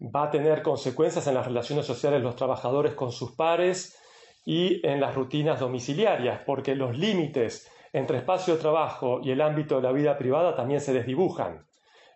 va 0.00 0.24
a 0.24 0.30
tener 0.30 0.62
consecuencias 0.62 1.26
en 1.26 1.34
las 1.34 1.46
relaciones 1.46 1.86
sociales 1.86 2.20
de 2.20 2.24
los 2.24 2.36
trabajadores 2.36 2.94
con 2.94 3.10
sus 3.10 3.32
pares, 3.32 3.98
y 4.48 4.80
en 4.86 4.98
las 4.98 5.14
rutinas 5.14 5.60
domiciliarias, 5.60 6.40
porque 6.46 6.74
los 6.74 6.96
límites 6.96 7.70
entre 7.92 8.16
espacio 8.16 8.54
de 8.54 8.60
trabajo 8.60 9.20
y 9.22 9.30
el 9.30 9.42
ámbito 9.42 9.76
de 9.76 9.82
la 9.82 9.92
vida 9.92 10.16
privada 10.16 10.56
también 10.56 10.80
se 10.80 10.94
desdibujan. 10.94 11.66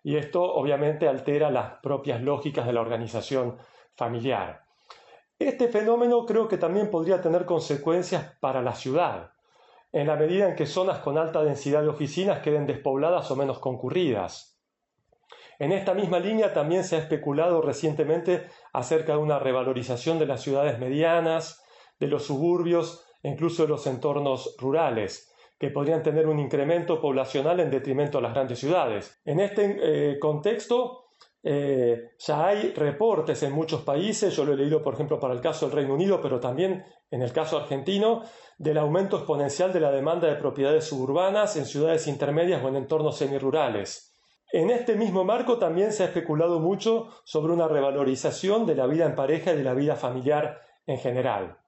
Y 0.03 0.17
esto 0.17 0.43
obviamente 0.43 1.07
altera 1.07 1.51
las 1.51 1.75
propias 1.83 2.23
lógicas 2.23 2.65
de 2.65 2.73
la 2.73 2.81
organización 2.81 3.59
familiar. 3.97 4.63
Este 5.39 5.69
fenómeno 5.69 6.25
creo 6.25 6.49
que 6.49 6.57
también 6.57 6.91
podría 6.91 7.21
tener 7.21 7.45
consecuencias 7.45 8.35
para 8.41 8.63
la 8.63 8.75
ciudad, 8.75 9.32
en 9.93 10.07
la 10.07 10.17
medida 10.17 10.49
en 10.49 10.57
que 10.57 10.67
zonas 10.67 10.99
con 11.01 11.19
alta 11.19 11.45
densidad 11.45 11.83
de 11.83 11.89
oficinas 11.89 12.41
queden 12.41 12.67
despobladas 12.67 13.31
o 13.31 13.37
menos 13.37 13.59
concurridas. 13.59 14.59
En 15.59 15.71
esta 15.71 15.95
misma 15.95 16.19
línea 16.19 16.53
también 16.53 16.83
se 16.83 16.97
ha 16.97 16.99
especulado 16.99 17.61
recientemente 17.61 18.49
acerca 18.73 19.13
de 19.13 19.19
una 19.19 19.39
revalorización 19.39 20.19
de 20.19 20.27
las 20.27 20.41
ciudades 20.41 20.79
medianas, 20.79 21.63
de 22.01 22.09
los 22.09 22.25
suburbios 22.25 23.05
e 23.23 23.29
incluso 23.29 23.63
de 23.63 23.69
los 23.69 23.87
entornos 23.87 24.57
rurales, 24.59 25.33
que 25.59 25.69
podrían 25.69 26.03
tener 26.03 26.27
un 26.27 26.41
incremento 26.41 27.01
poblacional 27.01 27.61
en 27.61 27.71
detrimento 27.71 28.19
a 28.19 28.23
las 28.23 28.35
grandes 28.35 28.59
ciudades. 28.59 29.21
En 29.25 29.39
este 29.39 29.77
eh, 29.81 30.19
contexto, 30.19 31.02
eh, 31.43 32.13
ya 32.19 32.47
hay 32.47 32.73
reportes 32.73 33.43
en 33.43 33.53
muchos 33.53 33.83
países, 33.83 34.35
yo 34.37 34.45
lo 34.45 34.53
he 34.53 34.57
leído 34.57 34.83
por 34.83 34.95
ejemplo 34.95 35.19
para 35.19 35.35
el 35.35 35.41
caso 35.41 35.67
del 35.67 35.75
Reino 35.75 35.95
Unido, 35.95 36.21
pero 36.23 36.39
también 36.39 36.85
en 37.11 37.23
el 37.23 37.33
caso 37.33 37.59
argentino, 37.59 38.23
del 38.59 38.79
aumento 38.79 39.17
exponencial 39.19 39.73
de 39.73 39.81
la 39.81 39.91
demanda 39.91 40.29
de 40.29 40.37
propiedades 40.37 40.85
suburbanas 40.85 41.57
en 41.57 41.67
ciudades 41.67 42.07
intermedias 42.07 42.63
o 42.65 42.69
en 42.69 42.77
entornos 42.77 43.19
semirurales. 43.19 44.15
En 44.53 44.71
este 44.71 44.97
mismo 44.97 45.25
marco 45.25 45.59
también 45.59 45.93
se 45.93 46.03
ha 46.03 46.07
especulado 46.07 46.61
mucho 46.61 47.09
sobre 47.25 47.53
una 47.53 47.69
revalorización 47.69 48.67
de 48.67 48.75
la 48.75 48.87
vida 48.87 49.07
en 49.07 49.15
pareja 49.15 49.53
y 49.53 49.57
de 49.57 49.65
la 49.65 49.75
vida 49.75 49.97
familiar 49.97 50.61
en 50.87 50.99
general. 50.99 51.59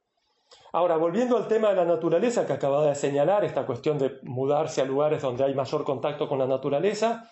Ahora, 0.72 0.96
volviendo 0.96 1.36
al 1.36 1.48
tema 1.48 1.70
de 1.70 1.76
la 1.76 1.84
naturaleza 1.84 2.46
que 2.46 2.52
acababa 2.52 2.86
de 2.86 2.94
señalar, 2.94 3.44
esta 3.44 3.66
cuestión 3.66 3.98
de 3.98 4.18
mudarse 4.22 4.82
a 4.82 4.84
lugares 4.84 5.22
donde 5.22 5.44
hay 5.44 5.54
mayor 5.54 5.84
contacto 5.84 6.28
con 6.28 6.38
la 6.38 6.46
naturaleza, 6.46 7.30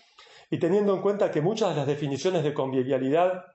y 0.52 0.58
teniendo 0.58 0.94
en 0.94 1.00
cuenta 1.00 1.30
que 1.30 1.40
muchas 1.40 1.70
de 1.70 1.76
las 1.76 1.86
definiciones 1.86 2.44
de 2.44 2.52
convivialidad 2.52 3.46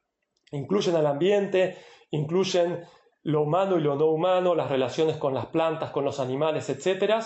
incluyen 0.52 0.96
al 0.96 1.06
ambiente, 1.06 1.78
incluyen 2.10 2.84
lo 3.22 3.44
humano 3.44 3.78
y 3.78 3.82
lo 3.82 3.96
no 3.96 4.08
humano, 4.08 4.56
las 4.56 4.68
relaciones 4.68 5.16
con 5.18 5.36
las 5.36 5.46
plantas, 5.46 5.92
con 5.92 6.04
los 6.04 6.20
animales, 6.20 6.68
etc., 6.72 7.24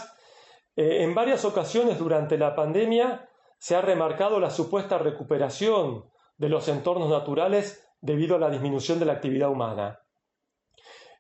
eh, 0.76 1.03
en 1.03 1.15
varias 1.15 1.45
ocasiones 1.45 1.97
durante 1.97 2.38
la 2.38 2.53
pandemia 2.53 3.30
se 3.59 3.78
ha 3.78 3.82
remarcado 3.82 4.41
la 4.41 4.49
supuesta 4.49 4.97
recuperación 4.97 6.03
de 6.36 6.49
los 6.49 6.67
entornos 6.67 7.09
naturales 7.09 7.88
debido 8.01 8.36
a 8.36 8.39
la 8.39 8.49
disminución 8.49 8.99
de 8.99 9.05
la 9.05 9.13
actividad 9.13 9.49
humana. 9.49 10.01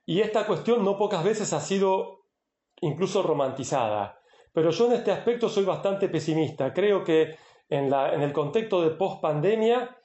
Y 0.05 0.19
esta 0.19 0.45
cuestión 0.45 0.83
no 0.83 0.97
pocas 0.97 1.23
veces 1.23 1.53
ha 1.53 1.61
sido 1.61 2.25
incluso 2.81 3.23
romantizada. 3.23 4.19
Pero 4.51 4.71
yo 4.71 4.87
en 4.87 4.93
este 4.93 5.11
aspecto 5.13 5.47
soy 5.47 5.63
bastante 5.63 6.09
pesimista. 6.09 6.73
Creo 6.73 7.05
que 7.05 7.37
en, 7.71 8.21
el 8.21 8.33
contexto 8.33 8.81
de 8.81 8.91
post-pandemia 8.91 9.97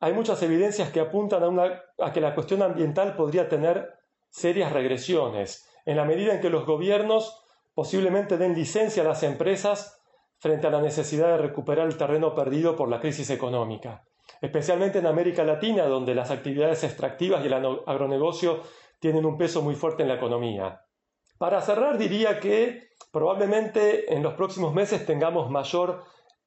hay 0.00 0.12
muchas 0.14 0.42
evidencias 0.42 0.90
que 0.90 1.00
apuntan 1.00 1.42
a, 1.58 1.82
a 1.98 2.12
que 2.12 2.20
la 2.20 2.34
cuestión 2.34 2.62
ambiental 2.62 3.14
podría 3.14 3.48
tener 3.48 3.92
serias 4.30 4.72
regresiones, 4.72 5.68
en 5.84 5.98
la 5.98 6.06
medida 6.06 6.34
en 6.34 6.40
que 6.40 6.48
los 6.48 6.64
gobiernos 6.64 7.44
posiblemente 7.74 8.38
den 8.38 8.54
licencia 8.54 9.02
a 9.02 9.06
las 9.06 9.22
empresas 9.22 10.00
frente 10.38 10.66
a 10.66 10.70
la 10.70 10.80
necesidad 10.80 11.28
de 11.28 11.38
recuperar 11.38 11.86
el 11.86 11.98
terreno 11.98 12.34
perdido 12.34 12.74
por 12.74 12.88
la 12.88 13.00
crisis 13.00 13.28
económica, 13.28 14.02
especialmente 14.40 14.98
en 14.98 15.06
América 15.06 15.44
Latina, 15.44 15.84
donde 15.84 16.14
las 16.14 16.30
actividades 16.30 16.82
extractivas 16.84 17.44
y 17.44 17.48
el 17.48 17.54
agronegocio 17.54 18.62
tienen 18.98 19.26
un 19.26 19.36
peso 19.36 19.60
muy 19.60 19.74
fuerte 19.74 20.02
en 20.02 20.08
la 20.08 20.14
economía. 20.14 20.86
Para 21.36 21.60
cerrar, 21.60 21.98
diría 21.98 22.40
que 22.40 22.88
probablemente 23.12 24.14
en 24.14 24.22
los 24.22 24.34
próximos 24.34 24.72
meses 24.72 25.04
tengamos 25.04 25.50
mayor 25.50 26.02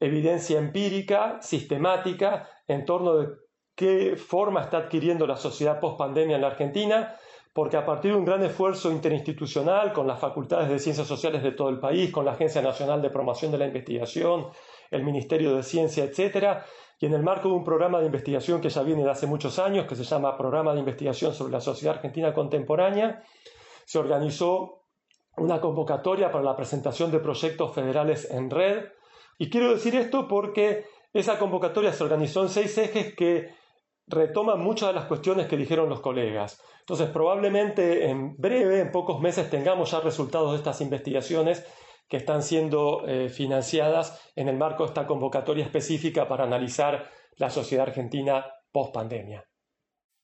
evidencia 0.06 0.60
empírica, 0.60 1.41
sistemática, 1.41 2.49
en 2.68 2.86
torno 2.86 3.16
de 3.16 3.28
qué 3.76 4.16
forma 4.16 4.62
está 4.62 4.78
adquiriendo 4.78 5.26
la 5.26 5.36
sociedad 5.36 5.80
post-pandemia 5.80 6.36
en 6.36 6.41
la 6.41 6.47
Argentina, 6.47 7.16
porque 7.54 7.78
a 7.78 7.86
partir 7.86 8.12
de 8.12 8.18
un 8.18 8.26
gran 8.26 8.43
esfuerzo 8.43 8.91
interinstitucional 8.91 9.93
con 9.93 10.08
las 10.08 10.20
facultades 10.20 10.70
de 10.70 10.80
ciencias 10.80 11.08
sociales 11.08 11.43
de 11.43 11.51
todo 11.51 11.70
el 11.70 11.80
país, 11.80 12.12
con 12.12 12.26
la 12.26 12.32
Agencia 12.32 12.62
Nacional 12.62 13.01
de 13.01 13.12
Promoción 13.12 13.51
de 13.51 13.60
la 13.60 13.68
Investigación, 13.68 14.47
el 14.91 15.04
Ministerio 15.04 15.56
de 15.56 15.64
Ciencia, 15.64 16.04
etc., 16.04 16.64
y 16.99 17.06
en 17.06 17.14
el 17.14 17.24
marco 17.24 17.49
de 17.49 17.56
un 17.56 17.64
programa 17.64 17.99
de 17.99 18.06
investigación 18.06 18.62
que 18.62 18.70
ya 18.70 18.82
viene 18.82 19.04
de 19.04 19.10
hace 19.10 19.28
muchos 19.28 19.60
años, 19.60 19.86
que 19.88 19.95
se 19.95 20.04
llama 20.04 20.38
Programa 20.38 20.74
de 20.74 20.80
Investigación 20.80 21.34
sobre 21.34 21.51
la 21.51 21.60
Sociedad 21.60 21.95
Argentina 21.95 22.34
Contemporánea, 22.34 23.24
se 23.86 23.99
organizó 23.99 24.84
una 25.36 25.60
convocatoria 25.60 26.32
para 26.32 26.43
la 26.43 26.56
presentación 26.56 27.12
de 27.12 27.20
proyectos 27.20 27.74
federales 27.74 28.30
en 28.32 28.49
red. 28.49 28.86
Y 29.38 29.50
quiero 29.50 29.74
decir 29.74 29.96
esto 29.96 30.28
porque 30.28 30.86
esa 31.14 31.38
convocatoria 31.38 31.94
se 31.94 32.04
organizó 32.04 32.44
en 32.44 32.50
seis 32.50 32.78
ejes 32.78 33.16
que 33.16 33.54
retoman 34.08 34.60
muchas 34.60 34.90
de 34.90 34.96
las 34.96 35.06
cuestiones 35.06 35.48
que 35.48 35.58
dijeron 35.58 35.90
los 35.90 36.02
colegas. 36.02 36.62
Entonces, 36.80 37.10
probablemente 37.10 38.10
en 38.10 38.36
breve, 38.38 38.80
en 38.80 38.92
pocos 38.92 39.22
meses, 39.22 39.50
tengamos 39.50 39.92
ya 39.92 40.02
resultados 40.02 40.52
de 40.52 40.58
estas 40.58 40.82
investigaciones 40.82 41.66
que 42.10 42.18
están 42.18 42.44
siendo 42.44 43.08
eh, 43.08 43.30
financiadas 43.30 44.22
en 44.36 44.50
el 44.50 44.58
marco 44.58 44.84
de 44.84 44.90
esta 44.90 45.08
convocatoria 45.08 45.64
específica 45.64 46.28
para 46.28 46.44
analizar 46.44 47.10
la 47.38 47.50
sociedad 47.50 47.88
argentina 47.88 48.46
post 48.72 48.94
pandemia. 48.94 49.46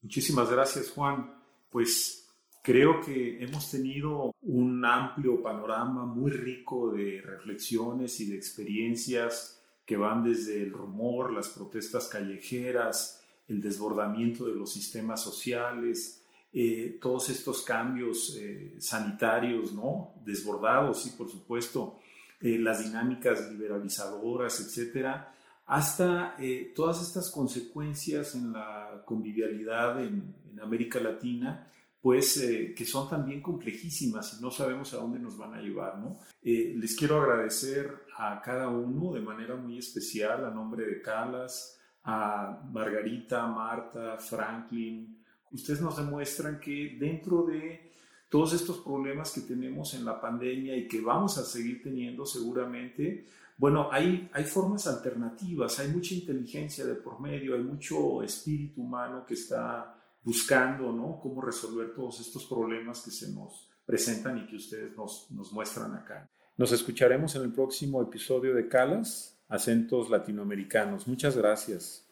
Muchísimas 0.01 0.51
gracias, 0.51 0.91
Juan. 0.91 1.33
Pues 1.69 2.28
creo 2.61 3.01
que 3.01 3.43
hemos 3.43 3.69
tenido 3.71 4.35
un 4.41 4.83
amplio 4.85 5.41
panorama 5.41 6.05
muy 6.05 6.31
rico 6.31 6.91
de 6.91 7.21
reflexiones 7.21 8.19
y 8.19 8.29
de 8.29 8.35
experiencias 8.35 9.61
que 9.85 9.97
van 9.97 10.23
desde 10.23 10.61
el 10.61 10.71
rumor, 10.71 11.33
las 11.33 11.49
protestas 11.49 12.07
callejeras, 12.07 13.23
el 13.47 13.61
desbordamiento 13.61 14.45
de 14.45 14.53
los 14.53 14.71
sistemas 14.71 15.21
sociales, 15.23 16.23
eh, 16.51 16.97
todos 17.01 17.29
estos 17.29 17.61
cambios 17.61 18.35
eh, 18.39 18.75
sanitarios, 18.79 19.73
¿no? 19.73 20.13
Desbordados, 20.25 21.05
y 21.05 21.11
por 21.11 21.29
supuesto, 21.29 21.99
eh, 22.41 22.57
las 22.57 22.83
dinámicas 22.83 23.51
liberalizadoras, 23.51 24.59
etcétera, 24.59 25.33
hasta 25.65 26.35
todas 26.75 26.99
estas 26.99 27.29
consecuencias 27.29 28.33
en 28.33 28.53
la 28.53 29.03
convivialidad 29.05 30.03
en, 30.03 30.33
en 30.51 30.59
América 30.59 30.99
Latina, 30.99 31.71
pues 32.01 32.39
que 32.75 32.85
son 32.85 33.09
también 33.09 33.41
complejísimas 33.41 34.37
y 34.37 34.41
no 34.41 34.51
sabemos 34.51 34.93
a 34.93 34.97
dónde 34.97 35.19
nos 35.19 35.37
van 35.37 35.53
a 35.53 35.61
llevar, 35.61 35.97
¿no? 35.97 36.19
les 36.41 36.95
quiero 36.95 37.21
agradecer 37.21 38.05
a 38.17 38.41
cada 38.41 38.69
uno 38.69 39.13
de 39.13 39.21
manera 39.21 39.55
muy 39.55 39.77
especial 39.77 40.45
a 40.45 40.49
nombre 40.49 40.85
de 40.85 41.01
Calas, 41.01 41.79
a 42.03 42.61
Margarita, 42.71 43.45
Marta, 43.47 44.17
Franklin, 44.17 45.19
ustedes 45.51 45.81
nos 45.81 45.97
demuestran 45.97 46.59
que 46.59 46.97
dentro 46.99 47.43
de 47.43 47.91
todos 48.29 48.53
estos 48.53 48.79
problemas 48.79 49.31
que 49.31 49.41
tenemos 49.41 49.93
en 49.93 50.05
la 50.05 50.21
pandemia 50.21 50.77
y 50.77 50.87
que 50.87 51.01
vamos 51.01 51.37
a 51.37 51.43
seguir 51.43 51.81
teniendo 51.81 52.25
seguramente, 52.25 53.25
bueno, 53.57 53.89
hay, 53.91 54.29
hay 54.31 54.43
formas 54.45 54.87
alternativas, 54.87 55.79
hay 55.79 55.89
mucha 55.89 56.13
inteligencia 56.13 56.85
de 56.85 56.95
por 56.95 57.19
medio, 57.19 57.55
hay 57.55 57.63
mucho 57.63 58.23
espíritu 58.23 58.83
humano 58.83 59.25
que 59.25 59.33
está 59.33 59.98
buscando, 60.29 60.91
¿no? 60.91 61.19
Cómo 61.19 61.41
resolver 61.41 61.95
todos 61.95 62.19
estos 62.19 62.45
problemas 62.45 63.01
que 63.01 63.09
se 63.09 63.31
nos 63.31 63.67
presentan 63.83 64.37
y 64.37 64.45
que 64.45 64.57
ustedes 64.57 64.95
nos, 64.95 65.25
nos 65.31 65.51
muestran 65.51 65.95
acá. 65.95 66.29
Nos 66.55 66.71
escucharemos 66.71 67.35
en 67.35 67.41
el 67.41 67.51
próximo 67.51 67.99
episodio 67.99 68.53
de 68.53 68.67
Calas, 68.67 69.41
Acentos 69.47 70.07
Latinoamericanos. 70.11 71.07
Muchas 71.07 71.35
gracias. 71.35 72.07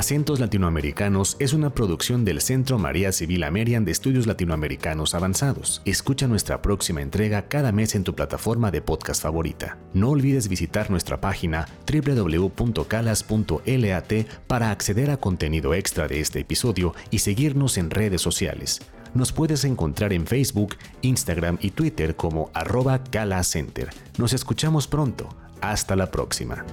Acentos 0.00 0.40
Latinoamericanos 0.40 1.36
es 1.40 1.52
una 1.52 1.74
producción 1.74 2.24
del 2.24 2.40
Centro 2.40 2.78
María 2.78 3.12
Civil 3.12 3.44
Amerian 3.44 3.84
de 3.84 3.92
Estudios 3.92 4.26
Latinoamericanos 4.26 5.14
Avanzados. 5.14 5.82
Escucha 5.84 6.26
nuestra 6.26 6.62
próxima 6.62 7.02
entrega 7.02 7.48
cada 7.48 7.70
mes 7.70 7.94
en 7.94 8.02
tu 8.02 8.14
plataforma 8.14 8.70
de 8.70 8.80
podcast 8.80 9.22
favorita. 9.22 9.76
No 9.92 10.08
olvides 10.08 10.48
visitar 10.48 10.90
nuestra 10.90 11.20
página 11.20 11.68
www.calas.lat 11.86 14.12
para 14.46 14.70
acceder 14.70 15.10
a 15.10 15.18
contenido 15.18 15.74
extra 15.74 16.08
de 16.08 16.20
este 16.20 16.40
episodio 16.40 16.94
y 17.10 17.18
seguirnos 17.18 17.76
en 17.76 17.90
redes 17.90 18.22
sociales. 18.22 18.80
Nos 19.12 19.32
puedes 19.32 19.66
encontrar 19.66 20.14
en 20.14 20.26
Facebook, 20.26 20.76
Instagram 21.02 21.58
y 21.60 21.72
Twitter 21.72 22.16
como 22.16 22.50
arroba 22.54 23.02
Center. 23.42 23.90
Nos 24.16 24.32
escuchamos 24.32 24.86
pronto. 24.86 25.28
Hasta 25.60 25.94
la 25.94 26.10
próxima. 26.10 26.64